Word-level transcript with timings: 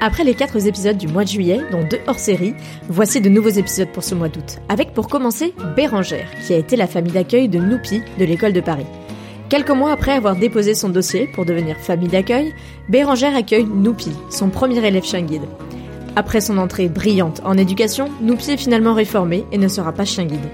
Après 0.00 0.22
les 0.22 0.34
quatre 0.34 0.64
épisodes 0.64 0.96
du 0.96 1.08
mois 1.08 1.24
de 1.24 1.28
juillet, 1.28 1.60
dont 1.72 1.82
deux 1.82 1.98
hors 2.06 2.20
série, 2.20 2.54
voici 2.88 3.20
de 3.20 3.28
nouveaux 3.28 3.48
épisodes 3.48 3.88
pour 3.88 4.04
ce 4.04 4.14
mois 4.14 4.28
d'août. 4.28 4.58
Avec 4.68 4.92
pour 4.92 5.08
commencer 5.08 5.54
Bérangère, 5.74 6.28
qui 6.46 6.54
a 6.54 6.56
été 6.56 6.76
la 6.76 6.86
famille 6.86 7.12
d'accueil 7.12 7.48
de 7.48 7.58
Noupi 7.58 8.02
de 8.18 8.24
l'école 8.24 8.52
de 8.52 8.60
Paris. 8.60 8.86
Quelques 9.48 9.70
mois 9.70 9.90
après 9.90 10.12
avoir 10.12 10.36
déposé 10.36 10.74
son 10.74 10.88
dossier 10.88 11.26
pour 11.34 11.44
devenir 11.44 11.76
famille 11.78 12.08
d'accueil, 12.08 12.54
Bérangère 12.88 13.34
accueille 13.34 13.64
Noupi, 13.64 14.12
son 14.30 14.50
premier 14.50 14.86
élève 14.86 15.04
chien 15.04 15.22
guide. 15.22 15.48
Après 16.14 16.40
son 16.40 16.58
entrée 16.58 16.88
brillante 16.88 17.40
en 17.44 17.58
éducation, 17.58 18.08
Noupi 18.20 18.52
est 18.52 18.56
finalement 18.56 18.94
réformé 18.94 19.46
et 19.50 19.58
ne 19.58 19.68
sera 19.68 19.92
pas 19.92 20.04
chien 20.04 20.26
guide. 20.26 20.48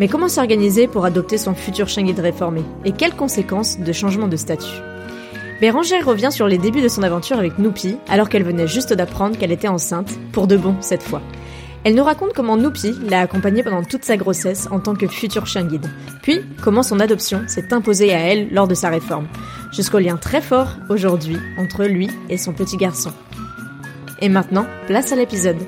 Mais 0.00 0.08
comment 0.08 0.28
s'organiser 0.28 0.88
pour 0.88 1.04
adopter 1.04 1.38
son 1.38 1.54
futur 1.54 1.88
chien 1.88 2.02
guide 2.02 2.20
réformé? 2.20 2.62
Et 2.84 2.92
quelles 2.92 3.14
conséquences 3.14 3.78
de 3.78 3.92
changement 3.92 4.28
de 4.28 4.36
statut? 4.36 4.87
Bérangère 5.60 6.06
revient 6.06 6.30
sur 6.30 6.46
les 6.46 6.56
débuts 6.56 6.82
de 6.82 6.88
son 6.88 7.02
aventure 7.02 7.36
avec 7.36 7.58
Noupi, 7.58 7.96
alors 8.08 8.28
qu'elle 8.28 8.44
venait 8.44 8.68
juste 8.68 8.92
d'apprendre 8.92 9.36
qu'elle 9.36 9.50
était 9.50 9.66
enceinte, 9.66 10.16
pour 10.30 10.46
de 10.46 10.56
bon 10.56 10.76
cette 10.80 11.02
fois. 11.02 11.20
Elle 11.82 11.96
nous 11.96 12.04
raconte 12.04 12.32
comment 12.32 12.56
Noupi 12.56 12.94
l'a 13.08 13.20
accompagnée 13.20 13.64
pendant 13.64 13.82
toute 13.82 14.04
sa 14.04 14.16
grossesse 14.16 14.68
en 14.70 14.78
tant 14.78 14.94
que 14.94 15.08
futur 15.08 15.46
chien 15.46 15.64
guide, 15.64 15.90
puis 16.22 16.42
comment 16.62 16.84
son 16.84 17.00
adoption 17.00 17.42
s'est 17.48 17.72
imposée 17.72 18.14
à 18.14 18.18
elle 18.18 18.52
lors 18.52 18.68
de 18.68 18.74
sa 18.74 18.88
réforme, 18.88 19.26
jusqu'au 19.72 19.98
lien 19.98 20.16
très 20.16 20.40
fort 20.40 20.76
aujourd'hui 20.90 21.38
entre 21.56 21.84
lui 21.86 22.08
et 22.28 22.36
son 22.36 22.52
petit 22.52 22.76
garçon. 22.76 23.10
Et 24.20 24.28
maintenant, 24.28 24.66
place 24.86 25.10
à 25.10 25.16
l'épisode. 25.16 25.58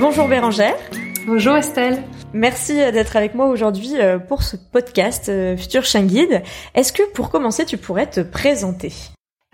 Bonjour 0.00 0.26
Bérangère. 0.26 0.76
Bonjour 1.24 1.54
Estelle. 1.54 2.02
Merci 2.34 2.74
d'être 2.74 3.16
avec 3.16 3.34
moi 3.34 3.48
aujourd'hui 3.48 4.00
euh, 4.00 4.18
pour 4.18 4.42
ce 4.42 4.56
podcast 4.56 5.28
euh, 5.28 5.56
Futur 5.56 5.84
Chien 5.84 6.04
Guide. 6.04 6.42
Est-ce 6.74 6.92
que 6.92 7.02
pour 7.12 7.30
commencer, 7.30 7.66
tu 7.66 7.76
pourrais 7.76 8.08
te 8.08 8.20
présenter? 8.20 8.92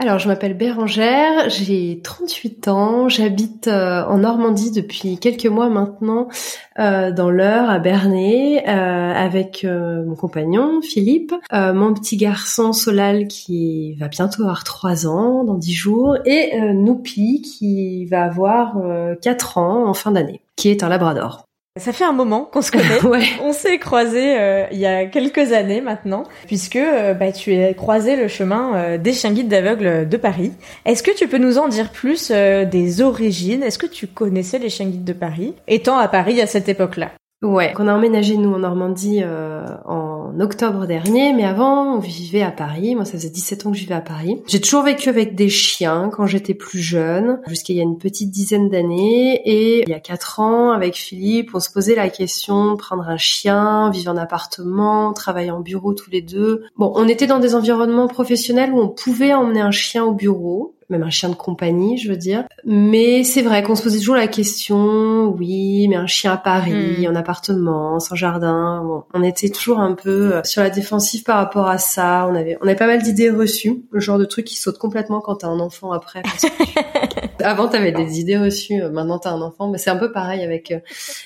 Alors, 0.01 0.20
je 0.20 0.29
m'appelle 0.29 0.55
Bérangère, 0.55 1.51
j'ai 1.51 2.01
38 2.05 2.69
ans, 2.69 3.09
j'habite 3.09 3.67
euh, 3.67 4.05
en 4.05 4.19
Normandie 4.19 4.70
depuis 4.70 5.19
quelques 5.19 5.47
mois 5.47 5.69
maintenant, 5.69 6.29
dans 6.77 7.31
l'Eure, 7.31 7.69
à 7.69 7.81
Bernay, 7.81 8.65
avec 8.65 9.67
mon 9.67 10.15
compagnon 10.15 10.81
Philippe, 10.81 11.35
mon 11.53 11.92
petit 11.95 12.17
garçon 12.17 12.73
Solal 12.73 13.27
qui 13.27 13.97
va 13.97 14.07
bientôt 14.07 14.42
avoir 14.42 14.63
3 14.63 15.08
ans, 15.08 15.42
dans 15.42 15.58
10 15.58 15.73
jours, 15.73 16.17
et 16.25 16.57
Noupi 16.73 17.42
qui 17.42 18.05
va 18.05 18.23
avoir 18.23 18.77
4 19.20 19.58
ans 19.58 19.89
en 19.89 19.95
fin 19.95 20.13
d'année, 20.13 20.41
qui 20.55 20.69
est 20.69 20.85
un 20.85 20.89
labrador. 20.89 21.48
Ça 21.78 21.92
fait 21.92 22.05
un 22.05 22.12
moment 22.12 22.48
qu'on 22.50 22.62
se 22.62 22.70
connaît. 22.70 23.00
ouais. 23.05 23.27
On 23.42 23.52
s'est 23.52 23.78
croisés 23.78 24.39
euh, 24.39 24.66
il 24.70 24.78
y 24.78 24.86
a 24.86 25.06
quelques 25.06 25.52
années 25.52 25.80
maintenant, 25.80 26.24
puisque 26.46 26.77
euh, 26.77 27.14
bah, 27.14 27.33
tu 27.33 27.55
as 27.55 27.74
croisé 27.74 28.16
le 28.16 28.28
chemin 28.28 28.74
euh, 28.74 28.98
des 28.98 29.12
chiens 29.12 29.33
guides 29.33 29.48
d'aveugles 29.48 30.08
de 30.08 30.16
Paris. 30.16 30.52
Est-ce 30.84 31.02
que 31.02 31.16
tu 31.16 31.28
peux 31.28 31.39
nous 31.39 31.58
en 31.58 31.68
dire 31.68 31.90
plus 31.90 32.30
des 32.30 33.00
origines? 33.00 33.62
Est-ce 33.62 33.78
que 33.78 33.86
tu 33.86 34.06
connaissais 34.06 34.58
les 34.58 34.68
chiens 34.68 34.86
guides 34.86 35.05
de 35.05 35.12
Paris, 35.12 35.55
étant 35.66 35.98
à 35.98 36.08
Paris 36.08 36.40
à 36.40 36.46
cette 36.46 36.68
époque-là? 36.68 37.11
Ouais, 37.41 37.73
qu'on 37.73 37.87
a 37.87 37.95
emménagé 37.95 38.37
nous 38.37 38.53
en 38.53 38.59
Normandie 38.59 39.21
euh, 39.23 39.65
en 39.85 40.41
octobre 40.41 40.87
dernier, 40.87 41.33
mais 41.33 41.45
avant 41.45 41.95
on 41.95 42.01
vivait 42.01 42.43
à 42.43 42.51
Paris. 42.51 42.97
Moi, 42.97 43.05
ça 43.05 43.13
faisait 43.13 43.31
17 43.31 43.65
ans 43.65 43.71
que 43.71 43.77
je 43.77 43.83
vivais 43.83 43.95
à 43.95 44.01
Paris. 44.01 44.43
J'ai 44.49 44.61
toujours 44.61 44.83
vécu 44.83 45.09
avec 45.09 45.37
des 45.37 45.49
chiens 45.49 46.11
quand 46.13 46.27
j'étais 46.27 46.55
plus 46.55 46.81
jeune, 46.81 47.41
jusqu'à 47.47 47.73
il 47.75 47.77
y 47.77 47.81
a 47.81 47.85
une 47.85 47.99
petite 47.99 48.33
dizaine 48.33 48.69
d'années. 48.69 49.41
Et 49.45 49.83
il 49.83 49.89
y 49.89 49.95
a 49.95 50.01
quatre 50.01 50.41
ans, 50.41 50.73
avec 50.73 50.97
Philippe, 50.97 51.51
on 51.55 51.61
se 51.61 51.71
posait 51.71 51.95
la 51.95 52.09
question 52.09 52.73
de 52.73 52.77
prendre 52.77 53.09
un 53.09 53.17
chien, 53.17 53.89
vivre 53.91 54.11
en 54.11 54.17
appartement, 54.17 55.13
travailler 55.13 55.53
en 55.53 55.61
bureau 55.61 55.95
tous 55.95 56.11
les 56.11 56.23
deux. 56.23 56.65
Bon, 56.77 56.93
on 56.97 57.07
était 57.07 57.29
dans 57.29 57.39
des 57.39 57.55
environnements 57.55 58.09
professionnels 58.09 58.73
où 58.73 58.81
on 58.81 58.89
pouvait 58.89 59.33
emmener 59.33 59.61
un 59.61 59.70
chien 59.70 60.05
au 60.05 60.13
bureau 60.13 60.75
même 60.91 61.03
un 61.03 61.11
chien 61.11 61.29
de 61.29 61.35
compagnie, 61.35 61.99
je 61.99 62.09
veux 62.09 62.17
dire. 62.17 62.45
Mais 62.65 63.25
c'est 63.25 63.43
vrai 63.43 63.63
qu'on 63.63 63.75
se 63.75 63.83
posait 63.83 63.99
toujours 63.99 64.17
la 64.17 64.29
question, 64.29 65.27
oui, 65.29 65.87
mais 65.89 65.97
un 65.97 66.07
chien 66.07 66.33
à 66.33 66.37
Paris, 66.37 67.07
hmm. 67.07 67.11
en 67.11 67.15
appartement, 67.15 68.01
sans 68.01 68.15
jardin. 68.15 68.83
Bon, 68.85 69.05
on 69.15 69.23
était 69.23 69.51
toujours 69.51 69.81
un 69.81 69.95
peu 69.95 70.35
euh, 70.35 70.41
sur 70.45 70.63
la 70.63 70.71
défensive 70.71 71.23
par 71.23 71.37
rapport 71.37 71.69
à 71.69 71.79
ça. 71.79 72.27
On 72.31 72.35
avait, 72.35 72.57
on 72.61 72.67
avait 72.67 72.77
pas 72.77 72.87
mal 72.87 73.03
d'idées 73.03 73.31
reçues, 73.31 73.83
le 73.91 74.01
genre 74.01 74.19
de 74.19 74.25
truc 74.25 74.47
qui 74.47 74.57
saute 74.57 74.79
complètement 74.79 75.21
quand 75.21 75.37
t'as 75.37 75.49
un 75.49 75.61
enfant 75.61 75.93
après. 75.93 76.23
Avant, 77.45 77.69
t'avais 77.69 77.93
des 77.93 78.20
idées 78.20 78.39
reçues, 78.39 78.83
euh, 78.83 78.91
maintenant 78.91 79.19
t'as 79.19 79.31
un 79.31 79.41
enfant, 79.41 79.69
mais 79.69 79.79
c'est 79.79 79.91
un 79.91 79.97
peu 79.97 80.11
pareil 80.11 80.43
avec 80.43 80.73
euh, 80.73 80.81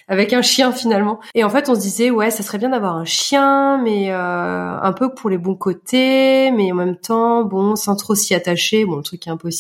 avec 0.09 0.33
un 0.33 0.43
chien 0.43 0.73
finalement. 0.73 1.21
Et 1.35 1.45
en 1.45 1.51
fait, 1.51 1.69
on 1.69 1.75
se 1.75 1.81
disait, 1.81 2.11
ouais, 2.11 2.31
ça 2.31 2.43
serait 2.43 2.59
bien 2.59 2.71
d'avoir 2.71 2.97
un 2.97 3.05
chien, 3.05 3.81
mais 3.83 4.11
euh, 4.11 4.17
un 4.17 4.93
peu 4.93 5.15
pour 5.15 5.31
les 5.31 5.39
bons 5.39 5.55
côtés, 5.55 6.51
mais 6.51 6.71
en 6.73 6.75
même 6.75 6.97
temps, 6.97 7.45
bon, 7.45 7.77
sans 7.77 7.97
trop 7.97 8.15
s'y 8.15 8.35
attacher. 8.35 8.85
Bon, 8.85 8.97
le 8.97 9.03
truc 9.03 9.27
est 9.27 9.31
impossible. 9.31 9.52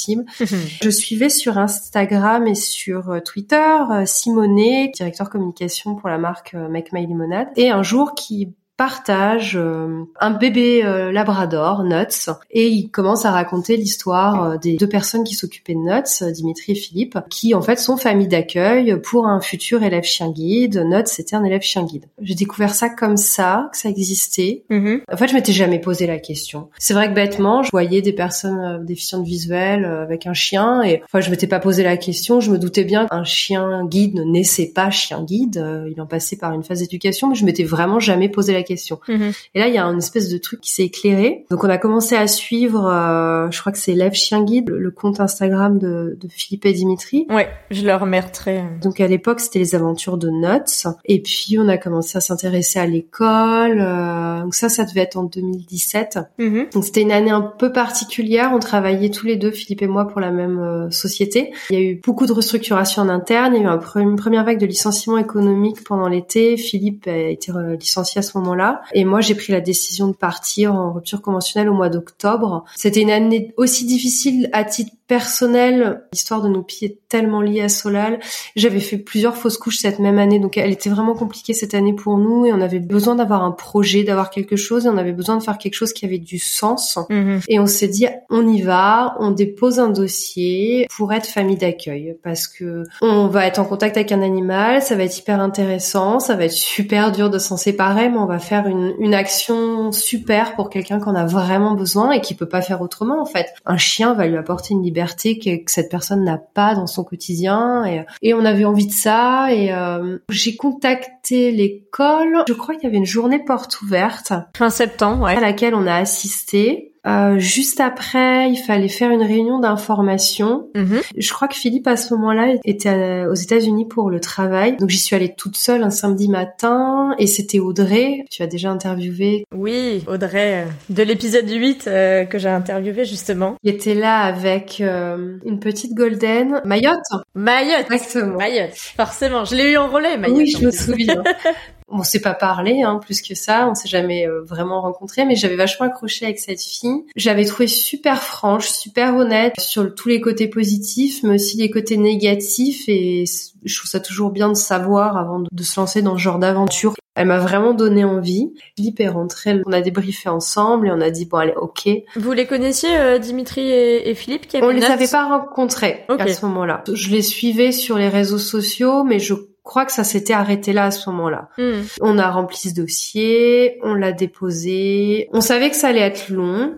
Je 0.82 0.90
suivais 0.90 1.28
sur 1.28 1.58
Instagram 1.58 2.46
et 2.46 2.54
sur 2.54 3.20
Twitter 3.24 3.76
Simonet, 4.06 4.90
directeur 4.94 5.30
communication 5.30 5.94
pour 5.94 6.08
la 6.08 6.18
marque 6.18 6.54
Make 6.54 6.92
My 6.92 7.06
Limonade, 7.06 7.48
et 7.56 7.70
un 7.70 7.82
jour 7.82 8.14
qui 8.14 8.54
partage 8.82 9.54
euh, 9.54 10.02
un 10.18 10.32
bébé 10.32 10.84
euh, 10.84 11.12
labrador, 11.12 11.84
Nuts, 11.84 12.32
et 12.50 12.66
il 12.66 12.90
commence 12.90 13.24
à 13.24 13.30
raconter 13.30 13.76
l'histoire 13.76 14.42
euh, 14.42 14.56
des 14.56 14.74
deux 14.74 14.88
personnes 14.88 15.22
qui 15.22 15.36
s'occupaient 15.36 15.74
de 15.74 15.78
Nuts, 15.78 16.32
Dimitri 16.32 16.72
et 16.72 16.74
Philippe, 16.74 17.16
qui 17.30 17.54
en 17.54 17.62
fait 17.62 17.78
sont 17.78 17.96
famille 17.96 18.26
d'accueil 18.26 19.00
pour 19.00 19.28
un 19.28 19.40
futur 19.40 19.84
élève 19.84 20.02
chien 20.02 20.32
guide. 20.32 20.84
Nuts 20.84 21.06
c'était 21.06 21.36
un 21.36 21.44
élève 21.44 21.62
chien 21.62 21.84
guide. 21.84 22.06
J'ai 22.20 22.34
découvert 22.34 22.74
ça 22.74 22.88
comme 22.88 23.16
ça, 23.16 23.68
que 23.70 23.78
ça 23.78 23.88
existait. 23.88 24.64
Mm-hmm. 24.68 25.02
En 25.12 25.16
fait, 25.16 25.28
je 25.28 25.34
m'étais 25.34 25.52
jamais 25.52 25.78
posé 25.78 26.08
la 26.08 26.18
question. 26.18 26.68
C'est 26.76 26.94
vrai 26.94 27.08
que 27.08 27.14
bêtement, 27.14 27.62
je 27.62 27.70
voyais 27.70 28.02
des 28.02 28.12
personnes 28.12 28.84
déficientes 28.84 29.24
visuelles 29.24 29.84
avec 29.84 30.26
un 30.26 30.34
chien, 30.34 30.82
et 30.82 31.02
enfin, 31.04 31.20
je 31.20 31.30
m'étais 31.30 31.46
pas 31.46 31.60
posé 31.60 31.84
la 31.84 31.96
question. 31.96 32.40
Je 32.40 32.50
me 32.50 32.58
doutais 32.58 32.82
bien 32.82 33.06
qu'un 33.06 33.22
chien 33.22 33.86
guide 33.86 34.16
ne 34.16 34.24
naissait 34.24 34.72
pas 34.74 34.90
chien 34.90 35.22
guide. 35.22 35.64
Il 35.88 36.00
en 36.00 36.06
passait 36.06 36.36
par 36.36 36.52
une 36.52 36.64
phase 36.64 36.80
d'éducation, 36.80 37.28
mais 37.28 37.36
je 37.36 37.44
m'étais 37.44 37.62
vraiment 37.62 38.00
jamais 38.00 38.28
posé 38.28 38.52
la 38.52 38.64
question. 38.64 38.71
Mhm. 39.08 39.32
Et 39.54 39.58
là, 39.58 39.68
il 39.68 39.74
y 39.74 39.78
a 39.78 39.84
une 39.84 39.98
espèce 39.98 40.28
de 40.28 40.38
truc 40.38 40.60
qui 40.60 40.72
s'est 40.72 40.84
éclairé. 40.84 41.46
Donc, 41.50 41.64
on 41.64 41.68
a 41.68 41.78
commencé 41.78 42.16
à 42.16 42.26
suivre, 42.26 42.86
euh, 42.86 43.50
je 43.50 43.60
crois 43.60 43.72
que 43.72 43.78
c'est 43.78 43.94
Lève 43.94 44.14
Chien 44.14 44.44
Guide, 44.44 44.70
le, 44.70 44.90
compte 44.90 45.20
Instagram 45.20 45.78
de, 45.78 46.16
de, 46.20 46.28
Philippe 46.28 46.66
et 46.66 46.72
Dimitri. 46.72 47.26
Ouais, 47.30 47.48
je 47.70 47.84
leur 47.84 48.00
remercierai. 48.00 48.62
Donc, 48.82 49.00
à 49.00 49.06
l'époque, 49.06 49.40
c'était 49.40 49.58
les 49.58 49.74
aventures 49.74 50.18
de 50.18 50.28
Nuts. 50.30 50.86
Et 51.06 51.20
puis, 51.20 51.56
on 51.58 51.68
a 51.68 51.78
commencé 51.78 52.18
à 52.18 52.20
s'intéresser 52.20 52.78
à 52.78 52.86
l'école. 52.86 53.80
Euh, 53.80 54.42
donc 54.42 54.54
ça, 54.54 54.68
ça 54.68 54.84
devait 54.84 55.00
être 55.00 55.16
en 55.16 55.24
2017. 55.24 56.18
Mhm. 56.38 56.66
Donc, 56.72 56.84
c'était 56.84 57.02
une 57.02 57.12
année 57.12 57.30
un 57.30 57.40
peu 57.40 57.72
particulière. 57.72 58.50
On 58.54 58.58
travaillait 58.58 59.10
tous 59.10 59.26
les 59.26 59.36
deux, 59.36 59.50
Philippe 59.50 59.82
et 59.82 59.86
moi, 59.86 60.06
pour 60.06 60.20
la 60.20 60.30
même 60.30 60.58
euh, 60.58 60.90
société. 60.90 61.52
Il 61.70 61.78
y 61.78 61.82
a 61.82 61.82
eu 61.82 62.00
beaucoup 62.04 62.26
de 62.26 62.32
restructuration 62.32 63.02
en 63.02 63.08
interne. 63.08 63.54
Il 63.56 63.62
y 63.62 63.66
a 63.66 63.80
eu 63.96 64.00
une 64.00 64.16
première 64.16 64.44
vague 64.44 64.58
de 64.58 64.66
licenciement 64.66 65.18
économique 65.18 65.84
pendant 65.84 66.08
l'été. 66.08 66.56
Philippe 66.56 67.06
a 67.06 67.16
été 67.16 67.52
licencié 67.78 68.18
à 68.18 68.22
ce 68.22 68.36
moment 68.38 68.51
là 68.54 68.82
Et 68.92 69.04
moi, 69.04 69.20
j'ai 69.20 69.34
pris 69.34 69.52
la 69.52 69.60
décision 69.60 70.08
de 70.08 70.14
partir 70.14 70.74
en 70.74 70.92
rupture 70.92 71.22
conventionnelle 71.22 71.68
au 71.68 71.74
mois 71.74 71.88
d'octobre. 71.88 72.64
C'était 72.74 73.02
une 73.02 73.10
année 73.10 73.52
aussi 73.56 73.86
difficile 73.86 74.48
à 74.52 74.64
titre 74.64 74.92
personnel, 75.12 76.04
l'histoire 76.10 76.40
de 76.40 76.48
nos 76.48 76.62
pieds 76.62 76.88
est 76.88 76.98
tellement 77.10 77.42
liée 77.42 77.60
à 77.60 77.68
Solal. 77.68 78.18
J'avais 78.56 78.80
fait 78.80 78.96
plusieurs 78.96 79.36
fausses 79.36 79.58
couches 79.58 79.76
cette 79.76 79.98
même 79.98 80.18
année, 80.18 80.38
donc 80.38 80.56
elle 80.56 80.70
était 80.70 80.88
vraiment 80.88 81.12
compliquée 81.12 81.52
cette 81.52 81.74
année 81.74 81.92
pour 81.92 82.16
nous 82.16 82.46
et 82.46 82.52
on 82.54 82.62
avait 82.62 82.78
besoin 82.78 83.14
d'avoir 83.14 83.44
un 83.44 83.50
projet, 83.50 84.04
d'avoir 84.04 84.30
quelque 84.30 84.56
chose 84.56 84.86
et 84.86 84.88
on 84.88 84.96
avait 84.96 85.12
besoin 85.12 85.36
de 85.36 85.42
faire 85.42 85.58
quelque 85.58 85.74
chose 85.74 85.92
qui 85.92 86.06
avait 86.06 86.16
du 86.16 86.38
sens. 86.38 86.98
Mhm. 87.10 87.40
Et 87.46 87.60
on 87.60 87.66
s'est 87.66 87.88
dit, 87.88 88.06
on 88.30 88.48
y 88.48 88.62
va, 88.62 89.14
on 89.20 89.32
dépose 89.32 89.80
un 89.80 89.90
dossier 89.90 90.86
pour 90.96 91.12
être 91.12 91.26
famille 91.26 91.58
d'accueil 91.58 92.16
parce 92.22 92.48
que 92.48 92.84
on 93.02 93.26
va 93.26 93.46
être 93.46 93.58
en 93.58 93.66
contact 93.66 93.98
avec 93.98 94.12
un 94.12 94.22
animal, 94.22 94.80
ça 94.80 94.94
va 94.94 95.02
être 95.02 95.18
hyper 95.18 95.40
intéressant, 95.40 96.20
ça 96.20 96.36
va 96.36 96.46
être 96.46 96.52
super 96.52 97.12
dur 97.12 97.28
de 97.28 97.36
s'en 97.36 97.58
séparer, 97.58 98.08
mais 98.08 98.16
on 98.16 98.24
va 98.24 98.38
faire 98.38 98.66
une, 98.66 98.94
une 98.98 99.12
action 99.12 99.92
super 99.92 100.54
pour 100.54 100.70
quelqu'un 100.70 101.00
qu'on 101.00 101.14
a 101.14 101.26
vraiment 101.26 101.74
besoin 101.74 102.12
et 102.12 102.22
qui 102.22 102.32
peut 102.32 102.48
pas 102.48 102.62
faire 102.62 102.80
autrement 102.80 103.20
en 103.20 103.26
fait. 103.26 103.52
Un 103.66 103.76
chien 103.76 104.14
va 104.14 104.26
lui 104.26 104.38
apporter 104.38 104.72
une 104.72 104.82
liberté 104.82 105.01
que, 105.06 105.50
cette 105.66 105.90
personne 105.90 106.24
n'a 106.24 106.38
pas 106.38 106.74
dans 106.74 106.86
son 106.86 107.04
quotidien 107.04 107.84
et, 107.84 108.04
et, 108.22 108.34
on 108.34 108.44
avait 108.44 108.64
envie 108.64 108.86
de 108.86 108.92
ça 108.92 109.52
et 109.52 109.72
euh, 109.72 110.18
j'ai 110.28 110.56
contacté 110.56 111.52
l'école. 111.52 112.44
Je 112.48 112.52
crois 112.52 112.74
qu'il 112.74 112.84
y 112.84 112.86
avait 112.86 112.96
une 112.96 113.06
journée 113.06 113.38
porte 113.38 113.80
ouverte 113.82 114.32
fin 114.56 114.70
septembre 114.70 115.24
ouais. 115.24 115.36
à 115.36 115.40
laquelle 115.40 115.74
on 115.74 115.86
a 115.86 115.94
assisté 115.96 116.91
euh, 117.06 117.38
juste 117.38 117.80
après, 117.80 118.50
il 118.50 118.56
fallait 118.56 118.88
faire 118.88 119.10
une 119.10 119.22
réunion 119.22 119.58
d'information. 119.58 120.68
Mhm. 120.74 121.00
Je 121.16 121.32
crois 121.32 121.48
que 121.48 121.54
Philippe 121.54 121.86
à 121.86 121.96
ce 121.96 122.14
moment-là 122.14 122.54
était 122.64 123.26
aux 123.26 123.34
États-Unis 123.34 123.86
pour 123.86 124.10
le 124.10 124.20
travail, 124.20 124.76
donc 124.76 124.90
j'y 124.90 124.98
suis 124.98 125.16
allée 125.16 125.34
toute 125.34 125.56
seule 125.56 125.82
un 125.82 125.90
samedi 125.90 126.28
matin 126.28 127.14
et 127.18 127.26
c'était 127.26 127.58
Audrey. 127.58 128.24
Tu 128.30 128.42
as 128.42 128.46
déjà 128.46 128.70
interviewé. 128.70 129.44
Oui, 129.54 130.04
Audrey 130.06 130.64
euh, 130.64 130.70
de 130.90 131.02
l'épisode 131.02 131.48
8 131.48 131.84
euh, 131.86 132.24
que 132.24 132.38
j'ai 132.38 132.48
interviewé 132.48 133.04
justement. 133.04 133.56
Il 133.62 133.72
était 133.72 133.94
là 133.94 134.20
avec 134.20 134.80
une 134.80 135.58
petite 135.60 135.94
golden 135.94 136.60
Mayotte. 136.64 136.98
Mayotte. 137.34 137.90
Exactement. 137.90 138.38
Mayotte. 138.38 138.74
Forcément, 138.74 139.44
je 139.44 139.54
l'ai 139.54 139.72
eu 139.72 139.76
en 139.76 139.88
relais. 139.88 140.16
Mayotte, 140.16 140.38
oui, 140.38 140.54
je 140.58 140.64
me 140.64 140.70
souviens. 140.70 141.22
on 141.92 142.02
s'est 142.02 142.20
pas 142.20 142.34
parlé 142.34 142.82
hein, 142.82 142.98
plus 143.00 143.20
que 143.22 143.34
ça, 143.34 143.68
on 143.70 143.74
s'est 143.74 143.88
jamais 143.88 144.26
euh, 144.26 144.42
vraiment 144.42 144.80
rencontré, 144.80 145.24
mais 145.24 145.36
j'avais 145.36 145.56
vachement 145.56 145.86
accroché 145.86 146.24
avec 146.24 146.38
cette 146.38 146.62
fille. 146.62 147.04
J'avais 147.16 147.44
trouvé 147.44 147.66
super 147.66 148.22
franche, 148.22 148.68
super 148.68 149.14
honnête 149.14 149.60
sur 149.60 149.94
tous 149.94 150.08
les 150.08 150.20
côtés 150.20 150.48
positifs, 150.48 151.22
mais 151.22 151.34
aussi 151.34 151.58
les 151.58 151.70
côtés 151.70 151.98
négatifs, 151.98 152.84
et 152.88 153.24
je 153.64 153.78
trouve 153.78 153.90
ça 153.90 154.00
toujours 154.00 154.30
bien 154.30 154.48
de 154.48 154.56
savoir 154.56 155.16
avant 155.16 155.40
de 155.40 155.62
se 155.62 155.78
lancer 155.78 156.02
dans 156.02 156.16
ce 156.16 156.22
genre 156.22 156.38
d'aventure. 156.38 156.94
Elle 157.14 157.26
m'a 157.26 157.38
vraiment 157.38 157.74
donné 157.74 158.04
envie. 158.04 158.54
Philippe 158.74 159.00
est 159.00 159.08
rentré, 159.08 159.60
on 159.66 159.72
a 159.72 159.82
débriefé 159.82 160.30
ensemble 160.30 160.88
et 160.88 160.90
on 160.90 161.00
a 161.02 161.10
dit 161.10 161.26
bon 161.26 161.36
allez 161.36 161.54
ok. 161.56 161.88
Vous 162.16 162.32
les 162.32 162.46
connaissiez 162.46 162.96
euh, 162.96 163.18
Dimitri 163.18 163.70
et, 163.70 164.14
Philippe 164.14 164.46
qui 164.46 164.56
On 164.62 164.70
les 164.70 164.84
avait 164.84 165.08
pas 165.08 165.26
rencontrés 165.26 166.06
à 166.08 166.26
ce 166.26 166.46
moment-là. 166.46 166.82
Je 166.90 167.10
les 167.10 167.22
suivais 167.22 167.70
sur 167.70 167.98
les 167.98 168.08
réseaux 168.08 168.38
sociaux, 168.38 169.04
mais 169.04 169.18
je 169.18 169.34
crois 169.62 169.84
que 169.84 169.92
ça 169.92 170.04
s'était 170.04 170.32
arrêté 170.32 170.72
là 170.72 170.86
à 170.86 170.90
ce 170.90 171.08
moment-là. 171.10 171.48
Hmm. 171.58 171.82
On 172.00 172.18
a 172.18 172.30
rempli 172.30 172.56
ce 172.70 172.74
dossier, 172.74 173.78
on 173.82 173.94
l'a 173.94 174.12
déposé. 174.12 175.28
On 175.32 175.40
savait 175.40 175.70
que 175.70 175.76
ça 175.76 175.88
allait 175.88 176.00
être 176.00 176.28
long. 176.28 176.74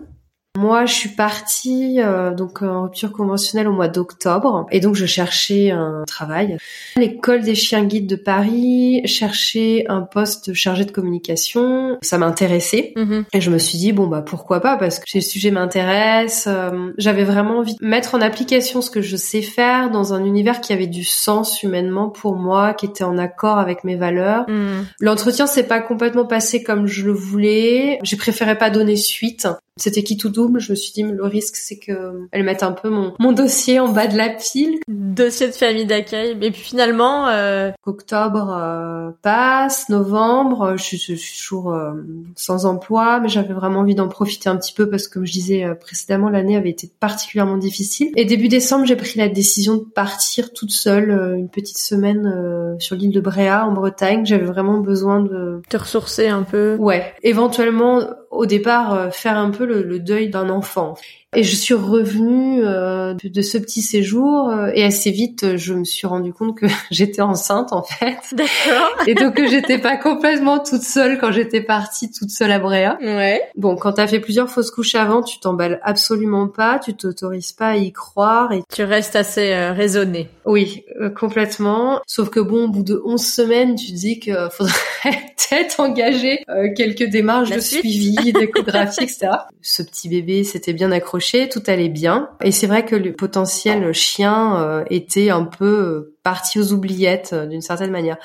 Moi, 0.57 0.85
je 0.85 0.93
suis 0.93 1.09
partie 1.09 2.01
euh, 2.01 2.33
donc 2.33 2.61
en 2.61 2.83
rupture 2.83 3.11
conventionnelle 3.11 3.67
au 3.67 3.73
mois 3.73 3.89
d'octobre 3.89 4.65
et 4.71 4.79
donc 4.79 4.95
je 4.95 5.05
cherchais 5.05 5.71
un 5.71 6.03
travail. 6.07 6.57
L'école 6.95 7.41
des 7.41 7.55
chiens 7.55 7.83
guides 7.83 8.07
de 8.07 8.15
Paris 8.15 9.01
cherchait 9.05 9.85
un 9.89 10.01
poste 10.01 10.53
chargé 10.53 10.85
de 10.85 10.91
communication. 10.91 11.97
Ça 12.01 12.17
m'intéressait 12.17 12.93
mhm. 12.95 13.25
et 13.33 13.41
je 13.41 13.51
me 13.51 13.57
suis 13.57 13.77
dit 13.77 13.91
bon 13.91 14.07
bah 14.07 14.21
pourquoi 14.21 14.61
pas? 14.61 14.77
Parce 14.77 14.99
que 14.99 15.05
le 15.13 15.21
sujet 15.21 15.51
m'intéresse. 15.51 16.45
Euh, 16.47 16.93
j'avais 16.97 17.25
vraiment 17.25 17.59
envie 17.59 17.75
de 17.75 17.85
mettre 17.85 18.15
en 18.15 18.21
application 18.21 18.81
ce 18.81 18.89
que 18.89 19.01
je 19.01 19.17
sais 19.17 19.41
faire 19.41 19.91
dans 19.91 20.13
un 20.13 20.23
univers 20.23 20.61
qui 20.61 20.71
avait 20.71 20.87
du 20.87 21.03
sens 21.03 21.63
humainement 21.63 22.09
pour 22.09 22.37
moi, 22.37 22.73
qui 22.73 22.85
était 22.85 23.03
en 23.03 23.17
accord 23.17 23.57
avec 23.57 23.83
mes 23.83 23.97
valeurs. 23.97 24.49
Mhm. 24.49 24.85
L'entretien 25.01 25.47
s'est 25.47 25.67
pas 25.67 25.81
complètement 25.81 26.25
passé 26.25 26.63
comme 26.63 26.87
je 26.87 27.05
le 27.05 27.11
voulais. 27.11 27.99
J'ai 28.03 28.15
préféré 28.17 28.57
pas 28.57 28.69
donner 28.69 28.95
suite. 28.95 29.47
C'était 29.77 30.03
qui 30.03 30.15
tout 30.15 30.29
double? 30.29 30.59
Je 30.59 30.71
me 30.71 30.75
suis 30.75 30.93
dit, 30.93 31.03
le 31.03 31.23
risque, 31.23 31.57
c'est 31.57 31.77
que 31.77 32.27
elle 32.31 32.43
mette 32.43 32.63
un 32.63 32.71
peu 32.71 32.89
mon, 32.89 33.13
mon 33.19 33.33
dossier 33.33 33.79
en 33.79 33.89
bas 33.89 34.07
de 34.07 34.15
la 34.15 34.29
pile. 34.29 34.79
Dossier 34.87 35.47
de 35.47 35.51
famille 35.51 35.85
d'accueil. 35.85 36.37
Et 36.41 36.51
puis 36.51 36.61
finalement, 36.61 37.27
euh... 37.27 37.71
octobre 37.85 38.55
euh, 38.57 39.11
passe, 39.21 39.89
novembre, 39.89 40.75
je 40.77 40.83
suis, 40.83 40.97
je 40.97 41.15
suis 41.15 41.37
toujours 41.39 41.73
euh, 41.73 41.91
sans 42.35 42.65
emploi, 42.65 43.19
mais 43.19 43.27
j'avais 43.27 43.53
vraiment 43.53 43.81
envie 43.81 43.95
d'en 43.95 44.07
profiter 44.07 44.47
un 44.47 44.55
petit 44.55 44.73
peu 44.73 44.89
parce 44.89 45.07
que, 45.07 45.15
comme 45.15 45.25
je 45.25 45.33
disais 45.33 45.65
euh, 45.65 45.75
précédemment, 45.75 46.29
l'année 46.29 46.55
avait 46.55 46.69
été 46.69 46.89
particulièrement 46.99 47.57
difficile. 47.57 48.11
Et 48.15 48.23
début 48.23 48.47
décembre, 48.47 48.85
j'ai 48.85 48.95
pris 48.95 49.17
la 49.17 49.27
décision 49.27 49.75
de 49.75 49.83
partir 49.83 50.53
toute 50.53 50.71
seule 50.71 51.35
une 51.37 51.49
petite 51.49 51.77
semaine 51.77 52.77
sur 52.79 52.95
l'île 52.95 53.11
de 53.11 53.19
Bréa 53.19 53.65
en 53.65 53.73
Bretagne. 53.73 54.25
J'avais 54.25 54.45
vraiment 54.45 54.79
besoin 54.79 55.19
de 55.19 55.61
te 55.69 55.77
ressourcer 55.77 56.27
un 56.27 56.43
peu. 56.43 56.75
Ouais, 56.79 57.13
éventuellement 57.23 58.01
au 58.35 58.45
départ 58.45 59.13
faire 59.13 59.37
un 59.37 59.51
peu 59.51 59.65
le, 59.65 59.99
deuil 59.99 60.29
d'un 60.29 60.49
enfant. 60.49 60.95
Et 61.35 61.43
je 61.43 61.55
suis 61.55 61.73
revenue 61.73 62.63
euh, 62.63 63.13
de 63.21 63.41
ce 63.41 63.57
petit 63.57 63.81
séjour 63.81 64.49
euh, 64.49 64.71
et 64.73 64.83
assez 64.85 65.11
vite, 65.11 65.57
je 65.57 65.73
me 65.73 65.83
suis 65.83 66.07
rendu 66.07 66.31
compte 66.31 66.57
que 66.57 66.65
j'étais 66.91 67.21
enceinte 67.21 67.73
en 67.73 67.83
fait. 67.83 68.17
D'accord. 68.31 68.89
Et 69.05 69.15
donc 69.15 69.35
que 69.35 69.47
j'étais 69.47 69.77
pas 69.77 69.97
complètement 69.97 70.59
toute 70.59 70.83
seule 70.83 71.19
quand 71.19 71.33
j'étais 71.33 71.59
partie 71.59 72.09
toute 72.09 72.29
seule 72.29 72.51
à 72.51 72.59
Bréa. 72.59 72.97
Ouais. 73.01 73.41
Bon, 73.55 73.75
quand 73.75 73.93
t'as 73.93 74.07
fait 74.07 74.21
plusieurs 74.21 74.49
fausses 74.49 74.71
couches 74.71 74.95
avant, 74.95 75.21
tu 75.21 75.39
t'emballes 75.39 75.81
absolument 75.83 76.47
pas, 76.47 76.79
tu 76.79 76.93
t'autorises 76.93 77.51
pas 77.51 77.69
à 77.69 77.75
y 77.75 77.91
croire 77.91 78.53
et 78.53 78.63
tu 78.73 78.83
restes 78.83 79.17
assez 79.17 79.51
euh, 79.51 79.73
raisonnée. 79.73 80.29
Oui, 80.45 80.85
complètement. 81.17 81.99
Sauf 82.07 82.29
que 82.29 82.39
bon, 82.39 82.65
au 82.65 82.67
bout 82.69 82.83
de 82.83 83.01
11 83.03 83.21
semaines, 83.21 83.75
tu 83.75 83.87
te 83.87 83.97
dis 83.97 84.19
qu'il 84.19 84.37
faudrait 84.51 84.73
peut-être 85.03 85.81
engager 85.81 86.43
quelques 86.77 87.09
démarches 87.09 87.49
de 87.49 87.59
suivi, 87.59 88.31
d'échographie, 88.31 89.03
etc. 89.03 89.27
Ce 89.61 89.83
petit 89.83 90.07
bébé 90.07 90.43
s'était 90.43 90.73
bien 90.73 90.91
accroché 90.91 91.24
tout 91.51 91.63
allait 91.67 91.89
bien. 91.89 92.29
Et 92.43 92.51
c'est 92.51 92.67
vrai 92.67 92.85
que 92.85 92.95
le 92.95 93.13
potentiel 93.13 93.93
chien 93.93 94.61
euh, 94.61 94.83
était 94.89 95.29
un 95.29 95.43
peu 95.43 95.65
euh, 95.65 96.17
parti 96.23 96.59
aux 96.59 96.71
oubliettes 96.71 97.31
euh, 97.33 97.45
d'une 97.45 97.61
certaine 97.61 97.91
manière. 97.91 98.17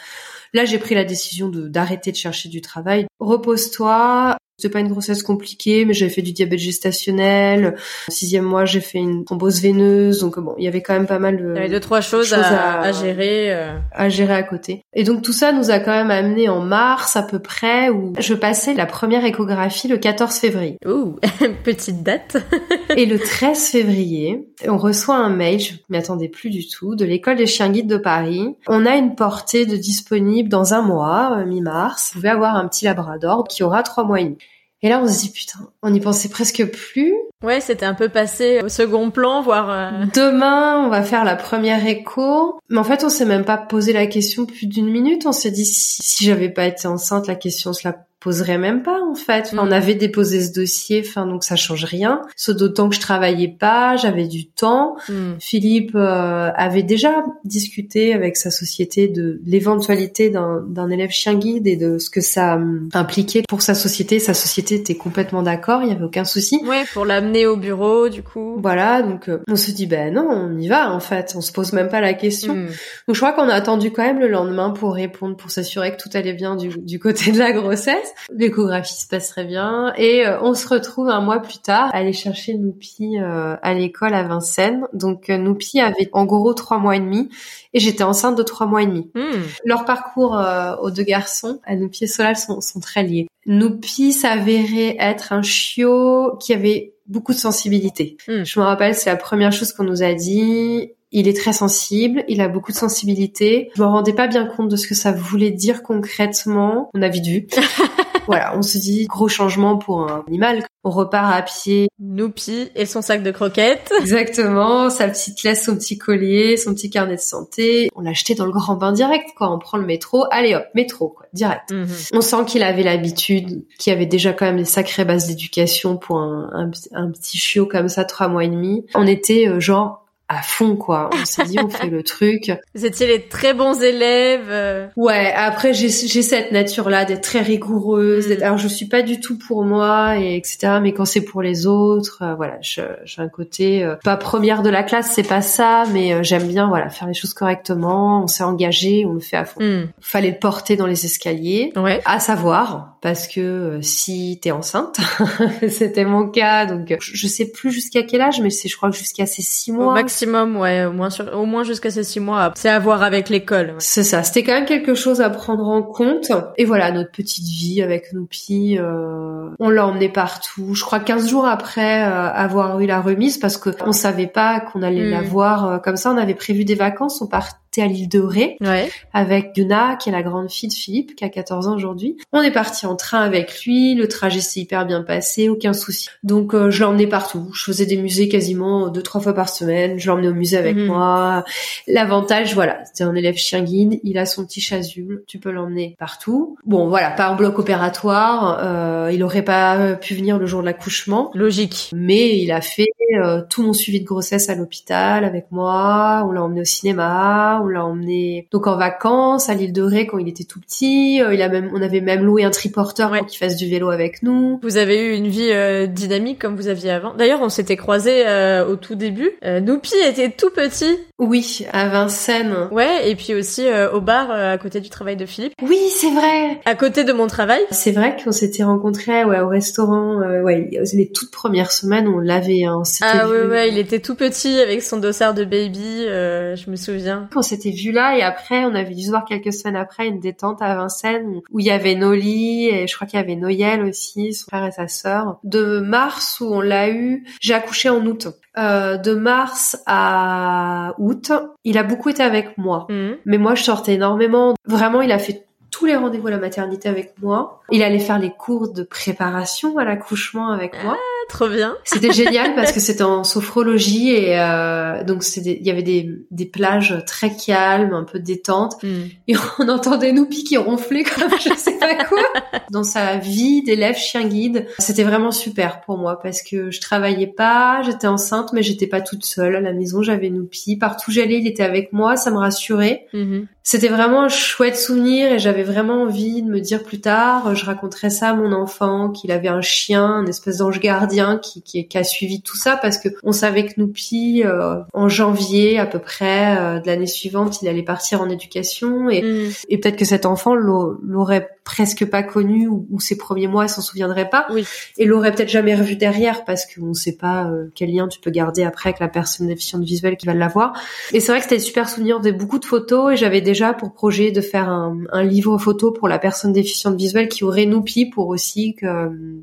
Là, 0.52 0.64
j'ai 0.64 0.78
pris 0.78 0.94
la 0.94 1.04
décision 1.04 1.48
d'arrêter 1.48 2.10
de 2.10 2.16
chercher 2.16 2.48
du 2.48 2.60
travail. 2.60 3.06
Repose-toi, 3.20 4.36
c'était 4.60 4.72
pas 4.72 4.80
une 4.80 4.88
grossesse 4.88 5.22
compliquée, 5.22 5.84
mais 5.84 5.94
j'avais 5.94 6.10
fait 6.10 6.22
du 6.22 6.32
diabète 6.32 6.58
gestationnel. 6.58 7.76
sixième 8.08 8.44
mois, 8.44 8.64
j'ai 8.64 8.80
fait 8.80 8.98
une 8.98 9.24
thrombose 9.24 9.60
veineuse. 9.60 10.20
Donc 10.20 10.38
bon, 10.38 10.54
il 10.58 10.64
y 10.64 10.68
avait 10.68 10.82
quand 10.82 10.92
même 10.92 11.06
pas 11.06 11.18
mal 11.18 11.36
de... 11.36 11.50
Il 11.50 11.56
y 11.56 11.58
avait 11.58 11.68
deux, 11.68 11.80
trois 11.80 12.00
choses, 12.00 12.32
à, 12.34 12.92
gérer. 12.92 13.52
Euh. 13.52 13.78
À 13.92 14.08
gérer 14.08 14.34
à 14.34 14.42
côté. 14.42 14.84
Et 14.92 15.04
donc 15.04 15.22
tout 15.22 15.32
ça 15.32 15.52
nous 15.52 15.70
a 15.70 15.78
quand 15.78 15.92
même 15.92 16.10
amené 16.10 16.48
en 16.48 16.60
mars 16.60 17.16
à 17.16 17.22
peu 17.22 17.38
près, 17.38 17.88
où 17.88 18.12
je 18.18 18.34
passais 18.34 18.74
la 18.74 18.86
première 18.86 19.24
échographie 19.24 19.88
le 19.88 19.96
14 19.96 20.34
février. 20.34 20.76
Ouh, 20.86 21.16
petite 21.64 22.02
date. 22.02 22.36
et 22.96 23.06
le 23.06 23.18
13 23.18 23.68
février, 23.68 24.46
on 24.66 24.76
reçoit 24.76 25.16
un 25.16 25.30
mail, 25.30 25.60
je 25.60 25.72
m'y 25.88 25.98
attendais 25.98 26.28
plus 26.28 26.50
du 26.50 26.66
tout, 26.68 26.94
de 26.94 27.04
l'école 27.04 27.36
des 27.36 27.46
chiens 27.46 27.70
guides 27.70 27.88
de 27.88 27.96
Paris. 27.96 28.56
On 28.66 28.86
a 28.86 28.96
une 28.96 29.14
portée 29.14 29.66
de 29.66 29.76
disponible 29.76 30.48
dans 30.48 30.74
un 30.74 30.82
mois, 30.82 31.38
euh, 31.38 31.46
mi-mars. 31.46 32.10
Vous 32.12 32.20
pouvez 32.20 32.30
avoir 32.30 32.56
un 32.56 32.68
petit 32.68 32.84
labrador 32.84 33.46
qui 33.48 33.62
aura 33.62 33.82
trois 33.82 34.04
mois 34.04 34.20
et 34.20 34.24
demi. 34.24 34.38
Et 34.82 34.88
là, 34.88 35.00
on 35.02 35.08
se 35.08 35.20
dit 35.20 35.30
putain, 35.30 35.58
on 35.82 35.90
n'y 35.90 36.00
pensait 36.00 36.28
presque 36.28 36.64
plus. 36.64 37.14
Ouais, 37.42 37.60
c'était 37.60 37.86
un 37.86 37.94
peu 37.94 38.08
passé 38.08 38.60
au 38.64 38.68
second 38.68 39.10
plan, 39.10 39.42
voire. 39.42 39.70
Euh, 39.70 40.06
Demain, 40.14 40.82
on 40.84 40.88
va 40.88 41.02
faire 41.02 41.24
la 41.24 41.36
première 41.36 41.86
écho. 41.86 42.58
Mais 42.68 42.78
en 42.78 42.84
fait, 42.84 43.04
on 43.04 43.08
s'est 43.10 43.26
même 43.26 43.44
pas 43.44 43.58
posé 43.58 43.92
la 43.92 44.06
question 44.06 44.46
plus 44.46 44.66
d'une 44.66 44.90
minute. 44.90 45.26
On 45.26 45.32
s'est 45.32 45.50
dit 45.50 45.66
si, 45.66 46.02
si 46.02 46.24
j'avais 46.24 46.50
pas 46.50 46.66
été 46.66 46.86
enceinte, 46.88 47.26
la 47.26 47.34
question 47.34 47.72
se 47.72 47.86
la 47.86 47.94
poserait 48.20 48.58
même 48.58 48.82
pas 48.82 49.00
en 49.02 49.14
fait. 49.14 49.46
Enfin, 49.46 49.62
On 49.62 49.70
mm. 49.70 49.72
avait 49.72 49.94
déposé 49.94 50.42
ce 50.42 50.52
dossier, 50.52 51.02
enfin 51.06 51.26
donc 51.26 51.42
ça 51.42 51.56
change 51.56 51.84
rien. 51.84 52.20
Sauf 52.36 52.54
d'autant 52.56 52.90
que 52.90 52.94
je 52.94 53.00
travaillais 53.00 53.48
pas, 53.48 53.96
j'avais 53.96 54.28
du 54.28 54.46
temps. 54.46 54.96
Mm. 55.08 55.32
Philippe 55.40 55.92
euh, 55.94 56.50
avait 56.54 56.82
déjà 56.82 57.24
discuté 57.44 58.12
avec 58.12 58.36
sa 58.36 58.50
société 58.50 59.08
de 59.08 59.40
l'éventualité 59.46 60.30
d'un 60.30 60.90
élève 60.90 61.10
chien 61.10 61.34
guide 61.34 61.66
et 61.66 61.76
de 61.76 61.98
ce 61.98 62.10
que 62.10 62.20
ça 62.20 62.56
hum, 62.56 62.90
impliquait 62.92 63.42
pour 63.48 63.62
sa 63.62 63.74
société. 63.74 64.18
Sa 64.18 64.34
société 64.34 64.74
était 64.74 64.96
complètement 64.96 65.42
d'accord, 65.42 65.82
il 65.82 65.88
y 65.88 65.92
avait 65.92 66.04
aucun 66.04 66.24
souci. 66.24 66.60
Ouais, 66.66 66.84
pour 66.92 67.06
l'amener 67.06 67.46
au 67.46 67.56
bureau 67.56 68.10
du 68.10 68.22
coup. 68.22 68.56
Voilà, 68.58 69.00
donc 69.00 69.30
euh, 69.30 69.38
on 69.48 69.56
se 69.56 69.70
dit 69.70 69.86
ben 69.86 70.12
non, 70.12 70.28
on 70.30 70.58
y 70.58 70.68
va 70.68 70.92
en 70.92 71.00
fait, 71.00 71.32
on 71.36 71.40
se 71.40 71.52
pose 71.52 71.72
même 71.72 71.88
pas 71.88 72.02
la 72.02 72.12
question. 72.12 72.54
Mm. 72.54 72.66
Donc 73.08 73.14
je 73.14 73.18
crois 73.18 73.32
qu'on 73.32 73.48
a 73.48 73.54
attendu 73.54 73.90
quand 73.90 74.02
même 74.02 74.20
le 74.20 74.28
lendemain 74.28 74.70
pour 74.70 74.92
répondre, 74.92 75.36
pour 75.36 75.50
s'assurer 75.50 75.96
que 75.96 76.02
tout 76.02 76.10
allait 76.12 76.34
bien 76.34 76.54
du, 76.56 76.68
du 76.68 76.98
côté 76.98 77.32
de 77.32 77.38
la 77.38 77.52
grossesse. 77.52 78.09
L'échographie 78.32 79.00
se 79.00 79.06
passerait 79.06 79.44
bien. 79.44 79.92
Et 79.96 80.26
euh, 80.26 80.40
on 80.42 80.54
se 80.54 80.68
retrouve 80.68 81.08
un 81.08 81.20
mois 81.20 81.40
plus 81.40 81.58
tard, 81.58 81.90
aller 81.92 82.12
chercher 82.12 82.54
Noupi 82.54 83.18
euh, 83.18 83.56
à 83.62 83.74
l'école 83.74 84.14
à 84.14 84.22
Vincennes. 84.22 84.86
Donc 84.92 85.30
euh, 85.30 85.36
Noupi 85.36 85.80
avait 85.80 86.08
en 86.12 86.24
gros 86.24 86.54
trois 86.54 86.78
mois 86.78 86.96
et 86.96 87.00
demi 87.00 87.28
et 87.74 87.80
j'étais 87.80 88.04
enceinte 88.04 88.36
de 88.36 88.42
trois 88.42 88.66
mois 88.66 88.82
et 88.82 88.86
demi. 88.86 89.10
Hmm. 89.14 89.42
Leur 89.64 89.84
parcours 89.84 90.40
aux 90.82 90.90
deux 90.90 91.02
garçons, 91.02 91.60
à 91.64 91.76
Noupi 91.76 92.04
et 92.04 92.06
Solal, 92.06 92.36
sont, 92.36 92.60
sont 92.60 92.80
très 92.80 93.02
liés. 93.02 93.28
Noupi 93.46 94.12
s'avérait 94.12 94.96
être 94.98 95.32
un 95.32 95.42
chiot 95.42 96.36
qui 96.38 96.52
avait 96.52 96.94
beaucoup 97.10 97.32
de 97.32 97.38
sensibilité. 97.38 98.16
Mm. 98.28 98.44
Je 98.44 98.60
me 98.60 98.64
rappelle, 98.64 98.94
c'est 98.94 99.10
la 99.10 99.16
première 99.16 99.52
chose 99.52 99.72
qu'on 99.72 99.84
nous 99.84 100.02
a 100.02 100.14
dit. 100.14 100.92
Il 101.12 101.26
est 101.26 101.36
très 101.36 101.52
sensible, 101.52 102.24
il 102.28 102.40
a 102.40 102.46
beaucoup 102.46 102.70
de 102.70 102.76
sensibilité. 102.76 103.70
Je 103.74 103.82
me 103.82 103.86
rendais 103.88 104.12
pas 104.12 104.28
bien 104.28 104.46
compte 104.46 104.68
de 104.68 104.76
ce 104.76 104.86
que 104.86 104.94
ça 104.94 105.10
voulait 105.10 105.50
dire 105.50 105.82
concrètement. 105.82 106.88
On 106.94 107.02
a 107.02 107.08
vite 107.08 107.26
vu. 107.26 107.46
voilà, 108.26 108.56
on 108.56 108.62
se 108.62 108.78
dit 108.78 109.06
gros 109.06 109.28
changement 109.28 109.78
pour 109.78 110.10
un 110.10 110.24
animal. 110.26 110.64
On 110.82 110.90
repart 110.90 111.34
à 111.34 111.42
pied. 111.42 111.88
Noupi 111.98 112.70
et 112.74 112.86
son 112.86 113.02
sac 113.02 113.22
de 113.22 113.30
croquettes. 113.30 113.92
Exactement, 114.00 114.88
sa 114.88 115.08
petite 115.08 115.42
laisse, 115.42 115.64
son 115.64 115.76
petit 115.76 115.98
collier, 115.98 116.56
son 116.56 116.74
petit 116.74 116.88
carnet 116.88 117.16
de 117.16 117.20
santé. 117.20 117.90
On 117.94 118.00
l'a 118.00 118.10
acheté 118.10 118.34
dans 118.34 118.46
le 118.46 118.52
grand 118.52 118.76
bain 118.76 118.92
direct, 118.92 119.28
quoi. 119.36 119.52
On 119.52 119.58
prend 119.58 119.76
le 119.76 119.84
métro, 119.84 120.24
allez 120.30 120.54
hop, 120.54 120.64
métro, 120.74 121.08
quoi, 121.10 121.26
direct. 121.34 121.70
Mhm. 121.70 121.86
On 122.14 122.20
sent 122.22 122.44
qu'il 122.46 122.62
avait 122.62 122.82
l'habitude, 122.82 123.66
qu'il 123.78 123.92
avait 123.92 124.06
déjà 124.06 124.32
quand 124.32 124.46
même 124.46 124.56
des 124.56 124.64
sacrées 124.64 125.04
bases 125.04 125.26
d'éducation 125.26 125.98
pour 125.98 126.18
un, 126.18 126.50
un, 126.54 126.70
un 126.94 127.10
petit 127.10 127.36
chiot 127.36 127.66
comme 127.66 127.88
ça, 127.88 128.04
trois 128.04 128.28
mois 128.28 128.44
et 128.44 128.48
demi. 128.48 128.86
On 128.94 129.06
était 129.06 129.48
euh, 129.48 129.60
genre 129.60 130.06
à 130.30 130.42
fond, 130.42 130.76
quoi. 130.76 131.10
On 131.12 131.24
s'est 131.24 131.44
dit, 131.44 131.56
on 131.58 131.68
fait 131.68 131.88
le 131.88 132.02
truc. 132.04 132.52
Vous 132.74 132.86
étiez 132.86 133.06
les 133.08 133.22
très 133.26 133.52
bons 133.52 133.82
élèves. 133.82 134.46
euh, 134.48 134.86
Ouais, 134.96 135.32
après 135.34 135.74
j'ai 135.74 135.88
cette 135.90 136.52
nature-là 136.52 137.04
d'être 137.04 137.20
très 137.22 137.40
rigoureuse. 137.40 138.28
Mm. 138.28 138.42
Alors 138.42 138.56
je 138.58 138.68
suis 138.68 138.86
pas 138.86 139.02
du 139.02 139.18
tout 139.20 139.36
pour 139.36 139.64
moi 139.64 140.18
et 140.18 140.36
etc. 140.36 140.78
Mais 140.80 140.92
quand 140.92 141.04
c'est 141.04 141.22
pour 141.22 141.42
les 141.42 141.66
autres, 141.66 142.20
euh, 142.22 142.34
voilà, 142.36 142.58
j'ai 142.60 142.82
un 143.18 143.28
côté 143.28 143.82
euh, 143.82 143.96
pas 144.04 144.16
première 144.16 144.62
de 144.62 144.70
la 144.70 144.84
classe, 144.84 145.10
c'est 145.12 145.26
pas 145.26 145.42
ça, 145.42 145.84
mais 145.92 146.12
euh, 146.14 146.22
j'aime 146.22 146.46
bien 146.46 146.68
voilà 146.68 146.88
faire 146.90 147.08
les 147.08 147.14
choses 147.14 147.34
correctement. 147.34 148.22
On 148.22 148.26
s'est 148.28 148.44
engagé, 148.44 149.04
on 149.06 149.14
le 149.14 149.20
fait 149.20 149.36
à 149.36 149.44
fond. 149.44 149.60
hmm. 149.60 149.88
Fallait 150.00 150.30
le 150.30 150.38
porter 150.38 150.76
dans 150.76 150.86
les 150.86 151.04
escaliers. 151.04 151.72
Ouais. 151.76 152.00
À 152.04 152.20
savoir, 152.20 152.96
parce 153.02 153.26
que 153.26 153.80
si 153.82 154.38
t'es 154.40 154.52
enceinte, 154.52 155.00
c'était 155.68 156.04
mon 156.04 156.28
cas, 156.28 156.66
donc 156.66 156.94
je 157.00 157.16
je 157.20 157.26
sais 157.26 157.50
plus 157.50 157.70
jusqu'à 157.72 158.02
quel 158.04 158.20
âge, 158.20 158.40
mais 158.40 158.50
c'est 158.50 158.68
je 158.68 158.76
crois 158.76 158.90
que 158.90 158.96
jusqu'à 158.96 159.26
ces 159.26 159.42
six 159.42 159.70
Au 159.72 159.74
mois. 159.74 159.94
Maximum, 160.26 160.56
ouais, 160.56 160.84
au 160.84 160.92
moins 160.92 161.10
sur, 161.10 161.32
au 161.36 161.46
moins 161.46 161.64
jusqu'à 161.64 161.90
ces 161.90 162.04
six 162.04 162.20
mois. 162.20 162.52
C'est 162.56 162.68
à 162.68 162.78
voir 162.78 163.02
avec 163.02 163.28
l'école. 163.28 163.66
ouais. 163.66 163.74
C'est 163.78 164.04
ça, 164.04 164.22
c'était 164.22 164.42
quand 164.42 164.52
même 164.52 164.66
quelque 164.66 164.94
chose 164.94 165.20
à 165.20 165.30
prendre 165.30 165.66
en 165.68 165.82
compte. 165.82 166.30
Et 166.58 166.64
voilà, 166.64 166.90
notre 166.92 167.10
petite 167.10 167.46
vie 167.46 167.82
avec 167.82 168.12
Noupi, 168.12 168.76
euh, 168.78 169.48
on 169.58 169.68
l'a 169.70 169.86
emmené 169.86 170.08
partout. 170.08 170.74
Je 170.74 170.82
crois 170.84 171.00
15 171.00 171.28
jours 171.28 171.46
après 171.46 172.02
euh, 172.04 172.30
avoir 172.32 172.80
eu 172.80 172.86
la 172.86 173.00
remise, 173.00 173.38
parce 173.38 173.56
que 173.56 173.70
on 173.86 173.92
savait 173.92 174.26
pas 174.26 174.60
qu'on 174.60 174.82
allait 174.82 175.00
Mm. 175.08 175.10
la 175.10 175.22
voir 175.22 175.66
euh, 175.66 175.78
comme 175.78 175.96
ça. 175.96 176.10
On 176.12 176.16
avait 176.18 176.34
prévu 176.34 176.64
des 176.64 176.74
vacances, 176.74 177.22
on 177.22 177.26
partait 177.26 177.56
à 177.78 177.86
l'île 177.86 178.08
de 178.08 178.18
Ré 178.18 178.56
Ouais. 178.60 178.90
avec 179.12 179.52
Yuna, 179.56 179.96
qui 179.96 180.08
est 180.08 180.12
la 180.12 180.22
grande 180.22 180.50
fille 180.50 180.68
de 180.68 180.74
Philippe, 180.74 181.14
qui 181.14 181.24
a 181.24 181.28
14 181.28 181.68
ans 181.68 181.76
aujourd'hui. 181.76 182.16
On 182.32 182.42
est 182.42 182.50
parti 182.50 182.84
en 182.86 182.96
train 182.96 183.20
avec 183.20 183.62
lui, 183.64 183.94
le 183.94 184.08
trajet 184.08 184.40
s'est 184.40 184.60
hyper 184.60 184.86
bien 184.86 185.02
passé, 185.02 185.48
aucun 185.48 185.72
souci. 185.72 186.08
Donc 186.24 186.52
euh, 186.54 186.70
je 186.70 186.82
l'emmenais 186.82 187.06
partout. 187.06 187.48
Je 187.54 187.62
faisais 187.64 187.86
des 187.86 187.96
musées 187.96 188.28
quasiment 188.28 188.88
deux 188.88 189.02
trois 189.02 189.20
fois 189.20 189.34
par 189.34 189.48
semaine. 189.48 189.98
Je 190.00 190.08
l'emmenais 190.10 190.28
au 190.28 190.34
musée 190.34 190.56
avec 190.56 190.74
Mhm. 190.76 190.86
moi. 190.86 191.44
L'avantage, 191.86 192.54
voilà, 192.54 192.78
c'est 192.92 193.04
un 193.04 193.14
élève 193.14 193.36
chien 193.36 193.62
guide, 193.62 194.00
il 194.02 194.18
a 194.18 194.26
son 194.26 194.44
petit 194.44 194.60
chasuble, 194.60 195.22
tu 195.26 195.38
peux 195.38 195.50
l'emmener 195.50 195.94
partout. 195.98 196.56
Bon, 196.64 196.88
voilà, 196.88 197.10
pas 197.10 197.30
en 197.30 197.36
bloc 197.36 197.58
opératoire. 197.58 198.58
euh, 198.62 199.10
il 199.12 199.22
aurait 199.22 199.42
pas 199.44 199.94
pu 199.94 200.14
venir 200.14 200.38
le 200.38 200.46
jour 200.46 200.60
de 200.60 200.66
l'accouchement. 200.66 201.30
Logique. 201.34 201.90
Mais 201.94 202.38
il 202.38 202.50
a 202.52 202.60
fait 202.60 202.86
euh, 203.22 203.42
tout 203.48 203.62
mon 203.62 203.72
suivi 203.72 204.00
de 204.00 204.06
grossesse 204.06 204.48
à 204.48 204.54
l'hôpital 204.54 205.24
avec 205.24 205.46
moi. 205.50 206.24
On 206.28 206.32
l'a 206.32 206.42
emmené 206.42 206.60
au 206.62 206.64
cinéma, 206.64 207.59
on 207.62 207.66
l'a 207.66 207.84
emmené 207.84 208.46
donc 208.52 208.66
en 208.66 208.76
vacances 208.76 209.48
à 209.48 209.54
l'île 209.54 209.72
de 209.72 209.82
Ré 209.82 210.06
quand 210.06 210.18
il 210.18 210.28
était 210.28 210.44
tout 210.44 210.60
petit. 210.60 211.22
Euh, 211.22 211.34
il 211.34 211.42
a 211.42 211.48
même, 211.48 211.70
on 211.74 211.82
avait 211.82 212.00
même 212.00 212.24
loué 212.24 212.44
un 212.44 212.50
triporteur 212.50 213.10
Ouais. 213.10 213.18
pour 213.18 213.26
qu'il 213.26 213.38
fasse 213.38 213.56
du 213.56 213.68
vélo 213.68 213.90
avec 213.90 214.22
nous. 214.22 214.58
Vous 214.62 214.76
avez 214.76 215.00
eu 215.02 215.14
une 215.14 215.26
vie 215.28 215.50
euh, 215.50 215.86
dynamique 215.86 216.38
comme 216.38 216.56
vous 216.56 216.68
aviez 216.68 216.90
avant. 216.90 217.14
D'ailleurs, 217.14 217.40
on 217.42 217.48
s'était 217.48 217.76
croisés 217.76 218.24
euh, 218.26 218.66
au 218.66 218.76
tout 218.76 218.94
début. 218.94 219.30
Euh, 219.44 219.60
Noupi 219.60 219.94
était 220.06 220.30
tout 220.30 220.50
petit. 220.50 220.96
Oui, 221.18 221.66
à 221.72 221.88
Vincennes. 221.88 222.68
Ouais, 222.70 223.08
et 223.10 223.14
puis 223.16 223.34
aussi 223.34 223.66
au 223.92 224.00
bar 224.00 224.30
à 224.30 224.56
côté 224.58 224.80
du 224.80 224.88
travail 224.88 225.16
de 225.16 225.26
Philippe. 225.26 225.52
Oui, 225.62 225.78
c'est 225.90 226.10
vrai. 226.10 226.60
À 226.64 226.74
côté 226.74 227.04
de 227.04 227.12
mon 227.12 227.26
travail. 227.26 227.60
C'est 227.70 227.92
vrai 227.92 228.16
qu'on 228.22 228.32
s'était 228.32 228.62
rencontrés 228.64 229.24
ouais, 229.24 229.40
au 229.40 229.48
restaurant. 229.48 230.16
ouais, 230.42 230.70
les 230.94 231.10
toutes 231.12 231.30
premières 231.30 231.72
semaines, 231.72 232.08
on 232.08 232.18
l'avait. 232.18 232.64
Hein, 232.64 232.76
on 232.78 232.82
Ah 233.02 233.28
ouais, 233.28 233.68
il 233.68 233.76
était 233.78 233.98
tout 234.00 234.14
petit 234.14 234.58
avec 234.60 234.82
son 234.82 234.96
dossard 234.96 235.34
de 235.34 235.44
baby, 235.44 236.04
je 236.06 236.70
me 236.70 236.76
souviens. 236.76 237.28
On 237.36 237.42
s'était 237.50 237.70
vu 237.70 237.92
là 237.92 238.16
et 238.16 238.22
après 238.22 238.64
on 238.64 238.74
avait 238.74 238.94
dû 238.94 239.02
se 239.02 239.10
voir 239.10 239.24
quelques 239.24 239.52
semaines 239.52 239.76
après 239.76 240.06
une 240.08 240.18
détente 240.20 240.60
à 240.62 240.74
Vincennes 240.74 241.40
où- 241.50 241.60
il 241.60 241.66
y 241.66 241.70
avait 241.70 241.94
Noli 241.94 242.68
et 242.68 242.86
je 242.86 242.94
crois 242.94 243.06
qu'il 243.06 243.18
y 243.18 243.22
avait 243.22 243.36
Noël 243.36 243.82
aussi, 243.84 244.32
son 244.32 244.46
frère 244.48 244.64
et 244.66 244.72
sa 244.72 244.88
sœur. 244.88 245.38
De 245.44 245.80
mars 245.80 246.40
où 246.40 246.46
on 246.52 246.60
l'a 246.60 246.88
eu, 246.90 247.24
j'ai 247.40 247.54
accouché 247.54 247.88
en 247.90 248.04
août. 248.06 248.28
Euh, 248.58 248.96
de 248.96 249.14
mars 249.14 249.76
à 249.86 250.94
août, 250.98 251.30
il 251.64 251.78
a 251.78 251.82
beaucoup 251.82 252.08
été 252.08 252.22
avec 252.22 252.56
moi. 252.58 252.86
Mhm. 252.88 253.16
Mais 253.26 253.38
moi 253.38 253.54
je 253.54 253.62
sortais 253.62 253.94
énormément. 253.94 254.54
Vraiment 254.66 255.00
il 255.02 255.12
a 255.12 255.18
fait 255.18 255.44
tous 255.70 255.86
les 255.86 255.94
rendez-vous 255.94 256.26
à 256.26 256.32
la 256.32 256.38
maternité 256.38 256.88
avec 256.88 257.14
moi. 257.22 257.60
Il 257.70 257.82
allait 257.84 258.00
faire 258.00 258.18
les 258.18 258.30
cours 258.30 258.72
de 258.72 258.82
préparation 258.82 259.78
à 259.78 259.84
l'accouchement 259.84 260.48
avec 260.50 260.72
moi. 260.82 260.96
Ah, 260.98 261.19
trop 261.30 261.48
bien. 261.48 261.76
C'était 261.84 262.12
génial 262.12 262.54
parce 262.56 262.72
que 262.72 262.80
c'était 262.80 263.02
en 263.02 263.24
sophrologie 263.24 264.10
et 264.10 264.38
euh, 264.38 265.02
donc 265.04 265.24
il 265.36 265.66
y 265.66 265.70
avait 265.70 265.82
des, 265.82 266.10
des 266.30 266.46
plages 266.46 266.94
très 267.06 267.30
calmes, 267.34 267.94
un 267.94 268.04
peu 268.04 268.18
détentes 268.18 268.76
Mhm. 268.82 269.08
et 269.28 269.34
on 269.58 269.68
entendait 269.68 270.12
Noupi 270.12 270.44
qui 270.44 270.56
ronflait 270.56 271.04
comme 271.04 271.30
je 271.38 271.54
sais 271.56 271.78
pas 271.78 271.94
quoi. 272.04 272.22
Dans 272.70 272.84
sa 272.84 273.16
vie 273.16 273.62
d'élève 273.62 273.96
chien 273.96 274.26
guide, 274.26 274.66
c'était 274.78 275.02
vraiment 275.04 275.32
super 275.32 275.80
pour 275.80 275.98
moi 275.98 276.18
parce 276.22 276.42
que 276.42 276.70
je 276.70 276.80
travaillais 276.80 277.26
pas, 277.26 277.82
j'étais 277.84 278.06
enceinte 278.06 278.52
mais 278.52 278.62
j'étais 278.62 278.86
pas 278.86 279.00
toute 279.00 279.24
seule 279.24 279.56
à 279.56 279.60
la 279.60 279.72
maison, 279.72 280.02
j'avais 280.02 280.30
Noupi, 280.30 280.76
partout 280.76 281.10
où 281.10 281.12
j'allais, 281.12 281.38
il 281.38 281.46
était 281.46 281.62
avec 281.62 281.92
moi, 281.92 282.16
ça 282.16 282.30
me 282.30 282.38
rassurait. 282.38 283.06
Mhm. 283.12 283.46
C'était 283.62 283.88
vraiment 283.88 284.22
un 284.22 284.28
chouette 284.28 284.76
souvenir 284.76 285.30
et 285.32 285.38
j'avais 285.38 285.62
vraiment 285.62 286.02
envie 286.02 286.42
de 286.42 286.48
me 286.50 286.60
dire 286.60 286.82
plus 286.82 287.00
tard, 287.00 287.54
je 287.54 287.64
raconterais 287.66 288.10
ça 288.10 288.30
à 288.30 288.34
mon 288.34 288.52
enfant, 288.52 289.10
qu'il 289.10 289.30
avait 289.30 289.48
un 289.48 289.60
chien, 289.60 290.04
un 290.04 290.26
espèce 290.26 290.58
d'ange 290.58 290.80
gardien 290.80 291.38
qui, 291.38 291.62
qui, 291.62 291.86
qui 291.86 291.98
a 291.98 292.02
suivi 292.04 292.40
tout 292.40 292.56
ça 292.56 292.78
parce 292.80 292.96
que 292.98 293.08
on 293.22 293.32
savait 293.32 293.66
que 293.66 293.74
Noupi, 293.78 294.42
euh, 294.44 294.76
en 294.94 295.08
janvier 295.08 295.78
à 295.78 295.86
peu 295.86 295.98
près 295.98 296.56
euh, 296.58 296.80
de 296.80 296.86
l'année 296.86 297.06
suivante, 297.06 297.60
il 297.62 297.68
allait 297.68 297.82
partir 297.82 298.22
en 298.22 298.28
éducation 298.30 299.08
et, 299.10 299.20
Mhm. 299.22 299.50
et 299.68 299.78
peut-être 299.78 299.96
que 299.96 300.04
cet 300.06 300.24
enfant 300.26 300.54
l'au- 300.54 300.98
l'aurait 301.06 301.48
presque 301.64 302.04
pas 302.06 302.22
connu 302.22 302.66
ou, 302.66 302.86
ou 302.90 302.98
ses 302.98 303.16
premiers 303.16 303.46
mois, 303.46 303.68
s'en 303.68 303.82
souviendrait 303.82 304.28
pas 304.30 304.46
Oui. 304.50 304.64
et 304.98 305.04
l'aurait 305.04 305.32
peut-être 305.32 305.50
jamais 305.50 305.74
revu 305.76 305.94
derrière 305.96 306.44
parce 306.44 306.64
qu'on 306.66 306.94
sait 306.94 307.16
pas 307.16 307.44
euh, 307.44 307.66
quel 307.74 307.92
lien 307.94 308.08
tu 308.08 308.18
peux 308.18 308.30
garder 308.30 308.64
après 308.64 308.88
avec 308.88 309.00
la 309.00 309.08
personne 309.08 309.46
déficiente 309.46 309.82
visuelle 309.84 310.16
qui 310.16 310.26
va 310.26 310.34
l'avoir. 310.34 310.72
Et 311.12 311.20
c'est 311.20 311.30
vrai 311.30 311.38
que 311.40 311.44
c'était 311.44 311.60
super 311.60 311.88
souvenir 311.88 312.20
de 312.20 312.30
beaucoup 312.32 312.58
de 312.58 312.64
photos 312.64 313.12
et 313.12 313.16
j'avais 313.16 313.40
déjà 313.50 313.72
pour 313.74 313.92
projet 313.92 314.30
de 314.30 314.40
faire 314.40 314.68
un, 314.68 314.96
un 315.12 315.22
livre 315.24 315.58
photo 315.58 315.90
pour 315.90 316.06
la 316.08 316.18
personne 316.20 316.52
déficiente 316.52 316.94
visuelle 316.96 317.28
qui 317.28 317.42
aurait 317.42 317.66
Noupi 317.66 318.06
pour 318.06 318.28
aussi 318.28 318.74
que 318.76 318.86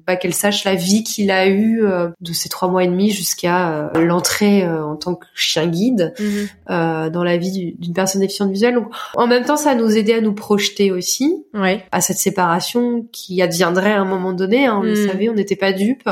bah, 0.08 0.16
qu'elle 0.16 0.34
sache 0.34 0.64
la 0.64 0.76
vie 0.76 1.04
qu'il 1.04 1.30
a 1.30 1.48
eue 1.48 1.86
euh, 1.86 2.08
de 2.22 2.32
ces 2.32 2.48
trois 2.48 2.70
mois 2.70 2.84
et 2.86 2.88
demi 2.88 3.10
jusqu'à 3.12 3.90
euh, 3.94 4.06
l'entrée 4.06 4.64
euh, 4.64 4.86
en 4.86 4.96
tant 4.96 5.16
que 5.16 5.26
chien 5.36 5.68
guide 5.68 6.14
Mhm. 6.20 6.48
euh, 6.70 7.10
dans 7.10 7.24
la 7.24 7.36
vie 7.38 7.52
du- 7.52 7.72
d'une 7.74 7.94
personne 7.94 8.22
déficiente 8.22 8.50
visuelle. 8.52 8.76
Donc, 8.76 8.88
en 9.16 9.28
même 9.28 9.44
temps, 9.44 9.58
ça 9.58 9.76
nous 9.76 9.98
aidait 9.98 10.14
à 10.16 10.22
nous 10.22 10.34
projeter 10.34 10.92
aussi 10.92 11.44
Ouais. 11.54 11.84
à 11.92 12.00
cette 12.02 12.18
séparation 12.18 13.06
qui 13.12 13.42
adviendrait 13.42 13.92
à 13.94 14.00
un 14.02 14.06
moment 14.06 14.32
donné. 14.34 14.66
hein, 14.68 14.78
on 14.80 14.84
le 14.84 14.94
Mm. 14.94 15.08
savait, 15.08 15.30
on 15.30 15.34
n'était 15.34 15.56
pas 15.56 15.74
dupes. 15.74 16.10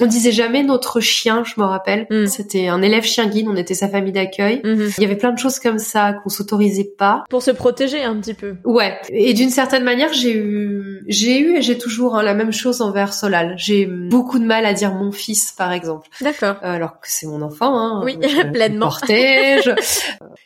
On 0.00 0.06
disait 0.06 0.32
jamais 0.32 0.62
notre 0.62 1.00
chien, 1.00 1.42
je 1.44 1.60
me 1.60 1.64
rappelle. 1.64 2.06
Mm. 2.10 2.26
C'était 2.26 2.68
un 2.68 2.82
élève 2.82 3.04
chien 3.04 3.26
guide, 3.26 3.46
on 3.48 3.56
était 3.56 3.74
sa 3.74 3.88
famille 3.88 4.12
d'accueil. 4.12 4.60
Mhm. 4.64 4.90
Il 4.98 5.02
y 5.02 5.06
avait 5.06 5.16
plein 5.16 5.32
de 5.32 5.38
choses 5.38 5.58
comme 5.58 5.78
ça 5.78 6.12
qu'on 6.12 6.28
s'autorisait 6.28 6.90
pas. 6.98 7.24
Pour 7.30 7.37
se 7.42 7.50
protéger 7.50 8.02
un 8.02 8.16
petit 8.20 8.34
peu. 8.34 8.56
Ouais. 8.64 8.98
Et 9.10 9.34
d'une 9.34 9.50
certaine 9.50 9.84
manière, 9.84 10.12
j'ai 10.12 10.36
eu, 10.36 11.02
j'ai 11.08 11.38
eu 11.40 11.56
et 11.56 11.62
j'ai 11.62 11.78
toujours 11.78 12.16
hein, 12.16 12.22
la 12.22 12.34
même 12.34 12.52
chose 12.52 12.80
envers 12.80 13.12
Solal. 13.12 13.54
J'ai 13.56 13.86
beaucoup 13.86 14.38
de 14.38 14.44
mal 14.44 14.64
à 14.66 14.72
dire 14.74 14.92
mon 14.94 15.12
fils, 15.12 15.52
par 15.52 15.72
exemple, 15.72 16.08
D'accord. 16.20 16.56
Euh, 16.62 16.74
alors 16.74 17.00
que 17.00 17.06
c'est 17.10 17.26
mon 17.26 17.42
enfant. 17.42 17.76
Hein, 17.78 18.02
Oui, 18.04 18.16
je 18.22 18.46
pleinement. 18.52 18.90
je- 18.90 19.74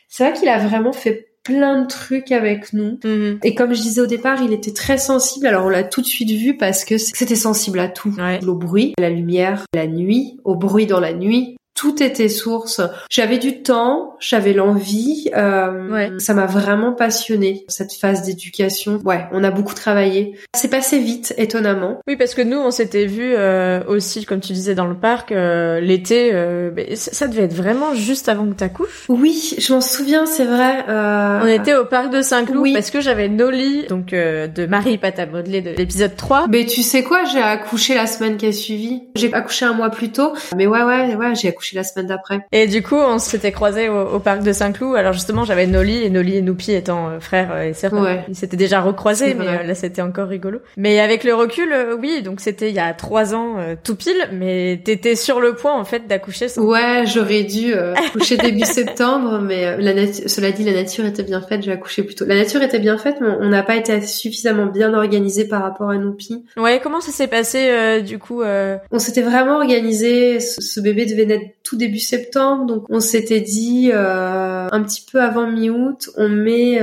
C'est 0.09 0.23
vrai 0.29 0.33
qu'il 0.37 0.49
a 0.49 0.59
vraiment 0.59 0.93
fait 0.93 1.29
plein 1.43 1.81
de 1.81 1.87
trucs 1.87 2.31
avec 2.31 2.71
nous. 2.71 2.99
Mhm. 3.03 3.39
Et 3.43 3.53
comme 3.53 3.73
je 3.73 3.81
disais 3.81 3.99
au 3.99 4.05
départ, 4.05 4.41
il 4.41 4.53
était 4.53 4.71
très 4.71 4.97
sensible. 4.97 5.45
Alors 5.45 5.65
on 5.65 5.69
l'a 5.69 5.83
tout 5.83 5.99
de 6.01 6.05
suite 6.05 6.31
vu 6.31 6.55
parce 6.55 6.85
que 6.85 6.97
c'était 6.97 7.35
sensible 7.35 7.79
à 7.79 7.89
tout. 7.89 8.13
Ouais. 8.17 8.39
Au 8.45 8.53
bruit, 8.53 8.93
à 8.97 9.01
la 9.01 9.09
lumière, 9.09 9.65
la 9.73 9.85
nuit, 9.87 10.37
au 10.45 10.55
bruit 10.55 10.85
dans 10.85 11.01
la 11.01 11.11
nuit. 11.13 11.57
Tout 11.75 12.01
était 12.03 12.29
source. 12.29 12.81
J'avais 13.09 13.37
du 13.39 13.61
temps, 13.63 14.15
j'avais 14.19 14.53
l'envie. 14.53 15.29
Euh, 15.35 15.71
Ouais. 15.89 16.11
Ça 16.19 16.33
m'a 16.33 16.45
vraiment 16.45 16.93
passionnée 16.93 17.65
cette 17.67 17.93
phase 17.93 18.23
d'éducation. 18.23 18.99
Ouais, 19.05 19.25
on 19.31 19.43
a 19.43 19.51
beaucoup 19.51 19.73
travaillé. 19.73 20.35
C'est 20.55 20.69
passé 20.69 20.99
vite, 20.99 21.33
étonnamment. 21.37 21.99
Oui, 22.07 22.15
parce 22.15 22.33
que 22.33 22.41
nous, 22.41 22.57
on 22.57 22.71
s'était 22.71 23.05
vu 23.05 23.33
euh, 23.35 23.83
aussi, 23.87 24.25
comme 24.25 24.39
tu 24.39 24.53
disais, 24.53 24.75
dans 24.75 24.85
le 24.87 24.95
parc 24.95 25.31
euh, 25.31 25.79
l'été. 25.79 26.31
euh, 26.33 26.71
ça, 26.95 27.27
devait 27.27 27.43
être 27.43 27.53
vraiment 27.53 27.93
juste 27.95 28.29
avant 28.29 28.45
que 28.47 28.53
t'accouches. 28.53 29.05
Oui, 29.09 29.55
je 29.57 29.73
m'en 29.73 29.81
souviens, 29.81 30.25
c'est 30.25 30.45
vrai. 30.45 30.85
Euh, 30.89 31.39
On 31.43 31.47
était 31.47 31.75
au 31.75 31.85
parc 31.85 32.11
de 32.11 32.21
Saint-Cloud 32.21 32.61
Oui. 32.61 32.73
parce 32.73 32.91
que 32.91 33.01
j'avais 33.01 33.27
Noli, 33.29 33.85
donc 33.87 34.13
euh, 34.13 34.47
de 34.47 34.65
Marie 34.65 34.99
à 35.03 35.25
modeler 35.25 35.61
de 35.61 35.71
l'épisode 35.71 36.15
3. 36.15 36.45
Mais 36.49 36.65
tu 36.65 36.81
sais 36.81 37.03
quoi, 37.03 37.23
j'ai 37.25 37.41
accouché 37.41 37.93
la 37.95 38.07
semaine 38.07 38.37
qui 38.37 38.45
a 38.47 38.51
suivi. 38.51 39.03
J'ai 39.15 39.33
accouché 39.33 39.65
un 39.65 39.73
mois 39.73 39.89
plus 39.89 40.11
tôt. 40.11 40.33
Mais 40.55 40.65
ouais, 40.67 40.83
ouais, 40.83 41.15
ouais, 41.15 41.35
j'ai 41.35 41.49
accouché 41.49 41.62
la 41.71 41.83
semaine 41.83 42.07
d'après. 42.07 42.45
Et 42.51 42.67
du 42.67 42.83
coup, 42.83 42.95
on 42.95 43.17
s'était 43.17 43.51
croisés 43.51 43.89
au, 43.89 44.01
au 44.01 44.19
parc 44.19 44.43
de 44.43 44.51
Saint-Cloud. 44.51 44.95
Alors 44.95 45.13
justement, 45.13 45.45
j'avais 45.45 45.67
Noli 45.67 46.03
et 46.03 46.09
Noli 46.09 46.37
et 46.37 46.41
Noupi 46.41 46.71
étant 46.71 47.09
euh, 47.09 47.19
frères 47.19 47.51
euh, 47.51 47.69
et 47.69 47.73
sœurs. 47.73 47.93
Ouais. 47.93 48.23
Ils 48.27 48.35
s'étaient 48.35 48.57
déjà 48.57 48.81
recroisés, 48.81 49.33
mais 49.33 49.47
euh, 49.47 49.63
là, 49.63 49.75
c'était 49.75 50.01
encore 50.01 50.27
rigolo. 50.27 50.59
Mais 50.77 50.99
avec 50.99 51.23
le 51.23 51.33
recul, 51.33 51.71
euh, 51.71 51.95
oui, 51.99 52.21
donc 52.21 52.39
c'était 52.39 52.69
il 52.69 52.75
y 52.75 52.79
a 52.79 52.93
trois 52.93 53.33
ans 53.33 53.57
tout 53.83 53.95
pile, 53.95 54.27
mais 54.31 54.81
t'étais 54.83 55.15
sur 55.15 55.39
le 55.39 55.55
point 55.55 55.73
en 55.73 55.85
fait 55.85 56.07
d'accoucher. 56.07 56.47
Sans... 56.47 56.63
Ouais, 56.63 57.03
j'aurais 57.05 57.43
dû 57.43 57.73
accoucher 57.73 58.37
début 58.37 58.59
septembre, 58.65 59.39
mais 59.39 59.77
la 59.77 59.93
cela 60.27 60.51
dit, 60.51 60.63
la 60.63 60.73
nature 60.73 61.05
était 61.05 61.23
bien 61.23 61.41
faite, 61.41 61.63
j'ai 61.63 61.71
accouché 61.71 62.03
plus 62.03 62.15
tôt. 62.15 62.25
La 62.25 62.35
nature 62.35 62.61
était 62.61 62.79
bien 62.79 62.97
faite, 62.97 63.17
mais 63.21 63.29
on 63.39 63.49
n'a 63.49 63.63
pas 63.63 63.75
été 63.75 64.01
suffisamment 64.01 64.65
bien 64.65 64.93
organisé 64.93 65.47
par 65.47 65.61
rapport 65.61 65.89
à 65.89 65.97
Noupi. 65.97 66.45
Ouais, 66.57 66.79
comment 66.81 67.01
ça 67.01 67.11
s'est 67.11 67.27
passé 67.27 68.01
du 68.01 68.19
coup. 68.19 68.43
On 68.43 68.99
s'était 68.99 69.21
vraiment 69.21 69.55
organisé, 69.55 70.39
ce 70.39 70.79
bébé 70.79 71.05
devait 71.05 71.25
naître 71.25 71.62
tout 71.63 71.77
début 71.77 71.99
septembre, 71.99 72.65
donc 72.65 72.85
on 72.89 72.99
s'était 72.99 73.39
dit 73.41 73.89
euh, 73.93 74.67
un 74.69 74.83
petit 74.83 75.05
peu 75.09 75.21
avant 75.21 75.47
mi-août, 75.47 76.09
on 76.17 76.27
met 76.29 76.77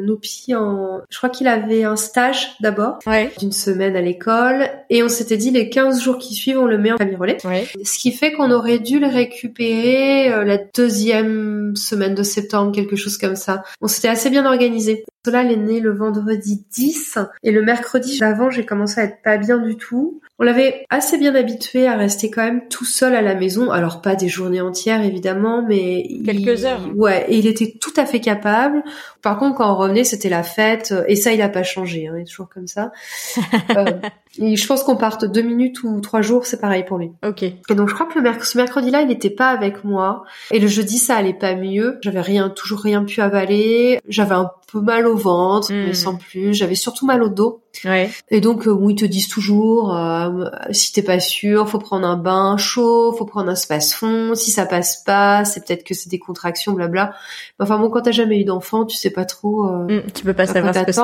Noupi 0.00 0.54
en... 0.54 1.00
Je 1.10 1.16
crois 1.18 1.30
qu'il 1.30 1.46
avait 1.48 1.84
un 1.84 1.96
stage 1.96 2.56
d'abord, 2.60 2.98
Ouais. 3.06 3.30
d'une 3.38 3.52
semaine 3.52 3.96
à 3.96 4.00
l'école, 4.00 4.68
et 4.90 5.02
on 5.02 5.08
s'était 5.08 5.36
dit 5.36 5.50
les 5.50 5.68
15 5.70 6.02
jours 6.02 6.18
qui 6.18 6.34
suivent, 6.34 6.58
on 6.58 6.66
le 6.66 6.78
met 6.78 6.92
en 6.92 6.96
famille 6.96 7.16
relais. 7.16 7.38
Ouais. 7.44 7.66
Ce 7.84 7.98
qui 7.98 8.12
fait 8.12 8.32
qu'on 8.32 8.50
aurait 8.50 8.78
dû 8.78 8.98
le 8.98 9.06
récupérer 9.06 10.32
euh, 10.32 10.44
la 10.44 10.58
deuxième 10.58 11.74
semaine 11.76 12.14
de 12.14 12.22
septembre, 12.22 12.72
quelque 12.72 12.96
chose 12.96 13.18
comme 13.18 13.36
ça. 13.36 13.62
On 13.80 13.88
s'était 13.88 14.08
assez 14.08 14.30
bien 14.30 14.46
organisé. 14.46 15.04
Solal 15.24 15.50
est 15.50 15.56
né 15.56 15.80
le 15.80 15.92
vendredi 15.96 16.64
10 16.72 17.18
et 17.42 17.50
le 17.50 17.62
mercredi 17.62 18.18
d'avant, 18.18 18.50
j'ai 18.50 18.66
commencé 18.66 19.00
à 19.00 19.04
être 19.04 19.22
pas 19.24 19.38
bien 19.38 19.58
du 19.58 19.76
tout. 19.76 20.20
On 20.38 20.44
l'avait 20.44 20.84
assez 20.90 21.16
bien 21.16 21.34
habitué 21.34 21.86
à 21.86 21.96
rester 21.96 22.30
quand 22.30 22.42
même 22.42 22.62
tout 22.68 22.84
seul 22.84 23.14
à 23.14 23.22
la 23.22 23.34
maison. 23.34 23.70
Alors 23.70 24.02
pas 24.02 24.16
des 24.16 24.28
journées 24.28 24.60
entières 24.60 25.02
évidemment, 25.02 25.64
mais 25.66 26.06
Quelques 26.26 26.60
il- 26.60 26.66
heures. 26.66 26.80
Ouais, 26.94 27.24
et 27.28 27.38
il 27.38 27.46
était 27.46 27.72
tout 27.80 27.92
à 27.96 28.04
fait 28.04 28.20
capable. 28.20 28.82
Par 29.22 29.38
contre, 29.38 29.56
quand 29.56 29.70
on 29.70 29.76
revenait, 29.84 30.04
c'était 30.04 30.28
la 30.28 30.42
fête. 30.42 30.94
Et 31.08 31.16
ça, 31.16 31.32
il 31.32 31.40
a 31.42 31.48
pas 31.48 31.62
changé. 31.62 32.08
Hein, 32.08 32.14
il 32.16 32.22
est 32.22 32.24
toujours 32.24 32.48
comme 32.48 32.66
ça. 32.66 32.92
Et 34.38 34.56
je 34.56 34.66
pense 34.66 34.82
qu'on 34.82 34.96
parte 34.96 35.24
deux 35.24 35.42
minutes 35.42 35.82
ou 35.84 36.00
trois 36.00 36.20
jours, 36.22 36.46
c'est 36.46 36.60
pareil 36.60 36.84
pour 36.84 36.98
lui. 36.98 37.12
Ok. 37.26 37.42
Et 37.42 37.74
donc 37.74 37.88
je 37.88 37.94
crois 37.94 38.06
que 38.06 38.16
le 38.18 38.22
merc- 38.22 38.44
ce 38.44 38.56
mercredi-là, 38.58 39.02
il 39.02 39.08
n'était 39.08 39.30
pas 39.30 39.48
avec 39.50 39.84
moi. 39.84 40.24
Et 40.50 40.58
le 40.58 40.66
jeudi, 40.66 40.98
ça 40.98 41.16
allait 41.16 41.34
pas 41.34 41.54
mieux. 41.54 41.98
J'avais 42.02 42.20
rien, 42.20 42.48
toujours 42.50 42.80
rien 42.80 43.04
pu 43.04 43.20
avaler. 43.20 44.00
J'avais 44.08 44.34
un 44.34 44.50
peu 44.72 44.80
mal 44.80 45.06
au 45.06 45.16
ventre, 45.16 45.72
Mm. 45.72 45.84
mais 45.86 45.94
sans 45.94 46.16
plus. 46.16 46.52
J'avais 46.54 46.74
surtout 46.74 47.06
mal 47.06 47.22
au 47.22 47.28
dos. 47.28 47.60
Ouais. 47.84 48.10
Et 48.30 48.40
donc, 48.40 48.66
euh, 48.66 48.76
ils 48.88 48.94
te 48.96 49.04
disent 49.04 49.28
toujours, 49.28 49.96
euh, 49.96 50.46
si 50.70 50.92
t'es 50.92 51.02
pas 51.02 51.20
sûr, 51.20 51.68
faut 51.68 51.78
prendre 51.78 52.06
un 52.06 52.16
bain 52.16 52.56
chaud, 52.56 53.12
faut 53.16 53.24
prendre 53.24 53.50
un 53.50 53.54
space-fond. 53.56 54.34
Si 54.34 54.50
ça 54.50 54.64
passe 54.66 55.02
pas, 55.04 55.44
c'est 55.44 55.64
peut-être 55.66 55.84
que 55.84 55.94
c'est 55.94 56.08
des 56.08 56.18
contractions, 56.18 56.72
blabla. 56.72 57.12
Mais 57.58 57.64
Enfin 57.64 57.78
bon, 57.78 57.90
quand 57.90 58.02
t'as 58.02 58.10
jamais 58.12 58.40
eu 58.40 58.44
d'enfant, 58.44 58.84
tu 58.84 58.96
sais 58.96 59.10
pas 59.10 59.24
trop. 59.24 59.66
euh, 59.68 59.84
Mm, 59.98 60.02
tu 60.12 60.24
peux 60.24 60.34
pas 60.34 60.46
savoir 60.46 60.74
ce 60.74 60.80
que 60.80 60.92
c'est. 60.92 61.00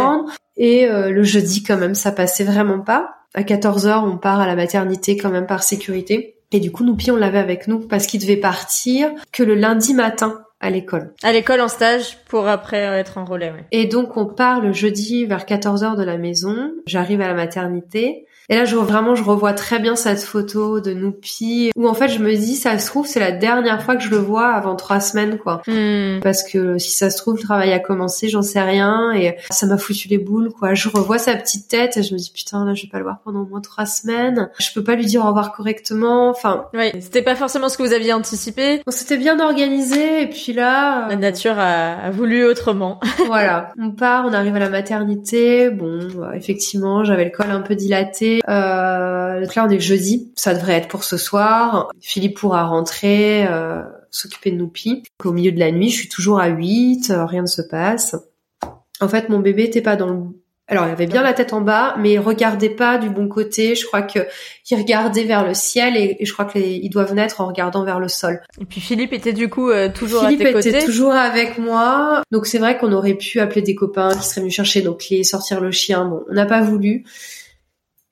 Et 0.60 0.86
euh, 0.86 1.10
le 1.10 1.22
jeudi, 1.22 1.62
quand 1.62 1.78
même, 1.78 1.94
ça 1.94 2.12
passait 2.12 2.44
vraiment 2.44 2.80
pas. 2.80 3.14
À 3.32 3.42
14h, 3.42 4.04
on 4.04 4.18
part 4.18 4.40
à 4.40 4.46
la 4.46 4.54
maternité 4.54 5.16
quand 5.16 5.30
même 5.30 5.46
par 5.46 5.62
sécurité. 5.62 6.36
Et 6.52 6.60
du 6.60 6.70
coup, 6.70 6.84
Noupi, 6.84 7.10
on 7.10 7.16
l'avait 7.16 7.38
avec 7.38 7.66
nous 7.66 7.78
parce 7.78 8.06
qu'il 8.06 8.20
devait 8.20 8.36
partir 8.36 9.10
que 9.32 9.42
le 9.42 9.54
lundi 9.54 9.94
matin 9.94 10.42
à 10.60 10.68
l'école. 10.68 11.14
À 11.22 11.32
l'école 11.32 11.62
en 11.62 11.68
stage 11.68 12.18
pour 12.28 12.46
après 12.46 12.86
euh, 12.86 12.98
être 12.98 13.16
en 13.16 13.24
relais. 13.24 13.50
Ouais. 13.50 13.64
Et 13.72 13.86
donc, 13.86 14.18
on 14.18 14.26
part 14.26 14.60
le 14.60 14.74
jeudi 14.74 15.24
vers 15.24 15.46
14h 15.46 15.96
de 15.96 16.02
la 16.02 16.18
maison. 16.18 16.72
J'arrive 16.86 17.22
à 17.22 17.28
la 17.28 17.34
maternité. 17.34 18.26
Et 18.50 18.56
là, 18.56 18.64
je, 18.66 18.76
vraiment, 18.76 19.14
je 19.14 19.22
revois 19.22 19.52
très 19.54 19.78
bien 19.78 19.96
cette 19.96 20.22
photo 20.22 20.80
de 20.80 20.92
Noupi 20.92 21.70
où 21.76 21.88
en 21.88 21.94
fait, 21.94 22.08
je 22.08 22.18
me 22.18 22.34
dis, 22.34 22.56
ça 22.56 22.78
se 22.78 22.86
trouve, 22.86 23.06
c'est 23.06 23.20
la 23.20 23.30
dernière 23.32 23.82
fois 23.82 23.96
que 23.96 24.02
je 24.02 24.10
le 24.10 24.18
vois 24.18 24.48
avant 24.48 24.76
trois 24.76 25.00
semaines, 25.00 25.38
quoi. 25.38 25.62
Hmm. 25.66 26.18
parce 26.22 26.42
que 26.42 26.78
si 26.78 26.90
ça 26.90 27.10
se 27.10 27.16
trouve 27.16 27.36
le 27.36 27.42
travail 27.42 27.72
a 27.72 27.78
commencé 27.78 28.28
j'en 28.28 28.42
sais 28.42 28.60
rien 28.60 29.12
et 29.12 29.36
ça 29.50 29.66
m'a 29.66 29.78
foutu 29.78 30.08
les 30.08 30.18
boules 30.18 30.50
quoi 30.50 30.74
je 30.74 30.88
revois 30.88 31.18
sa 31.18 31.36
petite 31.36 31.68
tête 31.68 31.96
et 31.96 32.02
je 32.02 32.12
me 32.12 32.18
dis 32.18 32.32
putain 32.34 32.64
là 32.64 32.74
je 32.74 32.82
vais 32.82 32.88
pas 32.88 32.98
le 32.98 33.04
voir 33.04 33.18
pendant 33.24 33.40
au 33.42 33.46
moins 33.46 33.60
trois 33.60 33.86
semaines 33.86 34.50
je 34.58 34.68
peux 34.74 34.82
pas 34.82 34.96
lui 34.96 35.06
dire 35.06 35.22
au 35.24 35.28
revoir 35.28 35.52
correctement 35.52 36.28
enfin 36.28 36.66
Ouais. 36.74 36.92
C'était 37.00 37.22
pas 37.22 37.36
forcément 37.36 37.68
ce 37.68 37.78
que 37.78 37.82
vous 37.84 37.92
aviez 37.92 38.12
anticipé. 38.12 38.82
on 38.86 38.90
s'était 38.90 39.16
bien 39.16 39.38
organisé 39.38 40.22
et 40.22 40.26
puis 40.26 40.52
là 40.52 41.06
La 41.08 41.14
euh, 41.14 41.16
nature 41.16 41.58
a, 41.58 41.92
a 41.94 42.10
voulu 42.10 42.44
autrement. 42.44 42.98
voilà 43.26 43.72
on 43.78 43.90
part 43.90 44.24
on 44.26 44.32
arrive 44.32 44.56
à 44.56 44.60
la 44.60 44.70
maternité 44.70 45.70
bon 45.70 46.00
euh, 46.18 46.32
effectivement 46.32 47.04
j'avais 47.04 47.24
le 47.24 47.30
col 47.30 47.50
un 47.50 47.60
peu 47.60 47.76
dilaté 47.76 48.39
euh, 48.48 49.40
donc 49.40 49.54
là 49.54 49.64
on 49.66 49.70
est 49.70 49.80
jeudi 49.80 50.32
ça 50.36 50.54
devrait 50.54 50.74
être 50.74 50.88
pour 50.88 51.04
ce 51.04 51.16
soir 51.16 51.90
Philippe 52.00 52.38
pourra 52.38 52.64
rentrer 52.64 53.46
euh, 53.46 53.82
s'occuper 54.10 54.50
de 54.50 54.56
Noupi 54.56 55.02
au 55.24 55.32
milieu 55.32 55.52
de 55.52 55.58
la 55.58 55.70
nuit 55.70 55.90
je 55.90 55.96
suis 55.96 56.08
toujours 56.08 56.40
à 56.40 56.48
8 56.48 57.10
euh, 57.10 57.26
rien 57.26 57.42
ne 57.42 57.46
se 57.46 57.62
passe 57.62 58.16
en 59.00 59.08
fait 59.08 59.28
mon 59.28 59.38
bébé 59.38 59.64
était 59.64 59.82
pas 59.82 59.96
dans 59.96 60.08
le 60.08 60.20
alors 60.70 60.86
il 60.86 60.92
avait 60.92 61.06
bien 61.06 61.22
la 61.22 61.32
tête 61.32 61.52
en 61.52 61.60
bas 61.60 61.96
mais 61.98 62.12
il 62.12 62.18
regardait 62.20 62.70
pas 62.70 62.96
du 62.96 63.10
bon 63.10 63.28
côté 63.28 63.74
je 63.74 63.84
crois 63.84 64.02
que 64.02 64.20
il 64.70 64.78
regardait 64.78 65.24
vers 65.24 65.44
le 65.44 65.52
ciel 65.52 65.96
et, 65.96 66.16
et 66.20 66.24
je 66.24 66.32
crois 66.32 66.44
que 66.44 66.58
les, 66.58 66.74
ils 66.76 66.90
doivent 66.90 67.12
naître 67.12 67.40
en 67.40 67.48
regardant 67.48 67.84
vers 67.84 67.98
le 67.98 68.06
sol 68.06 68.40
Et 68.60 68.64
puis 68.64 68.80
Philippe 68.80 69.12
était 69.12 69.32
du 69.32 69.48
coup 69.48 69.68
euh, 69.68 69.88
toujours 69.92 70.22
Philippe 70.22 70.46
à 70.46 70.60
tes 70.60 70.68
était 70.68 70.84
toujours 70.84 71.12
avec 71.12 71.58
moi. 71.58 72.22
Donc 72.30 72.46
c'est 72.46 72.58
vrai 72.58 72.78
qu'on 72.78 72.92
aurait 72.92 73.14
pu 73.14 73.40
appeler 73.40 73.62
des 73.62 73.74
copains 73.74 74.14
qui 74.14 74.22
seraient 74.22 74.42
venus 74.42 74.54
chercher 74.54 74.82
nos 74.82 74.94
clés, 74.94 75.24
sortir 75.24 75.60
le 75.60 75.72
chien. 75.72 76.04
Bon, 76.04 76.22
on 76.30 76.34
n'a 76.34 76.46
pas 76.46 76.60
voulu. 76.60 77.04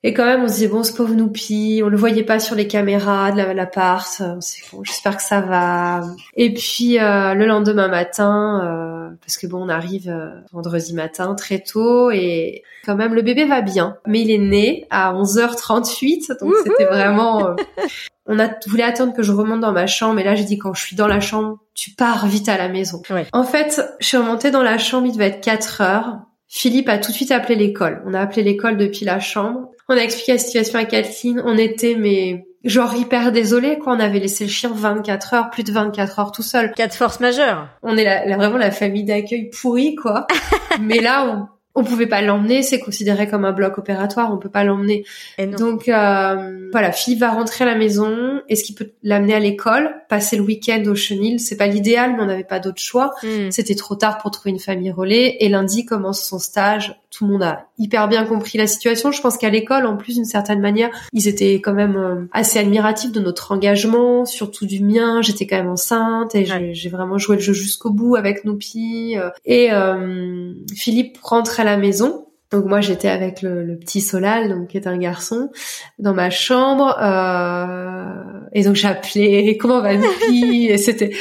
Et 0.01 0.13
quand 0.13 0.23
même, 0.23 0.43
on 0.43 0.47
se 0.47 0.53
disait, 0.53 0.67
bon, 0.69 0.81
ce 0.83 0.93
pauvre 0.93 1.13
Noupi, 1.13 1.81
on 1.83 1.89
le 1.89 1.97
voyait 1.97 2.23
pas 2.23 2.39
sur 2.39 2.55
les 2.55 2.67
caméras 2.67 3.31
de 3.31 3.37
la- 3.37 3.53
l'appart. 3.53 4.07
S'est 4.07 4.61
dit, 4.61 4.69
bon, 4.71 4.81
j'espère 4.85 5.17
que 5.17 5.21
ça 5.23 5.41
va. 5.41 6.03
Et 6.37 6.53
puis, 6.53 6.97
euh, 6.99 7.33
le 7.33 7.45
lendemain 7.45 7.89
matin, 7.89 8.61
euh, 8.63 9.15
parce 9.21 9.37
que 9.37 9.45
bon, 9.45 9.65
on 9.65 9.67
arrive 9.69 10.07
euh, 10.09 10.29
vendredi 10.53 10.93
matin 10.93 11.35
très 11.35 11.59
tôt 11.59 12.11
et 12.11 12.63
quand 12.85 12.95
même, 12.95 13.13
le 13.13 13.21
bébé 13.23 13.43
va 13.43 13.61
bien. 13.61 13.97
Mais 14.07 14.21
il 14.21 14.31
est 14.31 14.37
né 14.37 14.87
à 14.89 15.13
11h38, 15.13 16.39
donc 16.39 16.53
c'était 16.63 16.85
vraiment... 16.85 17.47
euh, 17.49 17.55
on 18.25 18.39
a 18.39 18.47
voulu 18.67 18.83
attendre 18.83 19.13
que 19.13 19.23
je 19.23 19.31
remonte 19.31 19.59
dans 19.59 19.71
ma 19.71 19.87
chambre 19.87 20.19
et 20.19 20.23
là 20.23 20.35
j'ai 20.35 20.43
dit 20.43 20.59
quand 20.59 20.73
je 20.75 20.81
suis 20.85 20.95
dans 20.95 21.07
la 21.07 21.19
chambre, 21.19 21.57
tu 21.73 21.89
pars 21.91 22.27
vite 22.27 22.47
à 22.47 22.57
la 22.57 22.69
maison. 22.69 23.01
Ouais. 23.09 23.25
En 23.33 23.43
fait, 23.43 23.81
je 23.99 24.05
suis 24.05 24.17
remontée 24.17 24.51
dans 24.51 24.61
la 24.61 24.77
chambre, 24.77 25.07
il 25.07 25.13
devait 25.13 25.27
être 25.27 25.41
4 25.41 25.81
heures. 25.81 26.19
Philippe 26.51 26.89
a 26.89 26.97
tout 26.97 27.11
de 27.11 27.15
suite 27.15 27.31
appelé 27.31 27.55
l'école. 27.55 28.01
On 28.05 28.13
a 28.13 28.19
appelé 28.19 28.43
l'école 28.43 28.75
depuis 28.77 29.05
la 29.05 29.19
chambre. 29.19 29.69
On 29.87 29.93
a 29.95 30.01
expliqué 30.01 30.33
la 30.33 30.37
situation 30.39 30.79
à 30.79 30.83
Kathleen. 30.85 31.41
On 31.45 31.57
était 31.57 31.95
mais 31.95 32.45
genre 32.65 32.95
hyper 32.95 33.31
désolé 33.31 33.77
quoi. 33.77 33.93
On 33.93 33.99
avait 33.99 34.19
laissé 34.19 34.45
le 34.45 34.49
chien 34.49 34.71
24 34.73 35.33
heures, 35.35 35.49
plus 35.51 35.63
de 35.63 35.71
24 35.71 36.19
heures 36.19 36.31
tout 36.31 36.41
seul. 36.41 36.73
Cas 36.73 36.87
de 36.87 36.93
force 36.93 37.19
majeure. 37.19 37.67
On 37.83 37.95
est 37.97 38.03
la, 38.03 38.25
la- 38.25 38.35
vraiment 38.37 38.57
la 38.57 38.71
famille 38.71 39.03
d'accueil 39.05 39.49
pourrie 39.61 39.95
quoi. 39.95 40.25
mais 40.81 40.99
là 40.99 41.25
on 41.25 41.47
on 41.75 41.83
pouvait 41.83 42.07
pas 42.07 42.21
l'emmener, 42.21 42.63
c'est 42.63 42.79
considéré 42.79 43.27
comme 43.27 43.45
un 43.45 43.51
bloc 43.51 43.77
opératoire, 43.77 44.33
on 44.33 44.37
peut 44.37 44.49
pas 44.49 44.63
l'emmener. 44.63 45.05
Donc 45.57 45.87
euh, 45.87 46.67
voilà, 46.71 46.91
Philippe 46.91 47.19
va 47.19 47.29
rentrer 47.29 47.63
à 47.63 47.67
la 47.67 47.75
maison. 47.75 48.41
Est-ce 48.49 48.63
qu'il 48.63 48.75
peut 48.75 48.91
l'amener 49.03 49.35
à 49.35 49.39
l'école, 49.39 49.95
passer 50.09 50.35
le 50.35 50.43
week-end 50.43 50.83
au 50.87 50.95
chenil? 50.95 51.39
C'est 51.39 51.57
pas 51.57 51.67
l'idéal, 51.67 52.15
mais 52.15 52.23
on 52.23 52.25
n'avait 52.25 52.43
pas 52.43 52.59
d'autre 52.59 52.81
choix. 52.81 53.13
Hmm. 53.23 53.51
C'était 53.51 53.75
trop 53.75 53.95
tard 53.95 54.17
pour 54.17 54.31
trouver 54.31 54.49
une 54.51 54.59
famille 54.59 54.91
relais. 54.91 55.37
Et 55.39 55.49
lundi 55.49 55.85
commence 55.85 56.23
son 56.23 56.39
stage. 56.39 56.99
Tout 57.11 57.25
le 57.25 57.31
monde 57.33 57.43
a 57.43 57.65
hyper 57.79 58.07
bien 58.07 58.23
compris 58.23 58.57
la 58.59 58.67
situation. 58.67 59.11
Je 59.11 59.19
pense 59.21 59.37
qu'à 59.37 59.49
l'école, 59.49 59.85
en 59.87 59.97
plus 59.97 60.15
d'une 60.15 60.25
certaine 60.25 60.59
manière, 60.61 60.89
ils 61.11 61.27
étaient 61.27 61.55
quand 61.55 61.73
même 61.73 61.95
euh, 61.97 62.25
assez 62.33 62.59
admiratifs 62.59 63.11
de 63.11 63.19
notre 63.19 63.51
engagement, 63.51 64.25
surtout 64.25 64.67
du 64.67 64.83
mien. 64.83 65.21
J'étais 65.23 65.47
quand 65.47 65.57
même 65.57 65.69
enceinte 65.69 66.35
et 66.35 66.45
j'ai- 66.45 66.53
Ouais. 66.53 66.73
j'ai 66.73 66.89
vraiment 66.89 67.17
joué 67.17 67.37
le 67.37 67.41
jeu 67.41 67.53
jusqu'au 67.53 67.89
bout 67.89 68.15
avec 68.15 68.45
Noupi. 68.45 69.15
euh. 69.17 69.29
Et 69.45 69.71
euh, 69.71 70.53
Philippe 70.75 71.17
rentre 71.21 71.59
à 71.59 71.63
la 71.63 71.77
maison. 71.77 72.25
Donc 72.51 72.65
moi 72.65 72.81
j'étais 72.81 73.09
avec 73.09 73.43
le, 73.43 73.63
le 73.63 73.77
petit 73.77 74.01
Solal, 74.01 74.49
donc 74.49 74.69
qui 74.69 74.77
est 74.77 74.87
un 74.87 74.97
garçon, 74.97 75.51
dans 75.99 76.15
ma 76.15 76.31
chambre, 76.31 76.95
euh, 76.99 78.39
et 78.53 78.63
donc 78.63 78.75
j'appelais 78.75 79.55
comment 79.61 79.81
va 79.81 79.95
Noupi 79.95 80.67
et 80.69 80.77
c'était 80.77 81.11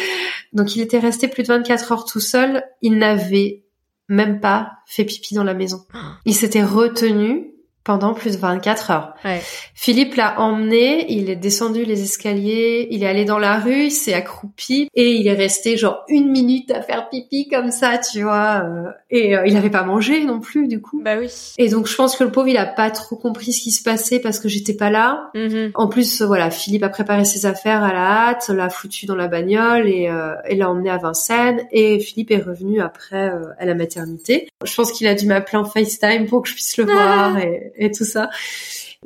donc 0.54 0.74
il 0.76 0.80
était 0.82 0.98
resté 0.98 1.28
plus 1.28 1.42
de 1.42 1.48
24 1.48 1.92
heures 1.92 2.04
tout 2.06 2.20
seul. 2.20 2.62
Il 2.82 2.96
n'avait 2.98 3.62
même 4.08 4.40
pas 4.40 4.78
fait 4.86 5.04
pipi 5.04 5.34
dans 5.34 5.44
la 5.44 5.54
maison. 5.54 5.84
Il 6.24 6.34
s'était 6.34 6.64
retenu 6.64 7.47
pendant 7.88 8.12
plus 8.12 8.32
de 8.32 8.36
24 8.36 8.90
heures. 8.90 9.14
Ouais. 9.24 9.40
Philippe 9.74 10.14
l'a 10.16 10.38
emmené, 10.38 11.10
il 11.10 11.30
est 11.30 11.36
descendu 11.36 11.86
les 11.86 12.02
escaliers, 12.02 12.86
il 12.90 13.02
est 13.02 13.06
allé 13.06 13.24
dans 13.24 13.38
la 13.38 13.58
rue, 13.58 13.84
il 13.84 13.90
s'est 13.90 14.12
accroupi 14.12 14.90
et 14.94 15.12
il 15.12 15.26
est 15.26 15.32
resté 15.32 15.78
genre 15.78 16.04
une 16.08 16.30
minute 16.30 16.70
à 16.70 16.82
faire 16.82 17.08
pipi 17.08 17.48
comme 17.48 17.70
ça, 17.70 17.96
tu 17.96 18.24
vois. 18.24 18.62
euh, 18.62 18.90
et 19.10 19.34
euh, 19.34 19.46
il 19.46 19.56
avait 19.56 19.70
pas 19.70 19.84
mangé 19.84 20.22
non 20.22 20.38
plus 20.38 20.68
du 20.68 20.82
coup. 20.82 21.00
Bah 21.02 21.16
oui. 21.18 21.30
Et 21.56 21.70
donc 21.70 21.86
je 21.86 21.96
pense 21.96 22.14
que 22.14 22.24
le 22.24 22.30
pauvre 22.30 22.48
il 22.48 22.58
a 22.58 22.66
pas 22.66 22.90
trop 22.90 23.16
compris 23.16 23.54
ce 23.54 23.62
qui 23.62 23.70
se 23.70 23.82
passait 23.82 24.18
parce 24.18 24.38
que 24.38 24.50
j'étais 24.50 24.74
pas 24.74 24.90
là. 24.90 25.30
Mhm. 25.34 25.70
En 25.74 25.88
plus, 25.88 26.20
voilà, 26.20 26.50
Philippe 26.50 26.82
a 26.82 26.90
préparé 26.90 27.24
ses 27.24 27.46
affaires 27.46 27.82
à 27.82 27.94
la 27.94 28.28
hâte, 28.28 28.50
l'a 28.50 28.68
foutu 28.68 29.06
dans 29.06 29.16
la 29.16 29.28
bagnole 29.28 29.88
et, 29.88 30.10
euh, 30.10 30.34
et 30.46 30.56
l'a 30.56 30.68
emmené 30.68 30.90
à 30.90 30.98
Vincennes. 30.98 31.62
Et 31.72 31.98
Philippe 32.00 32.32
est 32.32 32.42
revenu 32.42 32.82
après 32.82 33.30
euh, 33.30 33.44
à 33.58 33.64
la 33.64 33.74
maternité. 33.74 34.50
Je 34.62 34.74
pense 34.74 34.92
qu'il 34.92 35.06
a 35.06 35.14
dû 35.14 35.26
m'appeler 35.26 35.56
en 35.56 35.64
FaceTime 35.64 36.26
pour 36.26 36.42
que 36.42 36.48
je 36.48 36.54
puisse 36.54 36.76
le 36.76 36.84
voir 36.98 37.38
et, 37.38 37.72
et 37.78 37.90
tout 37.90 38.04
ça. 38.04 38.28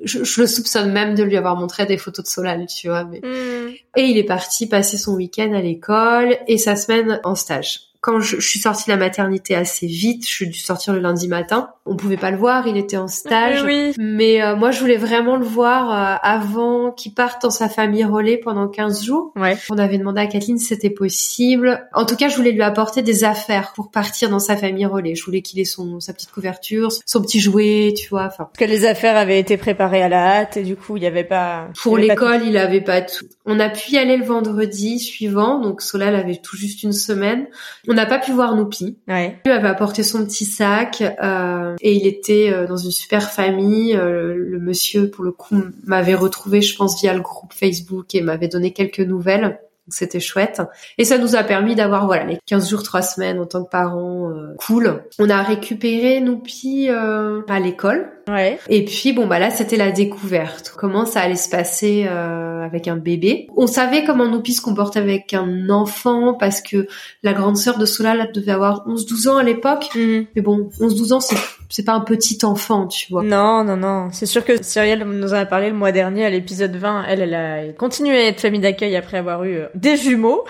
Je, 0.03 0.25
je 0.25 0.41
le 0.41 0.47
soupçonne 0.47 0.91
même 0.91 1.15
de 1.15 1.23
lui 1.23 1.37
avoir 1.37 1.57
montré 1.57 1.87
des 1.87 1.99
photos 1.99 2.25
de 2.25 2.31
Solal, 2.31 2.67
tu 2.67 2.89
vois. 2.89 3.05
Mais... 3.05 3.21
Mhm. 3.23 3.75
Et 3.97 4.03
il 4.05 4.19
est 4.19 4.25
parti 4.25 4.67
passer 4.67 4.97
son 4.97 5.15
week-end 5.15 5.53
à 5.53 5.61
l'école 5.61 6.37
et 6.49 6.59
sa 6.59 6.77
semaine 6.77 7.21
en 7.25 7.35
stage. 7.35 7.91
Quand 8.03 8.21
je, 8.21 8.38
je 8.38 8.47
suis 8.47 8.59
sortie 8.59 8.85
de 8.87 8.91
la 8.91 8.99
maternité 8.99 9.55
assez 9.55 9.87
vite, 9.87 10.27
je 10.27 10.31
suis 10.31 10.49
dû 10.49 10.59
sortir 10.59 10.93
le 10.93 10.99
lundi 10.99 11.29
matin. 11.29 11.71
On 11.87 11.97
pouvait 11.97 12.17
pas 12.17 12.31
le 12.31 12.37
voir, 12.37 12.67
il 12.69 12.77
était 12.77 12.97
en 12.97 13.09
stage. 13.09 13.62
Oui. 13.65 13.93
Mais 13.99 14.43
euh, 14.43 14.55
moi, 14.55 14.71
je 14.71 14.81
voulais 14.81 14.97
vraiment 14.97 15.37
le 15.37 15.45
voir 15.45 15.91
euh, 15.91 16.17
avant 16.23 16.93
qu'il 16.93 17.15
parte 17.15 17.43
dans 17.43 17.51
sa 17.51 17.69
famille 17.69 18.05
relais 18.05 18.38
pendant 18.38 18.69
15 18.69 19.05
jours. 19.05 19.33
Ouais. 19.35 19.57
On 19.71 19.79
avait 19.79 19.99
demandé 19.99 20.21
à 20.21 20.27
Kathleen 20.27 20.59
si 20.59 20.67
c'était 20.67 20.91
possible. 20.91 21.88
En 21.93 22.05
tout 22.05 22.15
cas, 22.15 22.29
je 22.29 22.37
voulais 22.37 22.53
lui 22.53 22.62
apporter 22.62 23.03
des 23.03 23.25
affaires 23.25 23.73
pour 23.75 23.91
partir 23.91 24.31
dans 24.31 24.38
sa 24.38 24.57
famille 24.57 24.87
relais. 24.87 25.15
Je 25.15 25.25
voulais 25.25 25.43
qu'il 25.43 25.59
ait 25.61 25.65
son 25.65 26.01
sa 26.01 26.12
petite 26.12 26.31
couverture, 26.31 26.91
son 27.07 27.23
petit 27.23 27.41
jouet, 27.41 27.95
tu 27.97 28.09
vois. 28.09 28.27
Enfin, 28.27 28.45
Parce 28.45 28.59
que 28.59 28.65
les 28.65 28.85
affaires 28.85 29.17
avaient 29.17 29.38
été 29.38 29.57
préparées 29.57 30.03
à 30.03 30.09
la 30.09 30.38
hâte 30.38 30.57
et 30.57 30.62
du 30.62 30.77
coup, 30.77 30.97
il 30.97 31.05
y 31.05 31.07
avait 31.07 31.25
pas. 31.25 31.69
pour 31.83 31.95
pas 31.95 32.01
l'école, 32.01 32.43
il 32.45 32.57
avait 32.57 32.81
pas 32.81 33.01
tout. 33.03 33.27
On 33.45 33.59
a 33.61 33.69
pu 33.69 33.93
y 33.93 33.99
aller 33.99 34.17
le 34.17 34.25
vendredi 34.25 34.99
suivant, 35.01 35.59
donc 35.59 35.83
Solal 35.83 36.15
avait 36.15 36.37
tout 36.37 36.57
juste 36.57 36.83
une 36.85 36.93
semaine. 36.93 37.47
On 37.88 37.91
n'a 37.94 38.07
pas 38.07 38.18
pu 38.18 38.33
voir 38.33 38.57
Noupi. 38.57 38.98
Ouais. 39.09 39.38
Lui 39.44 39.52
avait 39.52 39.68
apporté 39.68 40.02
son 40.02 40.24
petit 40.24 40.44
sac 40.44 41.02
euh, 41.02 41.76
et 41.81 41.94
il 41.94 42.07
était 42.07 42.50
euh, 42.52 42.66
dans 42.66 42.76
une 42.76 42.90
super 42.90 43.31
famille. 43.31 43.94
Euh, 43.96 44.35
le 44.37 44.59
monsieur, 44.59 45.11
pour 45.11 45.24
le 45.24 45.33
coup, 45.33 45.62
m'avait 45.85 46.14
retrouvé, 46.14 46.61
je 46.62 46.76
pense, 46.76 47.00
via 47.00 47.14
le 47.14 47.20
groupe 47.20 47.52
Facebook 47.52 48.14
et 48.14 48.20
m'avait 48.20 48.48
donné 48.48 48.72
quelques 48.72 49.00
nouvelles. 49.00 49.59
Donc 49.92 49.98
c'était 49.98 50.20
chouette. 50.20 50.62
Et 50.96 51.05
ça 51.05 51.18
nous 51.18 51.37
a 51.37 51.42
permis 51.42 51.74
d'avoir 51.74 52.07
voilà 52.07 52.24
les 52.24 52.38
15 52.46 52.70
jours, 52.70 52.83
3 52.83 53.02
semaines 53.02 53.38
en 53.38 53.44
tant 53.44 53.62
que 53.62 53.68
parents 53.68 54.31
euh, 54.31 54.55
cool. 54.66 55.02
On 55.18 55.28
a 55.28 55.42
récupéré 55.42 56.20
Noupi 56.20 56.88
euh, 56.88 57.42
à 57.46 57.61
l'école. 57.61 58.11
Ouais. 58.26 58.59
Et 58.70 58.87
puis 58.87 59.12
bon 59.12 59.26
bah 59.26 59.38
là 59.38 59.50
c'était 59.50 59.76
la 59.76 59.90
découverte. 59.90 60.72
Comment 60.78 61.05
ça 61.05 61.20
allait 61.20 61.37
se 61.37 61.50
passer 61.50 62.07
euh, 62.09 62.64
avec 62.64 62.88
un 62.88 62.96
bébé. 62.96 63.48
On 63.55 63.66
savait 63.66 64.05
comment 64.05 64.26
Noupi 64.28 64.55
se 64.55 64.62
comporte 64.62 64.96
avec 64.96 65.35
un 65.35 65.68
enfant 65.68 66.33
parce 66.33 66.62
que 66.62 66.87
la 67.22 67.35
grande 67.35 67.59
sœur 67.59 67.76
de 67.76 67.85
Solal 67.85 68.31
devait 68.33 68.52
avoir 68.52 68.88
11-12 68.88 69.28
ans 69.28 69.37
à 69.37 69.42
l'époque. 69.42 69.90
Mhm. 69.94 70.24
Mais 70.35 70.40
bon, 70.40 70.70
11-12 70.81 71.12
ans 71.12 71.20
c'est 71.20 71.37
c'est 71.73 71.87
pas 71.87 71.95
un 71.95 72.01
petit 72.01 72.39
enfant, 72.43 72.87
tu 72.87 73.07
vois. 73.11 73.23
Non, 73.23 73.65
non, 73.65 73.79
non. 73.79 74.09
C'est 74.13 74.27
sûr 74.27 74.45
que 74.45 74.63
Cyrielle 74.63 75.05
nous 75.05 75.33
en 75.33 75.39
a 75.39 75.47
parlé 75.47 75.71
le 75.71 75.75
mois 75.75 75.91
dernier 75.91 76.27
à 76.27 76.29
l'épisode 76.29 76.77
20. 76.77 77.07
Elle, 77.09 77.23
elle 77.23 77.35
a 77.35 77.73
continué 77.73 78.19
à 78.19 78.27
être 78.27 78.43
famille 78.43 78.61
d'accueil 78.61 78.95
après 78.95 79.17
avoir 79.17 79.43
eu 79.45 79.57
euh, 79.57 79.67
des 79.75 79.97
jumeaux. 79.97 80.45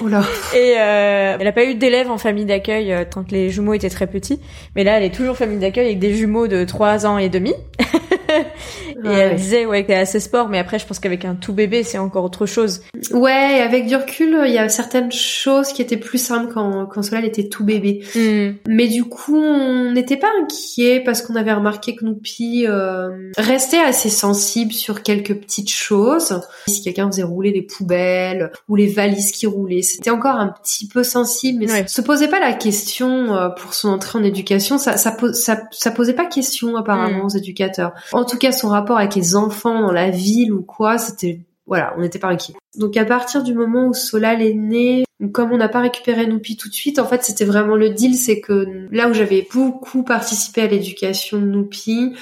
Oh 0.00 0.08
là. 0.08 0.22
Et 0.54 0.76
euh, 0.78 1.36
elle 1.38 1.46
a 1.46 1.52
pas 1.52 1.66
eu 1.66 1.74
d'élèves 1.74 2.10
en 2.10 2.16
famille 2.16 2.46
d'accueil 2.46 2.94
euh, 2.94 3.04
tant 3.04 3.24
que 3.24 3.32
les 3.32 3.50
jumeaux 3.50 3.74
étaient 3.74 3.90
très 3.90 4.06
petits. 4.06 4.40
Mais 4.74 4.84
là, 4.84 4.96
elle 4.96 5.02
est 5.04 5.14
toujours 5.14 5.36
famille 5.36 5.58
d'accueil 5.58 5.84
avec 5.84 5.98
des 5.98 6.14
jumeaux 6.14 6.48
de 6.48 6.64
3 6.64 7.04
ans 7.04 7.18
et 7.18 7.28
demi. 7.28 7.52
et 9.04 9.08
elle 9.08 9.36
disait 9.36 9.66
ouais 9.66 9.84
qu'elle 9.84 9.96
est 9.98 10.00
assez 10.00 10.20
sport, 10.20 10.48
mais 10.48 10.58
après 10.58 10.78
je 10.78 10.86
pense 10.86 10.98
qu'avec 10.98 11.24
un 11.24 11.34
tout 11.34 11.52
bébé 11.52 11.82
c'est 11.82 11.98
encore 11.98 12.24
autre 12.24 12.46
chose. 12.46 12.82
Ouais, 13.12 13.60
avec 13.62 13.86
du 13.86 13.96
recul, 13.96 14.38
il 14.46 14.52
y 14.52 14.58
a 14.58 14.68
certaines 14.68 15.12
choses 15.12 15.72
qui 15.72 15.82
étaient 15.82 15.96
plus 15.96 16.18
simples 16.18 16.52
quand, 16.52 16.86
quand 16.86 17.02
Solal 17.02 17.24
était 17.24 17.48
tout 17.48 17.64
bébé. 17.64 18.02
Hmm. 18.14 18.52
Mais 18.68 18.88
du 18.88 19.04
coup, 19.04 19.36
on 19.36 19.92
n'était 19.92 20.16
pas 20.16 20.28
inquiet 20.42 21.00
parce 21.04 21.22
qu'on 21.22 21.36
avait 21.36 21.52
remarqué 21.52 21.94
que 21.94 22.04
Noupi 22.04 22.66
euh, 22.66 23.30
restait 23.36 23.78
assez 23.80 24.08
sensible 24.08 24.72
sur 24.72 25.02
quelques 25.02 25.34
petites 25.34 25.70
choses. 25.70 26.40
Si 26.66 26.82
quelqu'un 26.82 27.06
faisait 27.10 27.22
rouler 27.22 27.50
les 27.52 27.62
poubelles 27.62 28.50
ou 28.68 28.76
les 28.76 28.86
valises 28.86 29.32
qui 29.32 29.46
roulaient, 29.46 29.82
c'était 29.82 30.10
encore 30.10 30.36
un 30.36 30.48
petit 30.48 30.86
peu 30.88 31.02
sensible, 31.02 31.60
mais 31.60 31.72
Ouais. 31.72 31.84
se 31.86 32.00
posait 32.00 32.28
pas 32.28 32.40
la 32.40 32.52
question 32.54 33.34
euh, 33.34 33.48
pour 33.50 33.74
son 33.74 33.88
entrée 33.90 34.18
en 34.18 34.24
éducation. 34.24 34.78
Ça, 34.78 34.96
ça, 34.96 35.14
ça, 35.34 35.60
ça 35.70 35.90
posait 35.90 36.14
pas 36.14 36.24
question 36.26 36.76
apparemment 36.76 37.18
Mm. 37.22 37.24
aux 37.26 37.28
éducateurs. 37.28 37.92
En 38.12 38.24
tout 38.24 38.36
cas, 38.38 38.52
son 38.52 38.68
rapport 38.68 38.87
avec 38.96 39.14
les 39.14 39.36
enfants 39.36 39.80
dans 39.80 39.92
la 39.92 40.10
ville 40.10 40.52
ou 40.52 40.62
quoi, 40.62 40.98
c'était 40.98 41.40
voilà, 41.66 41.94
on 41.98 42.00
n'était 42.00 42.18
pas 42.18 42.28
inquiet. 42.28 42.54
Donc 42.78 42.96
à 42.96 43.04
partir 43.04 43.42
du 43.42 43.52
moment 43.52 43.88
où 43.88 43.94
Solal 43.94 44.40
est 44.40 44.54
né, 44.54 45.04
comme 45.32 45.52
on 45.52 45.58
n'a 45.58 45.68
pas 45.68 45.80
récupéré 45.80 46.26
Noupi 46.26 46.56
tout 46.56 46.68
de 46.70 46.74
suite, 46.74 46.98
en 46.98 47.04
fait 47.04 47.22
c'était 47.22 47.44
vraiment 47.44 47.76
le 47.76 47.90
deal, 47.90 48.14
c'est 48.14 48.40
que 48.40 48.86
là 48.90 49.08
où 49.08 49.12
j'avais 49.12 49.46
beaucoup 49.52 50.02
participé 50.02 50.62
à 50.62 50.66
l'éducation 50.66 51.38
de 51.38 51.44
Noupi, 51.44 52.14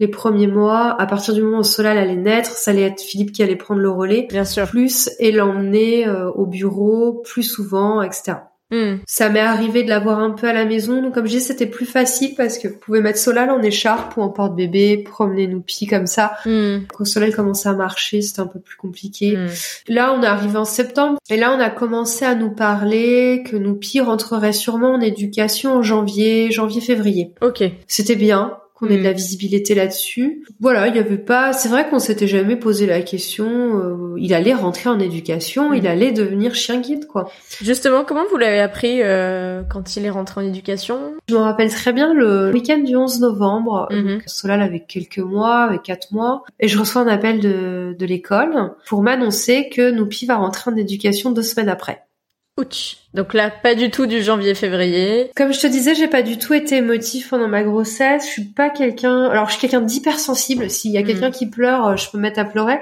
les 0.00 0.08
premiers 0.08 0.46
mois, 0.46 1.00
à 1.00 1.06
partir 1.06 1.34
du 1.34 1.42
moment 1.42 1.58
où 1.58 1.64
Solal 1.64 1.98
allait 1.98 2.16
naître, 2.16 2.50
ça 2.50 2.70
allait 2.70 2.82
être 2.82 3.00
Philippe 3.00 3.32
qui 3.32 3.42
allait 3.42 3.56
prendre 3.56 3.80
le 3.80 3.90
relais, 3.90 4.26
Bien 4.30 4.44
sûr. 4.44 4.66
plus 4.66 5.10
et 5.18 5.30
l'emmener 5.32 6.08
euh, 6.08 6.30
au 6.30 6.46
bureau 6.46 7.22
plus 7.24 7.44
souvent, 7.44 8.02
etc. 8.02 8.38
Hmm. 8.74 8.96
Ça 9.06 9.28
m'est 9.28 9.38
arrivé 9.38 9.84
de 9.84 9.88
l'avoir 9.88 10.18
un 10.18 10.30
peu 10.30 10.48
à 10.48 10.52
la 10.52 10.64
maison, 10.64 11.00
donc 11.00 11.14
comme 11.14 11.26
je 11.26 11.36
dis, 11.36 11.40
c'était 11.40 11.66
plus 11.66 11.86
facile 11.86 12.34
parce 12.36 12.58
que 12.58 12.66
vous 12.66 12.78
pouvez 12.78 13.00
mettre 13.00 13.18
Solal 13.20 13.50
en 13.50 13.62
écharpe 13.62 14.16
ou 14.16 14.22
en 14.22 14.30
porte-bébé, 14.30 14.98
promener 14.98 15.46
Noupi 15.46 15.86
comme 15.86 16.08
ça. 16.08 16.32
Hmm. 16.44 16.78
Quand 16.92 17.04
Solal 17.04 17.32
commençait 17.32 17.68
à 17.68 17.74
marcher, 17.74 18.20
c'était 18.20 18.40
un 18.40 18.48
peu 18.48 18.58
plus 18.58 18.76
compliqué. 18.76 19.36
Hmm. 19.36 19.46
Là, 19.86 20.12
on 20.18 20.22
est 20.22 20.26
arrivé 20.26 20.56
en 20.56 20.64
septembre 20.64 21.18
et 21.30 21.36
là, 21.36 21.54
on 21.56 21.60
a 21.60 21.70
commencé 21.70 22.24
à 22.24 22.34
nous 22.34 22.50
parler 22.50 23.44
que 23.48 23.56
Noupi 23.56 24.00
rentrerait 24.00 24.52
sûrement 24.52 24.94
en 24.94 25.00
éducation 25.00 25.76
en 25.76 25.82
janvier, 25.82 26.50
janvier-février. 26.50 27.30
Ok. 27.42 27.62
C'était 27.86 28.16
bien 28.16 28.56
qu'on 28.84 28.90
ait 28.90 28.96
Mm. 28.96 29.00
de 29.00 29.04
la 29.04 29.12
visibilité 29.12 29.74
là-dessus. 29.74 30.44
Voilà, 30.60 30.88
il 30.88 30.96
y 30.96 30.98
avait 30.98 31.18
pas. 31.18 31.52
C'est 31.52 31.68
vrai 31.68 31.88
qu'on 31.88 31.98
s'était 31.98 32.26
jamais 32.26 32.56
posé 32.56 32.86
la 32.86 33.00
question. 33.02 33.44
euh, 33.80 34.14
il 34.18 34.32
allait 34.34 34.54
rentrer 34.54 34.88
en 34.90 34.98
éducation, 35.00 35.70
Mm. 35.70 35.74
il 35.74 35.86
allait 35.86 36.12
devenir 36.12 36.54
chien 36.54 36.80
guide, 36.80 37.06
quoi. 37.06 37.30
Justement, 37.60 38.04
comment 38.04 38.24
vous 38.30 38.36
l'avez 38.36 38.60
appris 38.60 39.02
euh, 39.02 39.62
quand 39.68 39.96
il 39.96 40.04
est 40.04 40.10
rentré 40.10 40.40
en 40.40 40.44
éducation? 40.44 41.14
Je 41.28 41.34
me 41.34 41.40
rappelle 41.40 41.70
très 41.70 41.92
bien 41.92 42.14
le 42.14 42.50
week-end 42.52 42.78
du 42.78 42.94
11 42.96 43.20
novembre. 43.20 43.88
Donc, 43.90 44.22
Solal 44.26 44.62
avait 44.62 44.80
quelques 44.86 45.18
mois, 45.18 45.62
avec 45.64 45.82
quatre 45.82 46.12
mois, 46.12 46.44
et 46.60 46.68
je 46.68 46.78
reçois 46.78 47.02
un 47.02 47.08
appel 47.08 47.40
de, 47.40 47.96
de 47.98 48.06
l'école 48.06 48.72
pour 48.86 49.02
m'annoncer 49.02 49.68
que 49.70 49.90
Noupi 49.90 50.26
va 50.26 50.36
rentrer 50.36 50.70
en 50.70 50.76
éducation 50.76 51.30
deux 51.30 51.42
semaines 51.42 51.68
après. 51.68 52.02
Ouch. 52.58 52.96
Donc 53.14 53.32
là, 53.32 53.48
pas 53.50 53.74
du 53.76 53.90
tout 53.90 54.06
du 54.06 54.22
janvier-février. 54.22 55.30
Comme 55.36 55.52
je 55.52 55.60
te 55.60 55.66
disais, 55.66 55.94
j'ai 55.94 56.08
pas 56.08 56.22
du 56.22 56.36
tout 56.38 56.52
été 56.54 56.76
émotif 56.76 57.30
pendant 57.30 57.48
ma 57.48 57.62
grossesse. 57.62 58.24
Je 58.26 58.30
suis 58.30 58.44
pas 58.44 58.70
quelqu'un. 58.70 59.26
Alors, 59.26 59.46
je 59.46 59.52
suis 59.52 59.60
quelqu'un 59.60 59.80
d'hypersensible. 59.80 60.68
S'il 60.68 60.90
y 60.90 60.98
a 60.98 61.02
Mm. 61.02 61.06
quelqu'un 61.06 61.30
qui 61.30 61.46
pleure, 61.46 61.86
euh, 61.88 61.96
je 61.96 62.10
peux 62.10 62.18
me 62.18 62.22
mettre 62.22 62.40
à 62.40 62.44
pleurer. 62.44 62.78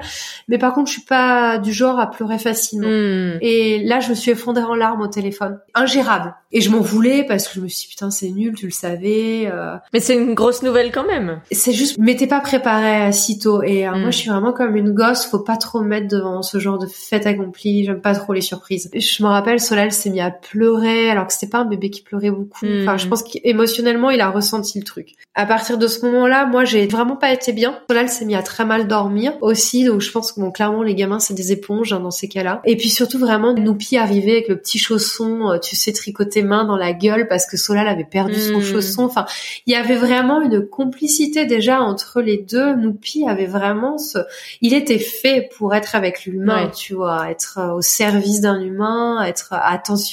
Mais 0.49 0.59
par 0.59 0.73
contre, 0.73 0.89
je 0.89 0.95
suis 0.95 1.03
pas 1.07 1.59
du 1.59 1.73
genre 1.73 2.01
à 2.01 2.11
pleurer 2.11 2.39
facilement. 2.39 2.89
Hmm. 2.89 3.39
Et 3.43 3.83
là, 3.85 4.01
je 4.01 4.09
me 4.11 4.15
suis 4.15 4.31
effondrée 4.31 4.65
en 4.65 4.75
larmes 4.75 5.03
au 5.03 5.07
téléphone. 5.07 5.59
Ingérable. 5.75 6.35
Et 6.55 6.61
je 6.61 6.71
m'en 6.71 6.81
voulais 6.81 7.25
parce 7.27 7.49
que 7.49 7.55
je 7.55 7.61
me 7.61 7.69
suis 7.69 7.87
dit, 7.87 7.91
putain, 7.91 8.11
c'est 8.11 8.29
nul, 8.31 8.55
tu 8.55 8.67
le 8.67 8.73
savais. 8.73 9.49
euh. 9.53 9.77
Mais 9.93 10.01
c'est 10.01 10.15
une 10.15 10.35
grosse 10.35 10.63
nouvelle 10.63 10.93
quand 10.93 11.07
même. 11.07 11.41
C'est 11.51 11.73
juste, 11.73 11.99
m'étais 11.99 12.27
pas 12.27 12.41
préparée 12.41 13.13
si 13.13 13.39
tôt. 13.39 13.63
Et 13.63 13.87
euh, 13.89 13.93
moi, 13.97 14.11
je 14.11 14.17
suis 14.19 14.31
vraiment 14.31 14.53
comme 14.53 14.77
une 14.77 14.93
gosse. 14.93 15.27
Faut 15.27 15.39
pas 15.41 15.57
trop 15.57 15.81
me 15.81 15.89
mettre 15.89 16.09
devant 16.09 16.43
ce 16.43 16.59
genre 16.59 16.79
de 16.79 16.87
fête 16.87 17.27
accomplie. 17.27 17.85
J'aime 17.85 18.01
pas 18.01 18.15
trop 18.15 18.33
les 18.33 18.41
surprises. 18.43 18.91
Je 18.95 19.23
me 19.23 19.29
rappelle, 19.29 19.61
Solal 19.61 19.93
s'est 19.93 20.11
mis 20.11 20.21
à 20.23 20.31
pleurer 20.31 21.11
alors 21.11 21.27
que 21.27 21.33
c'était 21.33 21.51
pas 21.51 21.59
un 21.59 21.65
bébé 21.65 21.91
qui 21.91 22.03
pleurait 22.03 22.31
beaucoup. 22.31 22.65
Mm. 22.65 22.83
Enfin, 22.83 22.97
je 22.97 23.07
pense 23.09 23.23
qu'émotionnellement, 23.23 24.11
il 24.11 24.21
a 24.21 24.31
ressenti 24.31 24.79
le 24.79 24.85
truc. 24.85 25.15
À 25.35 25.47
partir 25.47 25.79
de 25.79 25.87
ce 25.87 26.05
moment-là, 26.07 26.47
moi, 26.47 26.65
j'ai 26.65 26.87
vraiment 26.87 27.17
pas 27.17 27.33
été 27.33 27.53
bien. 27.53 27.79
Solal 27.89 28.09
s'est 28.09 28.25
mis 28.25 28.35
à 28.35 28.43
très 28.43 28.65
mal 28.65 28.87
dormir 28.87 29.33
aussi. 29.41 29.85
Donc, 29.85 30.01
je 30.01 30.11
pense 30.11 30.33
que 30.33 30.41
bon, 30.41 30.51
clairement, 30.51 30.83
les 30.83 30.95
gamins, 30.95 31.19
c'est 31.21 31.35
des 31.35 31.53
éponges 31.53 31.93
hein, 31.93 32.01
dans 32.01 32.11
ces 32.11 32.29
cas-là. 32.29 32.61
Et 32.65 32.77
puis 32.77 32.89
surtout, 32.91 33.19
vraiment, 33.19 33.55
Noupi 33.55 33.97
arrivait 33.97 34.33
avec 34.33 34.49
le 34.49 34.57
petit 34.59 34.79
chausson, 34.79 35.51
euh, 35.51 35.59
tu 35.59 35.75
sais, 35.77 35.93
tricoté 35.93 36.43
main 36.43 36.65
dans 36.65 36.77
la 36.77 36.93
gueule 36.93 37.29
parce 37.29 37.47
que 37.47 37.57
Solal 37.57 37.89
avait 37.89 38.05
perdu 38.05 38.39
son 38.41 38.59
Mm. 38.59 38.63
chausson. 38.63 39.05
Enfin, 39.05 39.25
il 39.67 39.73
y 39.73 39.77
avait 39.77 39.97
vraiment 39.97 40.41
une 40.43 40.67
complicité 40.67 41.47
déjà 41.47 41.81
entre 41.81 42.21
les 42.21 42.37
deux. 42.37 42.75
Noupi 42.77 43.27
avait 43.27 43.47
vraiment 43.47 43.99
ce, 43.99 44.19
il 44.61 44.75
était 44.75 44.99
fait 44.99 45.49
pour 45.57 45.75
être 45.75 45.95
avec 45.95 46.25
l'humain, 46.27 46.65
Ouais. 46.67 46.71
tu 46.71 46.95
vois, 46.95 47.31
être 47.31 47.59
euh, 47.59 47.73
au 47.73 47.81
service 47.83 48.41
d'un 48.41 48.61
humain, 48.61 49.25
être 49.25 49.55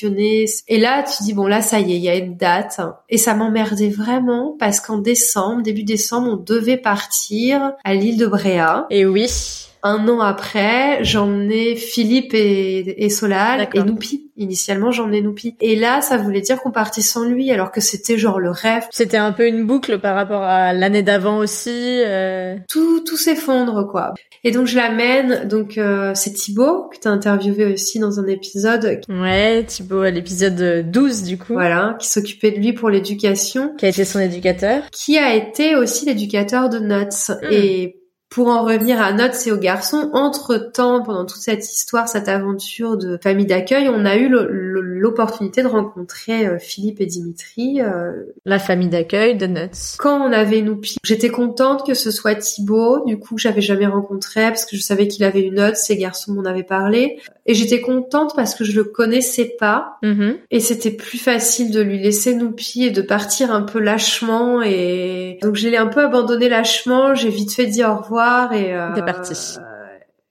Et 0.08 0.78
là, 0.78 1.04
tu 1.04 1.24
dis 1.24 1.34
bon 1.34 1.48
là, 1.48 1.62
ça 1.62 1.80
y 1.80 1.94
est, 1.94 1.98
il 1.98 2.04
y 2.04 2.10
a 2.10 2.16
une 2.16 2.36
date. 2.36 2.80
Et 3.10 3.18
ça 3.18 3.34
m'emmerdait 3.34 3.90
vraiment 3.90 4.56
parce 4.60 4.80
qu'en 4.80 4.98
décembre, 4.98 5.62
début 5.62 5.84
décembre, 5.84 6.30
on 6.32 6.38
devait 6.38 6.78
partir 6.78 7.74
à 7.84 7.94
l'île 7.94 8.18
de 8.18 8.28
Bréa. 8.28 8.88
Et 8.90 9.06
oui. 9.06 9.69
Un 9.84 10.08
an 10.08 10.20
après, 10.20 11.04
j'emmenais 11.04 11.76
Philippe 11.76 12.34
et, 12.34 13.04
et 13.04 13.10
Solal 13.10 13.68
et 13.74 13.84
Noupi. 13.84 14.32
Initialement, 14.38 14.92
j'emmenais 14.92 15.22
Noupi. 15.22 15.56
Et 15.62 15.76
là, 15.76 16.02
ça 16.02 16.18
voulait 16.18 16.42
dire 16.42 16.62
qu'on 16.62 16.72
partait 16.72 17.02
sans 17.02 17.26
lui, 17.26 17.52
alors 17.52 17.72
que 17.72 17.82
c'était 17.82 18.18
genre 18.18 18.40
le 18.40 18.52
rêve. 18.52 18.84
C'était 18.92 19.18
un 19.18 19.32
peu 19.32 19.48
une 19.48 19.66
boucle 19.66 20.00
par 20.00 20.16
rapport 20.16 20.44
à 20.44 20.74
l'année 20.74 21.04
d'avant 21.04 21.38
aussi. 21.38 21.70
Euh... 22.06 22.58
Tout, 22.70 23.02
tout 23.02 23.18
s'effondre, 23.18 23.88
quoi. 23.90 24.14
Et 24.44 24.52
donc 24.52 24.68
je 24.68 24.76
l'amène. 24.76 25.48
Donc 25.48 25.78
euh, 25.78 26.12
c'est 26.16 26.34
Thibaut 26.34 26.90
que 26.90 26.98
t'as 27.00 27.10
interviewé 27.10 27.66
aussi 27.66 28.00
dans 28.00 28.20
un 28.20 28.28
épisode. 28.28 29.02
Ouais, 29.10 29.64
Thibaut 29.66 30.02
à 30.02 30.12
l'épisode 30.12 30.90
12 30.90 31.24
du 31.24 31.38
coup. 31.38 31.54
Voilà, 31.54 31.98
qui 32.00 32.08
s'occupait 32.08 32.52
de 32.52 32.58
lui 32.58 32.74
pour 32.74 32.90
l'éducation. 32.90 33.74
Qui 33.78 33.86
a 33.86 33.90
été 33.90 34.06
son 34.06 34.20
éducateur. 34.20 34.84
Qui 34.92 35.18
a 35.18 35.34
été 35.36 35.76
aussi 35.76 36.06
l'éducateur 36.06 36.70
de 36.70 36.80
Nuts. 36.80 37.30
Hmm. 37.30 37.52
Et 37.52 37.96
pour 38.30 38.50
en 38.50 38.64
revenir 38.64 39.02
à 39.02 39.12
Notes 39.12 39.48
et 39.48 39.52
aux 39.52 39.58
garçons, 39.58 40.12
entre-temps, 40.14 41.02
pendant 41.02 41.26
toute 41.26 41.42
cette 41.42 41.66
histoire, 41.66 42.08
cette 42.08 42.28
aventure 42.28 42.96
de 42.96 43.18
famille 43.22 43.48
d'accueil, 43.48 43.90
on 43.90 44.06
a 44.06 44.18
eu 44.18 44.30
l'opportunité 44.30 45.64
de 45.64 45.68
rencontrer 45.68 46.46
euh, 46.46 46.60
Philippe 46.60 47.02
et 47.02 47.08
Dimitri. 47.08 47.82
Euh, 47.82 48.12
La 48.46 48.60
famille 48.60 48.90
d'accueil 48.90 49.36
de 49.36 49.48
Nuts. 49.48 49.96
Quand 49.98 50.22
on 50.22 50.32
avait 50.32 50.62
nous 50.62 50.80
j'étais 51.04 51.30
contente 51.30 51.86
que 51.86 51.96
ce 51.96 52.12
soit 52.12 52.36
Thibaut, 52.36 53.04
du 53.06 53.18
coup, 53.18 53.40
j'avais 53.40 53.62
jamais 53.62 53.88
rencontré, 53.88 54.42
parce 54.44 54.66
que 54.66 54.76
je 54.76 54.82
savais 54.82 55.08
qu'il 55.08 55.24
avait 55.24 55.42
une 55.42 55.56
note, 55.56 55.76
ces 55.76 55.98
garçons 55.98 56.34
m'en 56.34 56.46
avaient 56.46 56.64
parlé. 56.64 57.20
Et 57.48 57.56
j'étais 57.56 57.82
contente 57.82 58.34
parce 58.36 58.54
que 58.54 58.64
je 58.64 58.76
le 58.76 58.84
connaissais 58.84 59.56
pas, 59.58 59.98
mm-hmm. 60.04 60.36
et 60.52 60.60
c'était 60.60 60.92
plus 60.92 61.18
facile 61.18 61.72
de 61.72 61.82
lui 61.82 62.00
laisser 62.00 62.36
nous 62.36 62.54
et 62.76 62.92
de 62.92 63.02
partir 63.02 63.52
un 63.52 63.64
peu 63.64 63.80
lâchement. 63.80 64.62
Et 64.62 65.40
donc, 65.42 65.56
je 65.56 65.68
l'ai 65.68 65.78
un 65.78 65.88
peu 65.88 66.02
abandonné 66.02 66.48
lâchement, 66.48 67.16
j'ai 67.16 67.30
vite 67.30 67.54
fait 67.54 67.66
dire 67.66 67.90
au 67.90 68.04
revoir 68.04 68.19
et 68.54 68.76
euh, 68.76 68.94
T'es 68.94 69.04
parti 69.04 69.60